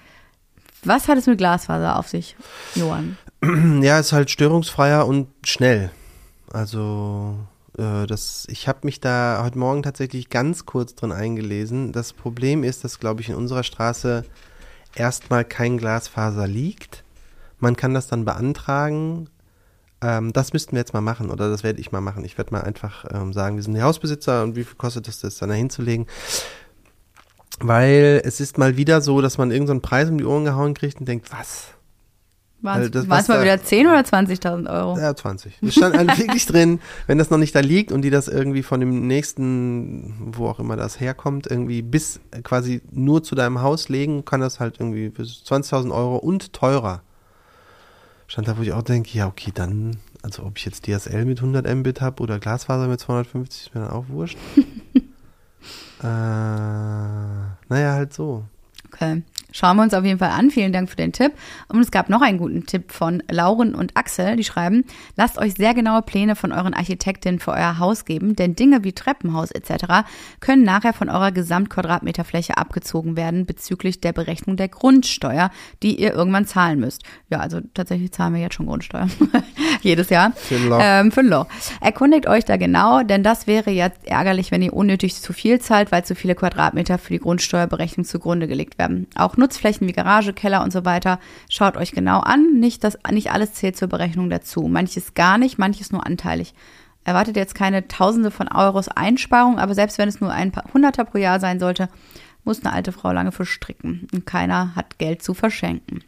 [0.84, 2.36] Was hat es mit Glasfaser auf sich,
[2.74, 3.16] Johann?
[3.82, 5.90] Ja, ist halt störungsfreier und schnell.
[6.52, 7.38] Also
[7.78, 11.92] äh, das, ich habe mich da heute Morgen tatsächlich ganz kurz drin eingelesen.
[11.92, 14.24] Das Problem ist, dass, glaube ich, in unserer Straße
[14.94, 17.04] erstmal kein Glasfaser liegt.
[17.58, 19.28] Man kann das dann beantragen.
[20.00, 22.24] Ähm, das müssten wir jetzt mal machen oder das werde ich mal machen.
[22.24, 25.20] Ich werde mal einfach ähm, sagen, wir sind die Hausbesitzer und wie viel kostet es,
[25.20, 26.06] das dann da hinzulegen.
[27.60, 30.74] Weil es ist mal wieder so, dass man irgendeinen so Preis um die Ohren gehauen
[30.74, 31.74] kriegt und denkt, was?
[32.60, 34.98] Waren Also das, es was mal da- wieder 10 oder 20.000 Euro?
[34.98, 35.62] Ja, 20.
[35.62, 38.64] Es stand halt wirklich drin, wenn das noch nicht da liegt und die das irgendwie
[38.64, 43.88] von dem nächsten, wo auch immer das herkommt, irgendwie bis quasi nur zu deinem Haus
[43.88, 47.02] legen, kann das halt irgendwie bis 20.000 Euro und teurer.
[48.26, 51.38] Stand da, wo ich auch denke, ja, okay, dann, also ob ich jetzt DSL mit
[51.38, 54.36] 100 Mbit habe oder Glasfaser mit 250, ist mir dann auch wurscht.
[56.02, 56.04] äh,
[57.68, 58.44] naja, halt so.
[58.92, 59.22] Okay.
[59.58, 60.52] Schauen wir uns auf jeden Fall an.
[60.52, 61.32] Vielen Dank für den Tipp.
[61.66, 64.36] Und es gab noch einen guten Tipp von Lauren und Axel.
[64.36, 64.84] Die schreiben,
[65.16, 68.92] lasst euch sehr genaue Pläne von euren Architektinnen für euer Haus geben, denn Dinge wie
[68.92, 70.06] Treppenhaus etc.
[70.38, 75.50] können nachher von eurer Gesamtquadratmeterfläche abgezogen werden bezüglich der Berechnung der Grundsteuer,
[75.82, 77.02] die ihr irgendwann zahlen müsst.
[77.28, 79.08] Ja, also tatsächlich zahlen wir jetzt schon Grundsteuer.
[79.82, 80.30] Jedes Jahr.
[80.36, 80.78] Für ein Loch.
[80.80, 81.46] Ähm, für ein Loch.
[81.80, 85.90] Erkundigt euch da genau, denn das wäre jetzt ärgerlich, wenn ihr unnötig zu viel zahlt,
[85.90, 89.08] weil zu viele Quadratmeter für die Grundsteuerberechnung zugrunde gelegt werden.
[89.16, 91.18] Auch Nutzflächen wie Garage, Keller und so weiter.
[91.48, 92.60] Schaut euch genau an.
[92.60, 94.68] Nicht, dass nicht alles zählt zur Berechnung dazu.
[94.68, 96.54] Manches gar nicht, manches nur anteilig.
[97.04, 101.04] Erwartet jetzt keine Tausende von Euros Einsparung, aber selbst wenn es nur ein paar Hunderter
[101.04, 101.88] pro Jahr sein sollte,
[102.44, 104.06] muss eine alte Frau lange für stricken.
[104.12, 106.04] Und keiner hat Geld zu verschenken.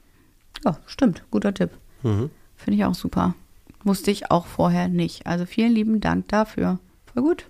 [0.63, 1.23] Ja, stimmt.
[1.31, 1.71] Guter Tipp.
[2.03, 2.31] Mhm.
[2.57, 3.35] Finde ich auch super.
[3.83, 5.27] Wusste ich auch vorher nicht.
[5.27, 6.79] Also vielen lieben Dank dafür.
[7.15, 7.47] Voll gut.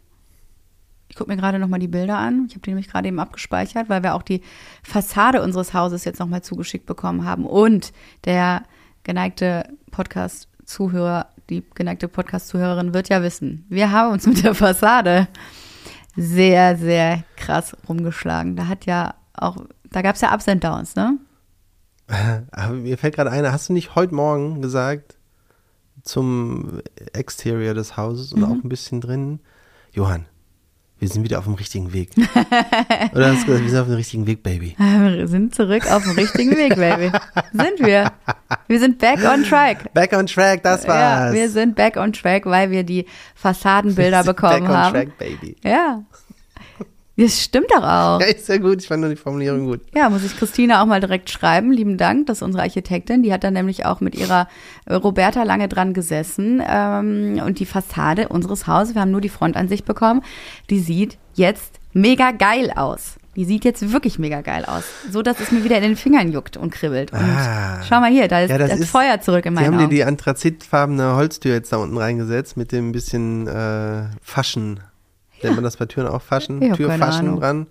[1.11, 2.47] Ich gucke mir gerade nochmal die Bilder an.
[2.49, 4.43] Ich habe die nämlich gerade eben abgespeichert, weil wir auch die
[4.85, 7.47] Fassade unseres Hauses jetzt nochmal zugeschickt bekommen haben.
[7.47, 7.93] Und
[8.25, 8.63] der
[9.03, 15.27] geneigte Podcast-Zuhörer, die geneigte Podcast-Zuhörerin wird ja wissen, wir haben uns mit der Fassade
[16.17, 18.55] sehr, sehr krass rumgeschlagen.
[18.55, 19.57] Da hat ja auch,
[19.91, 21.19] da gab es ja Ups and Downs, ne?
[22.53, 25.19] Aber mir fällt gerade ein, hast du nicht heute Morgen gesagt
[26.05, 26.83] zum
[27.13, 29.41] Exterior des Hauses und auch ein bisschen drin,
[29.93, 30.27] Johann,
[31.01, 32.11] wir sind wieder auf dem richtigen Weg.
[33.15, 34.77] Oder hast du gesagt, wir sind auf dem richtigen Weg, Baby.
[34.79, 37.11] Wir sind zurück auf dem richtigen Weg, Baby.
[37.53, 38.13] Sind wir.
[38.69, 39.93] Wir sind back on track.
[39.95, 41.31] Back on track, das war's.
[41.31, 44.77] Ja, wir sind back on track, weil wir die Fassadenbilder Wir sind bekommen Back on
[44.77, 44.93] haben.
[44.93, 45.57] track, Baby.
[45.65, 46.03] Ja.
[47.23, 48.21] Das stimmt doch auch.
[48.21, 49.81] Ja, ist ja gut, ich fand nur die Formulierung gut.
[49.95, 51.71] Ja, muss ich Christina auch mal direkt schreiben.
[51.71, 53.23] Lieben Dank, das ist unsere Architektin.
[53.23, 54.49] Die hat dann nämlich auch mit ihrer
[54.87, 56.63] äh, Roberta lange dran gesessen.
[56.67, 60.23] Ähm, und die Fassade unseres Hauses, wir haben nur die Frontansicht bekommen,
[60.71, 63.17] die sieht jetzt mega geil aus.
[63.37, 64.83] Die sieht jetzt wirklich mega geil aus.
[65.11, 67.13] So, dass es mir wieder in den Fingern juckt und kribbelt.
[67.13, 67.81] Und Ah.
[67.89, 69.85] schau mal hier, da ist Ja, das das, ist- Feuer zurück in meinen haben dir
[69.85, 69.91] Augen.
[69.95, 74.81] die anthrazitfarbene Holztür jetzt da unten reingesetzt mit dem bisschen äh, Faschen.
[75.43, 76.61] Nennt man das bei Türen auch Faschen?
[76.61, 77.67] Keine Türfaschen dran.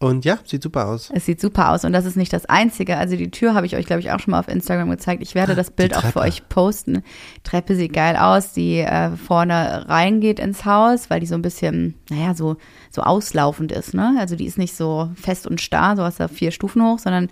[0.00, 1.10] Und ja, sieht super aus.
[1.14, 2.98] Es sieht super aus und das ist nicht das Einzige.
[2.98, 5.22] Also die Tür habe ich euch, glaube ich, auch schon mal auf Instagram gezeigt.
[5.22, 7.02] Ich werde das Bild auch für euch posten.
[7.42, 11.94] Treppe sieht geil aus, die äh, vorne reingeht ins Haus, weil die so ein bisschen,
[12.10, 12.56] naja, so,
[12.90, 13.94] so auslaufend ist.
[13.94, 14.16] Ne?
[14.18, 17.30] Also die ist nicht so fest und starr, so hast du vier Stufen hoch, sondern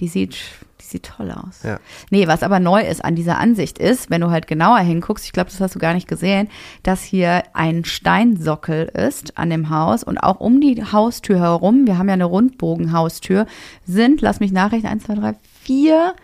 [0.00, 0.36] die sieht,
[0.80, 1.62] die sieht toll aus.
[1.62, 1.78] Ja.
[2.10, 5.32] Nee, was aber neu ist an dieser Ansicht ist, wenn du halt genauer hinguckst, ich
[5.32, 6.48] glaube, das hast du gar nicht gesehen,
[6.82, 11.98] dass hier ein Steinsockel ist an dem Haus und auch um die Haustür herum, wir
[11.98, 13.46] haben ja eine Rundbogenhaustür,
[13.86, 16.14] sind, lass mich nachrechnen, eins, zwei, drei, vier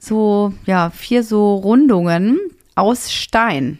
[0.00, 2.38] so, ja, vier so Rundungen
[2.74, 3.78] aus Stein.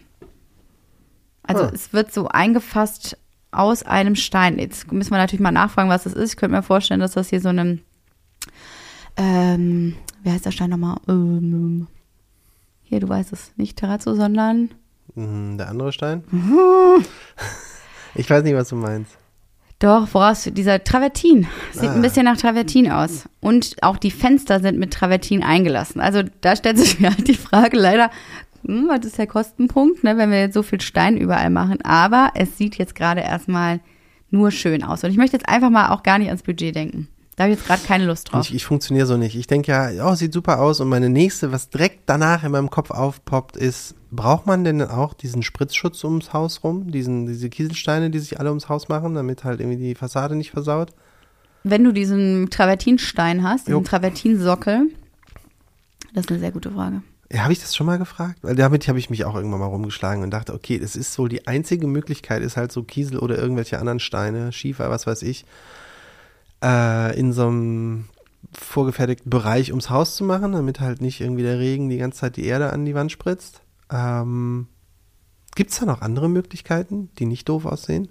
[1.43, 1.71] Also Ah.
[1.73, 3.17] es wird so eingefasst
[3.51, 4.57] aus einem Stein.
[4.57, 6.31] Jetzt müssen wir natürlich mal nachfragen, was das ist.
[6.31, 7.81] Ich könnte mir vorstellen, dass das hier so einem
[9.17, 10.97] ähm, wie heißt der Stein nochmal?
[11.07, 11.87] Ähm,
[12.83, 14.69] hier, du weißt es, nicht Terrazzo, sondern
[15.15, 16.23] Mhm, der andere Stein?
[18.15, 19.17] ich weiß nicht, was du meinst.
[19.79, 21.45] doch, woraus dieser Travertin.
[21.73, 21.93] Sieht Ah.
[21.93, 23.27] ein bisschen nach Travertin aus.
[23.41, 25.99] Und auch die Fenster sind mit Travertin eingelassen.
[25.99, 28.09] Also da stellt sich mir halt die Frage leider,
[28.65, 31.81] hm, was ist der Kostenpunkt, ne, wenn wir jetzt so viel Stein überall machen.
[31.83, 33.81] Aber es sieht jetzt gerade erstmal
[34.31, 35.03] nur schön aus.
[35.03, 37.09] Und ich möchte jetzt einfach mal auch gar nicht ans Budget denken.
[37.35, 38.47] Da habe ich jetzt gerade keine Lust drauf.
[38.47, 39.35] Ich, ich funktioniere so nicht.
[39.35, 40.79] Ich denke ja, oh, sieht super aus.
[40.79, 45.13] Und meine nächste, was direkt danach in meinem Kopf aufpoppt, ist, braucht man denn auch
[45.13, 46.91] diesen Spritzschutz ums Haus rum?
[46.91, 50.51] Diesen, diese Kieselsteine, die sich alle ums Haus machen, damit halt irgendwie die Fassade nicht
[50.51, 50.93] versaut?
[51.63, 53.83] Wenn du diesen Travertinstein hast, diesen Jo.
[53.83, 54.89] Travertinsockel,
[56.13, 57.01] das ist eine sehr gute Frage.
[57.31, 58.37] Ja, habe ich das schon mal gefragt?
[58.43, 61.29] Weil damit habe ich mich auch irgendwann mal rumgeschlagen und dachte, okay, das ist wohl
[61.29, 65.45] die einzige Möglichkeit, ist halt so Kiesel oder irgendwelche anderen Steine, Schiefer, was weiß ich,
[66.63, 68.05] äh, in so einem
[68.53, 72.37] vorgefertigten Bereich ums Haus zu machen, damit halt nicht irgendwie der Regen die ganze Zeit
[72.37, 73.61] die Erde an die Wand spritzt.
[73.91, 74.67] Ähm,
[75.55, 78.09] Gibt es da noch andere Möglichkeiten, die nicht doof aussehen?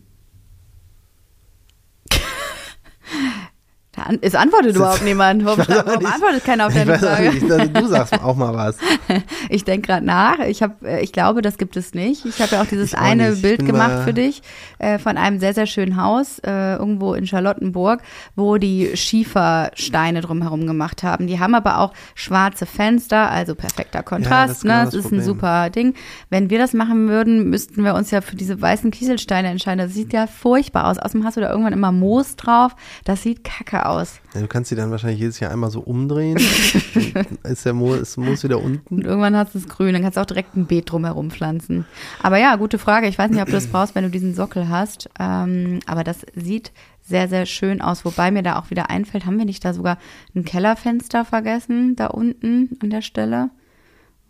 [4.06, 5.44] An, es antwortet überhaupt niemand.
[5.44, 7.32] Warum, warum antwortet keiner auf deine Frage?
[7.32, 8.76] Nicht, du sagst auch mal was.
[9.48, 10.38] ich denke gerade nach.
[10.40, 12.24] Ich, hab, äh, ich glaube, das gibt es nicht.
[12.24, 13.42] Ich habe ja auch dieses auch eine nicht.
[13.42, 14.42] Bild gemacht für dich
[14.78, 18.02] äh, von einem sehr, sehr schönen Haus äh, irgendwo in Charlottenburg,
[18.36, 21.26] wo die Schiefersteine drumherum gemacht haben.
[21.26, 24.64] Die haben aber auch schwarze Fenster, also perfekter Kontrast.
[24.64, 24.84] Ja, das, ne?
[24.84, 25.20] das ist Problem.
[25.20, 25.94] ein super Ding.
[26.30, 29.78] Wenn wir das machen würden, müssten wir uns ja für diese weißen Kieselsteine entscheiden.
[29.78, 30.98] Das sieht ja furchtbar aus.
[30.98, 32.74] Außerdem hast du da irgendwann immer Moos drauf.
[33.04, 33.91] Das sieht kacke aus.
[34.34, 36.36] Ja, du kannst sie dann wahrscheinlich jedes Jahr einmal so umdrehen.
[37.44, 38.94] ist der Moos, ist Moos wieder unten.
[38.94, 39.92] Und irgendwann hast du es grün.
[39.92, 41.86] Dann kannst du auch direkt ein Beet drumherum pflanzen.
[42.22, 43.08] Aber ja, gute Frage.
[43.08, 45.08] Ich weiß nicht, ob du das brauchst, wenn du diesen Sockel hast.
[45.18, 46.72] Ähm, aber das sieht
[47.02, 48.04] sehr, sehr schön aus.
[48.04, 49.98] Wobei mir da auch wieder einfällt, haben wir nicht da sogar
[50.34, 53.50] ein Kellerfenster vergessen, da unten an der Stelle?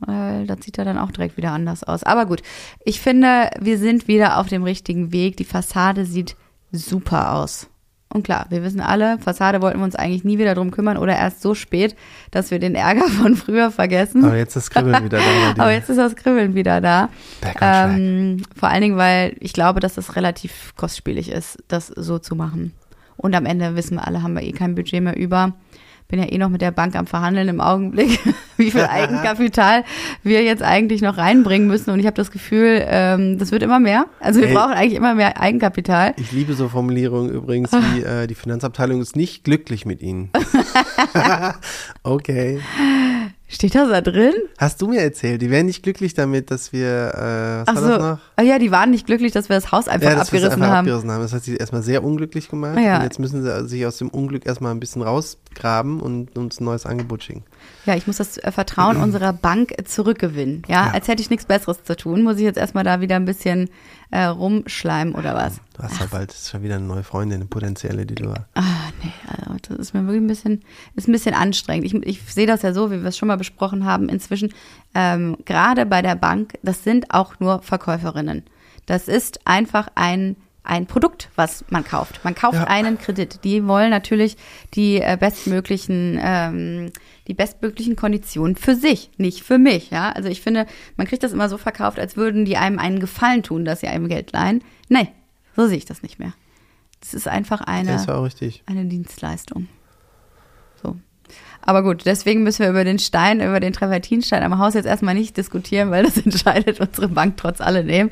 [0.01, 2.03] Weil das sieht ja dann auch direkt wieder anders aus.
[2.03, 2.43] Aber gut,
[2.85, 5.37] ich finde, wir sind wieder auf dem richtigen Weg.
[5.37, 6.37] Die Fassade sieht
[6.73, 7.69] super aus.
[8.13, 11.17] Und klar, wir wissen alle, Fassade wollten wir uns eigentlich nie wieder drum kümmern oder
[11.17, 11.97] erst so spät,
[12.31, 14.25] dass wir den Ärger von früher vergessen.
[14.25, 15.63] Aber jetzt ist das Kribbeln wieder da.
[15.63, 17.09] Aber jetzt ist das Kribbeln wieder da.
[17.61, 22.37] Ähm, vor allen Dingen, weil ich glaube, dass es relativ kostspielig ist, das so zu
[22.37, 22.73] machen.
[23.17, 25.55] Und am Ende wissen wir alle, haben wir eh kein Budget mehr über
[26.13, 28.21] bin ja eh noch mit der Bank am Verhandeln im Augenblick,
[28.59, 29.83] wie viel Eigenkapital
[30.23, 31.91] wir jetzt eigentlich noch reinbringen müssen.
[31.91, 34.05] Und ich habe das Gefühl, ähm, das wird immer mehr.
[34.21, 36.13] Also wir Ey, brauchen eigentlich immer mehr Eigenkapital.
[36.19, 40.31] Ich liebe so Formulierungen übrigens, wie äh, die Finanzabteilung ist nicht glücklich mit Ihnen.
[42.03, 42.61] okay.
[43.53, 44.33] Steht das da drin?
[44.57, 47.83] Hast du mir erzählt, die wären nicht glücklich damit, dass wir, äh, was Ach war
[47.83, 47.89] so.
[47.89, 48.19] das noch?
[48.37, 50.69] Ah ja, die waren nicht glücklich, dass wir das Haus einfach ja, dass abgerissen einfach
[50.69, 50.87] haben.
[50.87, 51.21] abgerissen haben.
[51.21, 52.79] Das hat sie erstmal sehr unglücklich gemacht.
[52.79, 52.97] Ja.
[52.97, 56.65] Und jetzt müssen sie sich aus dem Unglück erstmal ein bisschen rausgraben und uns ein
[56.65, 57.45] neues Angebot schicken.
[57.85, 60.63] Ja, ich muss das äh, Vertrauen unserer Bank zurückgewinnen.
[60.67, 60.87] Ja?
[60.87, 63.27] ja, als hätte ich nichts Besseres zu tun, muss ich jetzt erstmal da wieder ein
[63.27, 63.69] bisschen
[64.11, 65.57] äh, rumschleimen oder was.
[65.77, 68.47] Du hast ja bald schon wieder eine neue Freundin, eine potenzielle, die du hast.
[69.03, 70.63] Nee, also das ist mir wirklich ein bisschen,
[70.95, 71.87] ist ein bisschen anstrengend.
[71.87, 74.53] Ich, ich sehe das ja so, wie wir es schon mal besprochen haben, inzwischen,
[74.95, 78.45] ähm, gerade bei der Bank, das sind auch nur Verkäuferinnen.
[78.87, 82.25] Das ist einfach ein ein Produkt, was man kauft.
[82.25, 82.65] Man kauft ja.
[82.65, 83.41] einen Kredit.
[83.43, 84.37] Die wollen natürlich
[84.75, 86.93] die äh, bestmöglichen, ähm,
[87.27, 89.91] die bestmöglichen Konditionen für sich, nicht für mich.
[89.91, 93.01] Ja, also ich finde, man kriegt das immer so verkauft, als würden die einem einen
[93.01, 94.63] Gefallen tun, dass sie einem Geld leihen.
[94.89, 95.09] Nein,
[95.57, 96.33] so sehe ich das nicht mehr.
[97.03, 98.09] Das ist einfach eine, ist
[98.67, 99.69] eine Dienstleistung.
[100.81, 100.97] So.
[101.61, 105.15] Aber gut, deswegen müssen wir über den Stein, über den Travertinstein am Haus jetzt erstmal
[105.15, 108.11] nicht diskutieren, weil das entscheidet unsere Bank trotz alledem.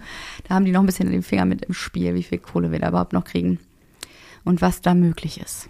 [0.48, 2.80] Da haben die noch ein bisschen den Finger mit im Spiel, wie viel Kohle wir
[2.80, 3.60] da überhaupt noch kriegen
[4.44, 5.68] und was da möglich ist.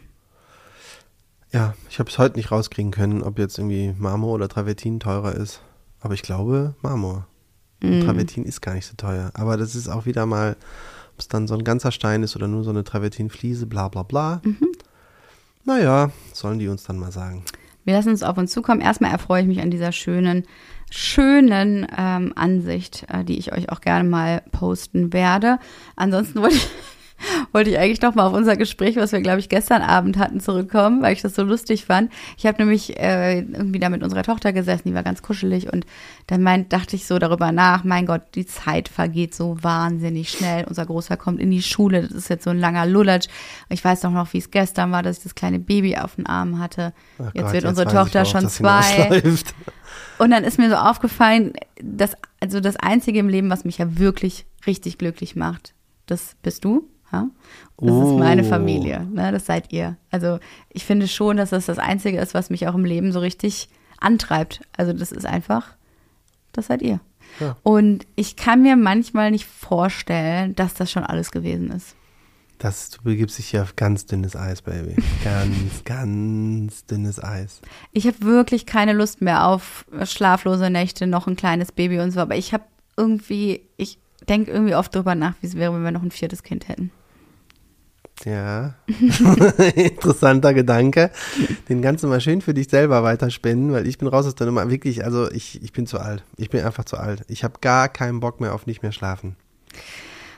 [1.52, 5.34] Ja, ich habe es heute nicht rauskriegen können, ob jetzt irgendwie Marmor oder Travertin teurer
[5.34, 5.60] ist.
[6.00, 7.26] Aber ich glaube Marmor.
[7.82, 8.02] Mm.
[8.02, 9.30] Travertin ist gar nicht so teuer.
[9.34, 10.56] Aber das ist auch wieder mal,
[11.20, 14.04] ob es dann so ein ganzer Stein ist oder nur so eine Travertinfliese, bla bla
[14.04, 14.40] bla.
[14.42, 14.68] Mhm.
[15.66, 17.44] Naja, sollen die uns dann mal sagen.
[17.84, 18.80] Wir lassen uns auf uns zukommen.
[18.80, 20.46] Erstmal erfreue ich mich an dieser schönen,
[20.90, 25.58] schönen ähm, Ansicht, äh, die ich euch auch gerne mal posten werde.
[25.94, 26.70] Ansonsten wollte ich
[27.52, 30.40] wollte ich eigentlich noch mal auf unser Gespräch, was wir, glaube ich, gestern Abend hatten,
[30.40, 32.12] zurückkommen, weil ich das so lustig fand.
[32.36, 35.86] Ich habe nämlich äh, irgendwie da mit unserer Tochter gesessen, die war ganz kuschelig und
[36.26, 40.64] dann meint, dachte ich so darüber nach, mein Gott, die Zeit vergeht so wahnsinnig schnell.
[40.68, 43.28] Unser Großer kommt in die Schule, das ist jetzt so ein langer Lullatsch.
[43.68, 46.26] Ich weiß doch noch, wie es gestern war, dass ich das kleine Baby auf den
[46.26, 46.92] Arm hatte.
[47.18, 49.22] Ach jetzt Gott, wird jetzt unsere Tochter schon zwei.
[50.18, 53.98] Und dann ist mir so aufgefallen, dass also das Einzige im Leben, was mich ja
[53.98, 55.74] wirklich richtig glücklich macht,
[56.06, 56.89] das bist du.
[57.12, 57.28] Ja?
[57.78, 58.10] Das oh.
[58.10, 58.48] ist meine oh.
[58.48, 59.32] Familie, ne?
[59.32, 59.96] das seid ihr.
[60.10, 60.38] Also
[60.68, 63.68] ich finde schon, dass das das Einzige ist, was mich auch im Leben so richtig
[63.98, 64.60] antreibt.
[64.76, 65.76] Also das ist einfach,
[66.52, 67.00] das seid ihr.
[67.38, 67.56] Ja.
[67.62, 71.94] Und ich kann mir manchmal nicht vorstellen, dass das schon alles gewesen ist.
[72.58, 74.94] Das, du begibst dich hier auf ganz dünnes Eis, Baby.
[75.24, 77.62] Ganz, ganz dünnes Eis.
[77.92, 82.20] Ich habe wirklich keine Lust mehr auf schlaflose Nächte, noch ein kleines Baby und so.
[82.20, 82.64] Aber ich habe
[82.98, 86.42] irgendwie, ich denke irgendwie oft drüber nach, wie es wäre, wenn wir noch ein viertes
[86.42, 86.90] Kind hätten.
[88.24, 88.74] Ja,
[89.74, 91.10] interessanter Gedanke.
[91.68, 94.46] Den kannst du mal schön für dich selber weiterspinnen, weil ich bin raus aus der
[94.46, 94.68] Nummer.
[94.70, 96.22] Wirklich, also ich, ich bin zu alt.
[96.36, 97.22] Ich bin einfach zu alt.
[97.28, 99.36] Ich habe gar keinen Bock mehr auf nicht mehr schlafen.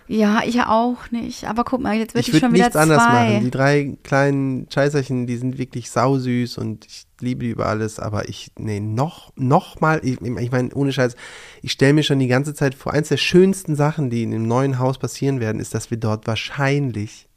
[0.08, 1.44] Ja, ich auch nicht.
[1.44, 2.82] Aber guck mal, jetzt wird ich, ich schon wieder nichts zwei.
[2.82, 3.40] anders machen.
[3.40, 7.98] Die drei kleinen Scheißerchen, die sind wirklich sausüß und ich liebe die über alles.
[7.98, 11.16] Aber ich, nee, noch, noch mal, ich, ich meine, ohne Scheiß,
[11.62, 14.46] ich stelle mir schon die ganze Zeit vor, eins der schönsten Sachen, die in dem
[14.46, 17.28] neuen Haus passieren werden, ist, dass wir dort wahrscheinlich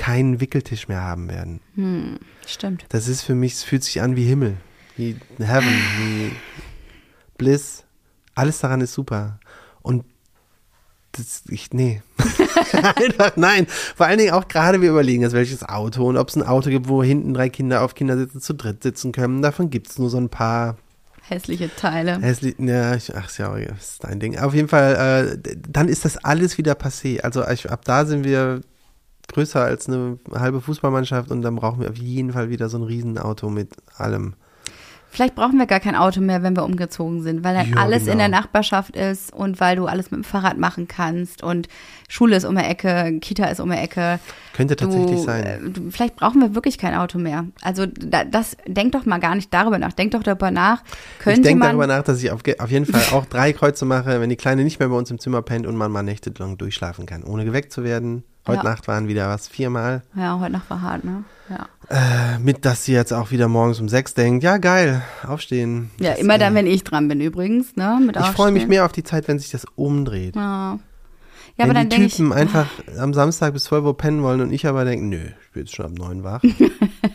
[0.00, 1.60] keinen Wickeltisch mehr haben werden.
[1.74, 2.86] Hm, stimmt.
[2.88, 4.56] Das ist für mich, es fühlt sich an wie Himmel,
[4.96, 6.32] wie Heaven, wie
[7.36, 7.84] Bliss.
[8.34, 9.38] Alles daran ist super.
[9.82, 10.06] Und
[11.12, 12.00] das, ich, nee.
[12.72, 13.66] Einfach nein.
[13.66, 16.70] Vor allen Dingen auch gerade wir überlegen jetzt, welches Auto und ob es ein Auto
[16.70, 19.42] gibt, wo hinten drei Kinder auf Kindersitze zu dritt sitzen können.
[19.42, 20.78] Davon gibt es nur so ein paar
[21.28, 22.18] hässliche Teile.
[22.22, 24.38] Hässlich, ja, ich, ach ja, das ist dein Ding.
[24.38, 27.20] Auf jeden Fall, äh, dann ist das alles wieder passé.
[27.20, 28.62] Also ich, ab da sind wir
[29.32, 32.84] größer als eine halbe Fußballmannschaft und dann brauchen wir auf jeden Fall wieder so ein
[32.84, 34.34] Riesenauto mit allem.
[35.12, 38.02] Vielleicht brauchen wir gar kein Auto mehr, wenn wir umgezogen sind, weil dann ja, alles
[38.02, 38.12] genau.
[38.12, 41.66] in der Nachbarschaft ist und weil du alles mit dem Fahrrad machen kannst und
[42.08, 44.20] Schule ist um die Ecke, Kita ist um die Ecke.
[44.54, 45.44] Könnte tatsächlich du, sein.
[45.44, 47.46] Äh, du, vielleicht brauchen wir wirklich kein Auto mehr.
[47.60, 49.92] Also da, das, denk doch mal gar nicht darüber nach.
[49.92, 50.84] Denk doch darüber nach.
[51.18, 54.20] Könnte ich denke darüber nach, dass ich auf, auf jeden Fall auch drei Kreuze mache,
[54.20, 57.06] wenn die Kleine nicht mehr bei uns im Zimmer pennt und man mal nächtelang durchschlafen
[57.06, 58.22] kann, ohne geweckt zu werden.
[58.46, 58.70] Heute ja.
[58.70, 60.02] Nacht waren wieder was, viermal.
[60.16, 61.24] Ja, heute Nacht war hart, ne?
[61.50, 61.66] Ja.
[61.88, 65.90] Äh, mit, dass sie jetzt auch wieder morgens um sechs denkt, ja geil, aufstehen.
[66.00, 67.98] Ja, das, immer dann, äh, wenn ich dran bin übrigens, ne?
[68.04, 70.36] Mit ich freue mich mehr auf die Zeit, wenn sich das umdreht.
[70.36, 70.78] Ja.
[71.56, 72.68] Ja, wenn aber dann die Typen ich, einfach
[72.98, 75.74] am Samstag bis 12 Uhr pennen wollen und ich aber denke, nö, ich bin jetzt
[75.74, 76.40] schon ab neun wach.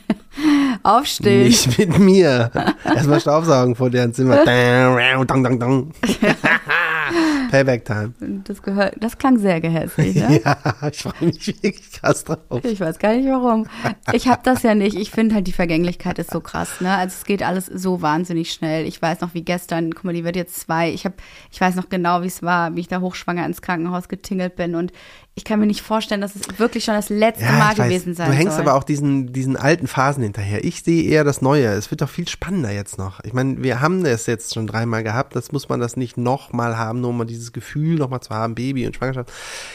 [0.83, 1.47] Aufstehen.
[1.47, 2.51] Nicht mit mir.
[2.83, 4.45] Erstmal Staubsaugen vor deren Zimmer.
[4.45, 5.91] dang, dang, dang.
[7.55, 8.13] Payback Time.
[8.43, 10.41] Das, gehört, das klang sehr gehässig, ne?
[10.45, 10.57] ja,
[10.91, 12.63] ich freue mich wirklich krass drauf.
[12.63, 13.67] Ich weiß gar nicht warum.
[14.11, 14.95] Ich habe das ja nicht.
[14.97, 16.91] Ich finde halt, die Vergänglichkeit ist so krass, ne?
[16.91, 18.85] Also es geht alles so wahnsinnig schnell.
[18.85, 20.91] Ich weiß noch, wie gestern, guck mal, die wird jetzt zwei.
[20.91, 21.13] Ich, hab,
[21.49, 24.75] ich weiß noch genau, wie es war, wie ich da hochschwanger ins Krankenhaus getingelt bin
[24.75, 24.91] und
[25.37, 28.31] ich kann mir nicht vorstellen, dass es wirklich schon das letzte ja, Mal gewesen sein
[28.31, 28.61] Du hängst soll.
[28.61, 30.63] aber auch diesen, diesen alten Phasen hinterher.
[30.63, 31.67] Ich sehe eher das Neue.
[31.67, 33.21] Es wird doch viel spannender jetzt noch.
[33.25, 35.35] Ich meine, wir haben das jetzt schon dreimal gehabt.
[35.35, 38.87] Das muss man das nicht nochmal haben, nur mal dieses Gefühl nochmal zu haben, Baby
[38.87, 39.29] und Schwangerschaft.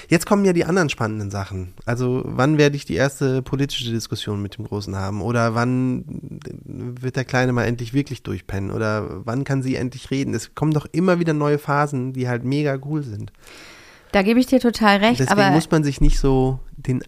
[0.09, 1.75] Jetzt kommen ja die anderen spannenden Sachen.
[1.85, 5.21] Also wann werde ich die erste politische Diskussion mit dem Großen haben?
[5.21, 8.71] Oder wann wird der Kleine mal endlich wirklich durchpennen?
[8.71, 10.33] Oder wann kann sie endlich reden?
[10.33, 13.31] Es kommen doch immer wieder neue Phasen, die halt mega cool sind.
[14.13, 15.21] Da gebe ich dir total recht.
[15.21, 17.03] Deswegen aber muss man sich nicht so den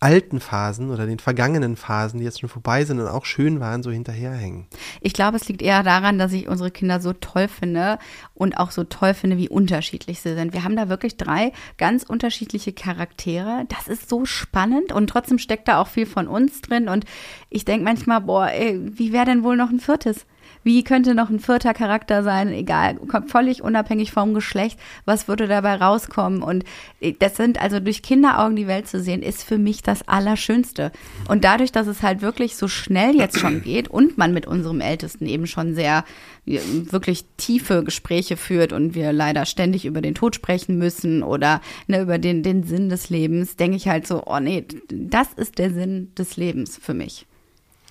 [0.00, 3.82] alten Phasen oder den vergangenen Phasen, die jetzt schon vorbei sind und auch schön waren,
[3.82, 4.66] so hinterherhängen.
[5.00, 7.98] Ich glaube, es liegt eher daran, dass ich unsere Kinder so toll finde
[8.34, 10.52] und auch so toll finde, wie unterschiedlich sie sind.
[10.52, 13.64] Wir haben da wirklich drei ganz unterschiedliche Charaktere.
[13.68, 16.88] Das ist so spannend und trotzdem steckt da auch viel von uns drin.
[16.88, 17.04] Und
[17.50, 20.26] ich denke manchmal, boah, ey, wie wäre denn wohl noch ein viertes?
[20.68, 22.48] Wie könnte noch ein vierter Charakter sein?
[22.52, 24.78] Egal, völlig unabhängig vom Geschlecht.
[25.06, 26.42] Was würde dabei rauskommen?
[26.42, 26.62] Und
[27.00, 30.92] äh, das sind also durch Kinderaugen die Welt zu sehen, ist für mich das Allerschönste.
[31.26, 34.82] Und dadurch, dass es halt wirklich so schnell jetzt schon geht und man mit unserem
[34.82, 36.04] Ältesten eben schon sehr
[36.44, 42.02] wirklich tiefe Gespräche führt und wir leider ständig über den Tod sprechen müssen oder ne,
[42.02, 45.70] über den, den Sinn des Lebens, denke ich halt so, oh nee, das ist der
[45.70, 47.24] Sinn des Lebens für mich.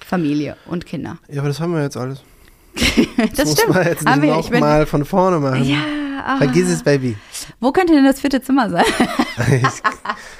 [0.05, 1.17] Familie und Kinder.
[1.27, 2.21] Ja, aber das haben wir jetzt alles.
[3.17, 5.63] das, das muss man jetzt nicht nochmal von vorne machen.
[5.63, 5.77] Ja,
[6.25, 6.37] aha.
[6.37, 7.15] Vergiss es, Baby.
[7.59, 8.85] Wo könnte denn das vierte Zimmer sein?
[9.37, 9.81] kannst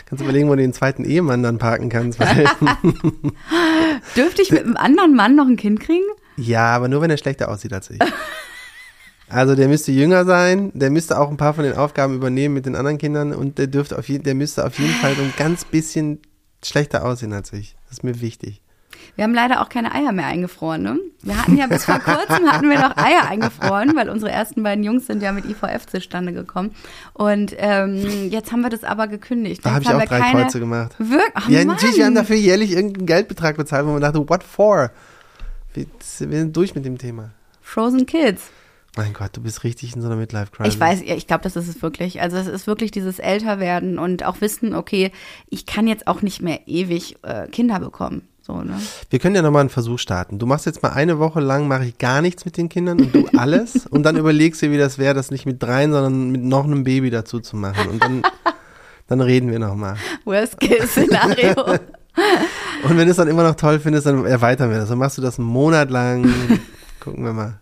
[0.10, 2.20] du überlegen, wo du den zweiten Ehemann dann parken kannst.
[4.16, 6.06] Dürfte ich mit einem anderen Mann noch ein Kind kriegen?
[6.36, 8.00] Ja, aber nur, wenn er schlechter aussieht als ich.
[9.30, 12.66] Also der müsste jünger sein, der müsste auch ein paar von den Aufgaben übernehmen mit
[12.66, 15.34] den anderen Kindern und der dürfte auf jeden, der müsste auf jeden Fall so ein
[15.38, 16.22] ganz bisschen
[16.64, 17.76] schlechter aussehen als ich.
[17.84, 18.62] Das ist mir wichtig.
[19.18, 20.84] Wir haben leider auch keine Eier mehr eingefroren.
[20.84, 21.00] Ne?
[21.24, 24.84] Wir hatten ja bis vor kurzem hatten wir noch Eier eingefroren, weil unsere ersten beiden
[24.84, 26.76] Jungs sind ja mit IVF zustande gekommen.
[27.14, 29.66] Und ähm, jetzt haben wir das aber gekündigt.
[29.66, 30.44] Da habe ich auch drei keine...
[30.44, 30.96] Kreuze gemacht.
[31.00, 31.48] Wirklich?
[31.48, 34.92] ja, natürlich, wir haben dafür jährlich irgendeinen Geldbetrag bezahlt, wo man dachte, what for?
[35.74, 35.88] Wir,
[36.20, 37.32] wir sind durch mit dem Thema.
[37.60, 38.52] Frozen Kids.
[38.98, 40.76] Mein Gott, du bist richtig in so einer Midlife-Crisis.
[40.76, 42.22] Ich weiß, ich glaube, das ist es wirklich.
[42.22, 45.12] Also es ist wirklich dieses Älterwerden und auch wissen, okay,
[45.50, 48.28] ich kann jetzt auch nicht mehr ewig äh, Kinder bekommen.
[48.48, 48.80] So, ne?
[49.10, 50.40] Wir können ja nochmal einen Versuch starten.
[50.40, 53.14] Du machst jetzt mal eine Woche lang, mache ich gar nichts mit den Kindern und
[53.14, 53.86] du alles.
[53.88, 56.86] und dann überlegst du, wie das wäre, das nicht mit dreien, sondern mit noch einem
[56.86, 57.90] Baby dazu zu machen.
[57.90, 58.22] Und dann,
[59.08, 59.98] dann reden wir nochmal.
[60.24, 61.62] Worst-Case-Szenario.
[62.84, 64.88] und wenn du es dann immer noch toll findest, dann erweitern wir das.
[64.88, 66.32] Dann machst du das einen Monat lang.
[67.02, 67.60] Gucken wir mal.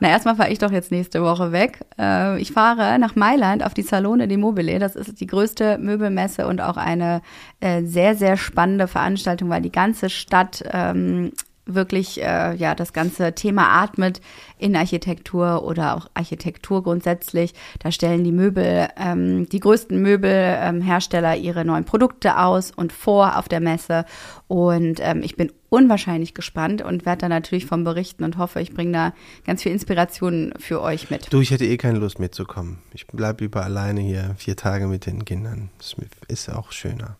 [0.00, 1.80] Na, erstmal fahre ich doch jetzt nächste Woche weg.
[1.98, 4.78] Äh, ich fahre nach Mailand auf die Salone di Mobile.
[4.78, 7.22] Das ist die größte Möbelmesse und auch eine
[7.60, 11.32] äh, sehr, sehr spannende Veranstaltung, weil die ganze Stadt ähm,
[11.66, 14.20] wirklich äh, ja das ganze Thema atmet
[14.58, 17.54] in Architektur oder auch Architektur grundsätzlich.
[17.78, 23.38] Da stellen die Möbel, ähm, die größten Möbelhersteller ähm, ihre neuen Produkte aus und vor
[23.38, 24.04] auf der Messe.
[24.46, 28.72] Und ähm, ich bin unwahrscheinlich gespannt und werde da natürlich vom berichten und hoffe, ich
[28.72, 29.14] bringe da
[29.44, 31.32] ganz viel Inspiration für euch mit.
[31.32, 32.78] Du, ich hätte eh keine Lust mitzukommen.
[32.92, 35.70] Ich bleibe lieber alleine hier vier Tage mit den Kindern.
[35.78, 35.96] Das
[36.28, 37.16] ist auch schöner.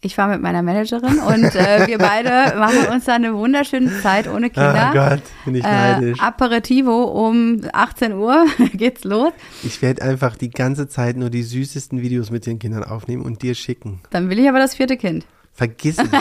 [0.00, 4.28] Ich fahre mit meiner Managerin und äh, wir beide machen uns da eine wunderschöne Zeit
[4.28, 4.90] ohne Kinder.
[4.90, 6.18] Oh Gott, bin ich neidisch.
[6.18, 9.32] Äh, Aperitivo um 18 Uhr geht's los.
[9.62, 13.42] Ich werde einfach die ganze Zeit nur die süßesten Videos mit den Kindern aufnehmen und
[13.42, 14.00] dir schicken.
[14.10, 15.26] Dann will ich aber das vierte Kind.
[15.56, 16.08] Vergiss es.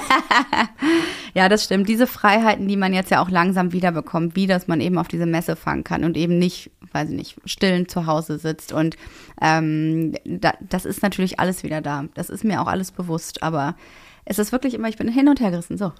[1.34, 1.90] Ja, das stimmt.
[1.90, 5.26] Diese Freiheiten, die man jetzt ja auch langsam wiederbekommt, wie dass man eben auf diese
[5.26, 8.72] Messe fahren kann und eben nicht, weiß ich nicht, stillen zu Hause sitzt.
[8.72, 8.96] Und
[9.42, 12.06] ähm, da, das ist natürlich alles wieder da.
[12.14, 13.44] Das ist mir auch alles bewusst.
[13.44, 13.76] Aber
[14.24, 15.78] es ist wirklich immer, ich bin hin und her gerissen.
[15.78, 15.92] So,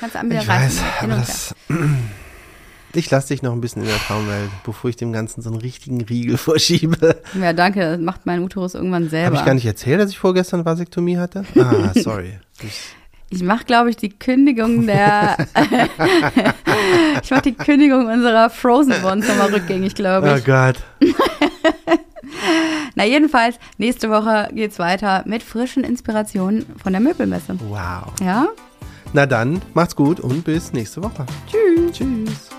[0.00, 0.82] kannst du an mir Ich reißen.
[0.84, 1.54] weiß, aber das,
[2.92, 5.60] ich lasse dich noch ein bisschen in der Traumwelt, bevor ich dem Ganzen so einen
[5.60, 7.22] richtigen Riegel vorschiebe.
[7.40, 7.80] Ja, danke.
[7.80, 9.26] Das macht mein Uterus irgendwann selber.
[9.28, 11.44] Habe ich gar nicht erzählt, dass ich vorgestern Vasektomie hatte?
[11.58, 12.38] Ah, sorry.
[13.30, 15.36] Ich, mache, glaube ich, die Kündigung der.
[17.22, 20.44] ich mache die Kündigung unserer Frozen Bonds nochmal rückgängig, glaube oh ich.
[20.44, 20.76] Gott.
[22.94, 27.58] Na, jedenfalls, nächste Woche geht's weiter mit frischen Inspirationen von der Möbelmesse.
[27.68, 28.12] Wow.
[28.22, 28.48] Ja?
[29.12, 31.26] Na dann, macht's gut und bis nächste Woche.
[31.50, 31.92] Tschüss.
[31.92, 32.50] Tschüss.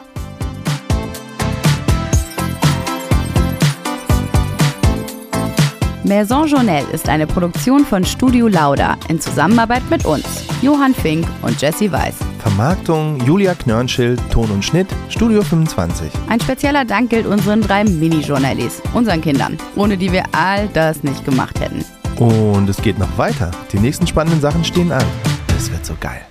[6.07, 11.60] Maison Journelle ist eine Produktion von Studio Lauda in Zusammenarbeit mit uns, Johann Fink und
[11.60, 12.14] Jesse Weiß.
[12.38, 16.11] Vermarktung Julia Knörnschild, Ton und Schnitt, Studio 25.
[16.30, 21.26] Ein spezieller Dank gilt unseren drei Mini-Journalies, unseren Kindern, ohne die wir all das nicht
[21.26, 21.84] gemacht hätten.
[22.19, 23.49] Und es geht noch weiter.
[23.72, 25.03] Die nächsten spannenden Sachen stehen an.
[25.48, 26.22] Das wird so geil.